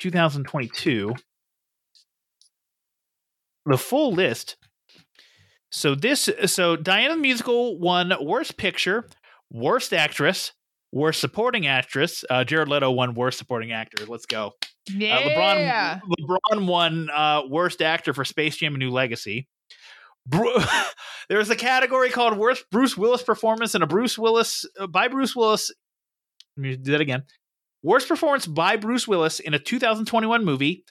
2022. 0.00 1.14
The 3.66 3.78
full 3.78 4.12
list. 4.12 4.56
So 5.70 5.94
this, 5.94 6.28
so 6.46 6.76
Diana 6.76 7.14
the 7.14 7.20
musical 7.20 7.78
won 7.78 8.12
Worst 8.20 8.56
Picture, 8.56 9.08
Worst 9.50 9.92
Actress, 9.92 10.52
Worst 10.92 11.20
Supporting 11.20 11.66
Actress. 11.66 12.24
Uh, 12.30 12.44
Jared 12.44 12.68
Leto 12.68 12.90
won 12.90 13.14
Worst 13.14 13.38
Supporting 13.38 13.72
Actor. 13.72 14.06
Let's 14.06 14.26
go. 14.26 14.52
Yeah. 14.88 15.16
Uh, 15.16 15.22
LeBron 15.22 16.00
LeBron 16.20 16.66
won 16.66 17.10
uh, 17.10 17.42
Worst 17.48 17.82
Actor 17.82 18.14
for 18.14 18.24
Space 18.24 18.56
Jam: 18.56 18.74
A 18.74 18.78
New 18.78 18.90
Legacy. 18.90 19.48
Bru- 20.26 20.56
There's 21.28 21.50
a 21.50 21.56
category 21.56 22.10
called 22.10 22.36
Worst 22.36 22.64
Bruce 22.70 22.96
Willis 22.96 23.22
Performance 23.22 23.74
and 23.74 23.84
a 23.84 23.86
Bruce 23.86 24.18
Willis 24.18 24.64
uh, 24.78 24.86
by 24.86 25.08
Bruce 25.08 25.34
Willis. 25.34 25.72
Let 26.56 26.62
me 26.62 26.76
do 26.76 26.92
that 26.92 27.00
again. 27.00 27.24
Worst 27.82 28.08
performance 28.08 28.46
by 28.46 28.76
Bruce 28.76 29.06
Willis 29.06 29.40
in 29.40 29.54
a 29.54 29.58
2021 29.58 30.44
movie. 30.44 30.84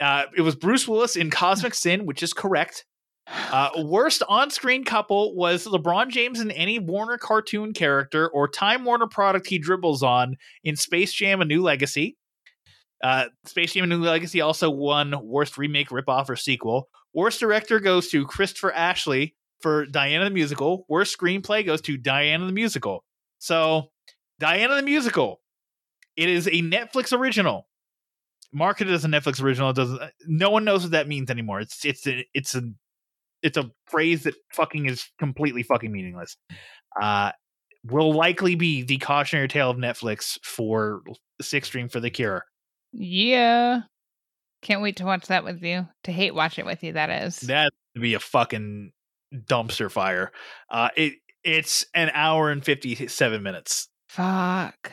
Uh, 0.00 0.24
it 0.36 0.42
was 0.42 0.54
Bruce 0.54 0.86
Willis 0.86 1.16
in 1.16 1.30
Cosmic 1.30 1.74
Sin, 1.74 2.06
which 2.06 2.22
is 2.22 2.32
correct. 2.32 2.84
Uh, 3.28 3.70
worst 3.78 4.22
on-screen 4.28 4.84
couple 4.84 5.34
was 5.34 5.66
LeBron 5.66 6.10
James 6.10 6.38
and 6.38 6.52
any 6.52 6.78
Warner 6.78 7.18
cartoon 7.18 7.72
character 7.72 8.28
or 8.28 8.46
Time 8.46 8.84
Warner 8.84 9.08
product 9.08 9.48
he 9.48 9.58
dribbles 9.58 10.04
on 10.04 10.36
in 10.62 10.76
Space 10.76 11.12
Jam: 11.12 11.40
A 11.40 11.44
New 11.44 11.62
Legacy. 11.62 12.16
Uh, 13.02 13.24
Space 13.44 13.72
Jam: 13.72 13.82
A 13.82 13.86
New 13.88 13.98
Legacy 13.98 14.40
also 14.40 14.70
won 14.70 15.14
Worst 15.24 15.58
Remake, 15.58 15.88
Ripoff, 15.88 16.28
or 16.28 16.36
Sequel. 16.36 16.88
Worst 17.16 17.40
Director 17.40 17.80
goes 17.80 18.08
to 18.08 18.26
Christopher 18.26 18.72
Ashley 18.72 19.34
for 19.60 19.86
Diana 19.86 20.24
the 20.24 20.30
Musical. 20.30 20.84
Worst 20.86 21.18
Screenplay 21.18 21.64
goes 21.64 21.80
to 21.80 21.96
Diana 21.96 22.44
the 22.44 22.52
Musical. 22.52 23.04
So, 23.38 23.90
Diana 24.38 24.76
the 24.76 24.82
Musical, 24.82 25.40
it 26.14 26.28
is 26.28 26.46
a 26.46 26.62
Netflix 26.62 27.18
original, 27.18 27.68
marketed 28.52 28.92
as 28.92 29.06
a 29.06 29.08
Netflix 29.08 29.42
original. 29.42 29.70
It 29.70 29.76
doesn't. 29.76 30.00
No 30.26 30.50
one 30.50 30.64
knows 30.64 30.82
what 30.82 30.92
that 30.92 31.08
means 31.08 31.30
anymore. 31.30 31.60
It's 31.60 31.86
it's 31.86 32.06
a, 32.06 32.26
it's 32.34 32.54
a 32.54 32.62
it's 33.42 33.56
a 33.56 33.70
phrase 33.86 34.24
that 34.24 34.34
fucking 34.52 34.84
is 34.84 35.06
completely 35.18 35.62
fucking 35.62 35.90
meaningless. 35.90 36.36
Uh, 37.00 37.32
will 37.84 38.12
likely 38.12 38.56
be 38.56 38.82
the 38.82 38.98
cautionary 38.98 39.48
tale 39.48 39.70
of 39.70 39.78
Netflix 39.78 40.38
for 40.42 41.02
Six 41.40 41.68
Stream 41.68 41.88
for 41.88 42.00
the 42.00 42.10
Cure. 42.10 42.44
Yeah. 42.92 43.82
Can't 44.66 44.82
wait 44.82 44.96
to 44.96 45.04
watch 45.04 45.28
that 45.28 45.44
with 45.44 45.62
you. 45.62 45.86
To 46.04 46.10
hate 46.10 46.34
watch 46.34 46.58
it 46.58 46.66
with 46.66 46.82
you. 46.82 46.94
That 46.94 47.08
is. 47.08 47.38
That 47.42 47.70
would 47.94 48.02
be 48.02 48.14
a 48.14 48.18
fucking 48.18 48.90
dumpster 49.32 49.88
fire. 49.88 50.32
Uh, 50.68 50.88
it 50.96 51.12
it's 51.44 51.86
an 51.94 52.10
hour 52.12 52.50
and 52.50 52.64
fifty 52.64 53.06
seven 53.06 53.44
minutes. 53.44 53.88
Fuck. 54.08 54.90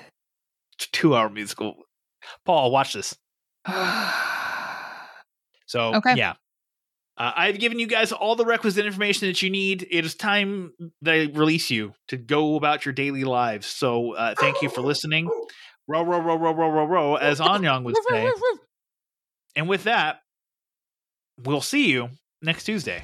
Two 0.77 1.15
hour 1.15 1.27
musical. 1.27 1.73
Paul, 2.45 2.69
watch 2.69 2.93
this. 2.93 3.15
So 5.65 5.95
Okay. 5.95 6.13
yeah. 6.17 6.33
Uh, 7.17 7.31
I've 7.35 7.57
given 7.57 7.79
you 7.79 7.87
guys 7.87 8.11
all 8.11 8.35
the 8.35 8.45
requisite 8.45 8.85
information 8.85 9.27
that 9.27 9.41
you 9.41 9.49
need. 9.49 9.87
It 9.89 10.05
is 10.05 10.13
time 10.13 10.73
they 11.01 11.25
release 11.25 11.71
you 11.71 11.93
to 12.09 12.17
go 12.17 12.57
about 12.57 12.85
your 12.85 12.93
daily 12.93 13.23
lives. 13.23 13.65
So 13.65 14.13
uh, 14.13 14.35
thank 14.39 14.61
you 14.61 14.69
for 14.69 14.81
listening. 14.81 15.31
Row, 15.87 16.03
row, 16.03 16.19
row, 16.19 16.35
row, 16.35 16.53
row, 16.53 16.69
row, 16.69 16.85
row, 16.85 17.15
as 17.15 17.39
Anyang 17.39 17.85
would 17.85 17.95
say. 18.07 18.29
And 19.55 19.69
with 19.69 19.83
that, 19.83 20.21
we'll 21.43 21.61
see 21.61 21.89
you 21.89 22.09
next 22.41 22.63
Tuesday. 22.65 23.03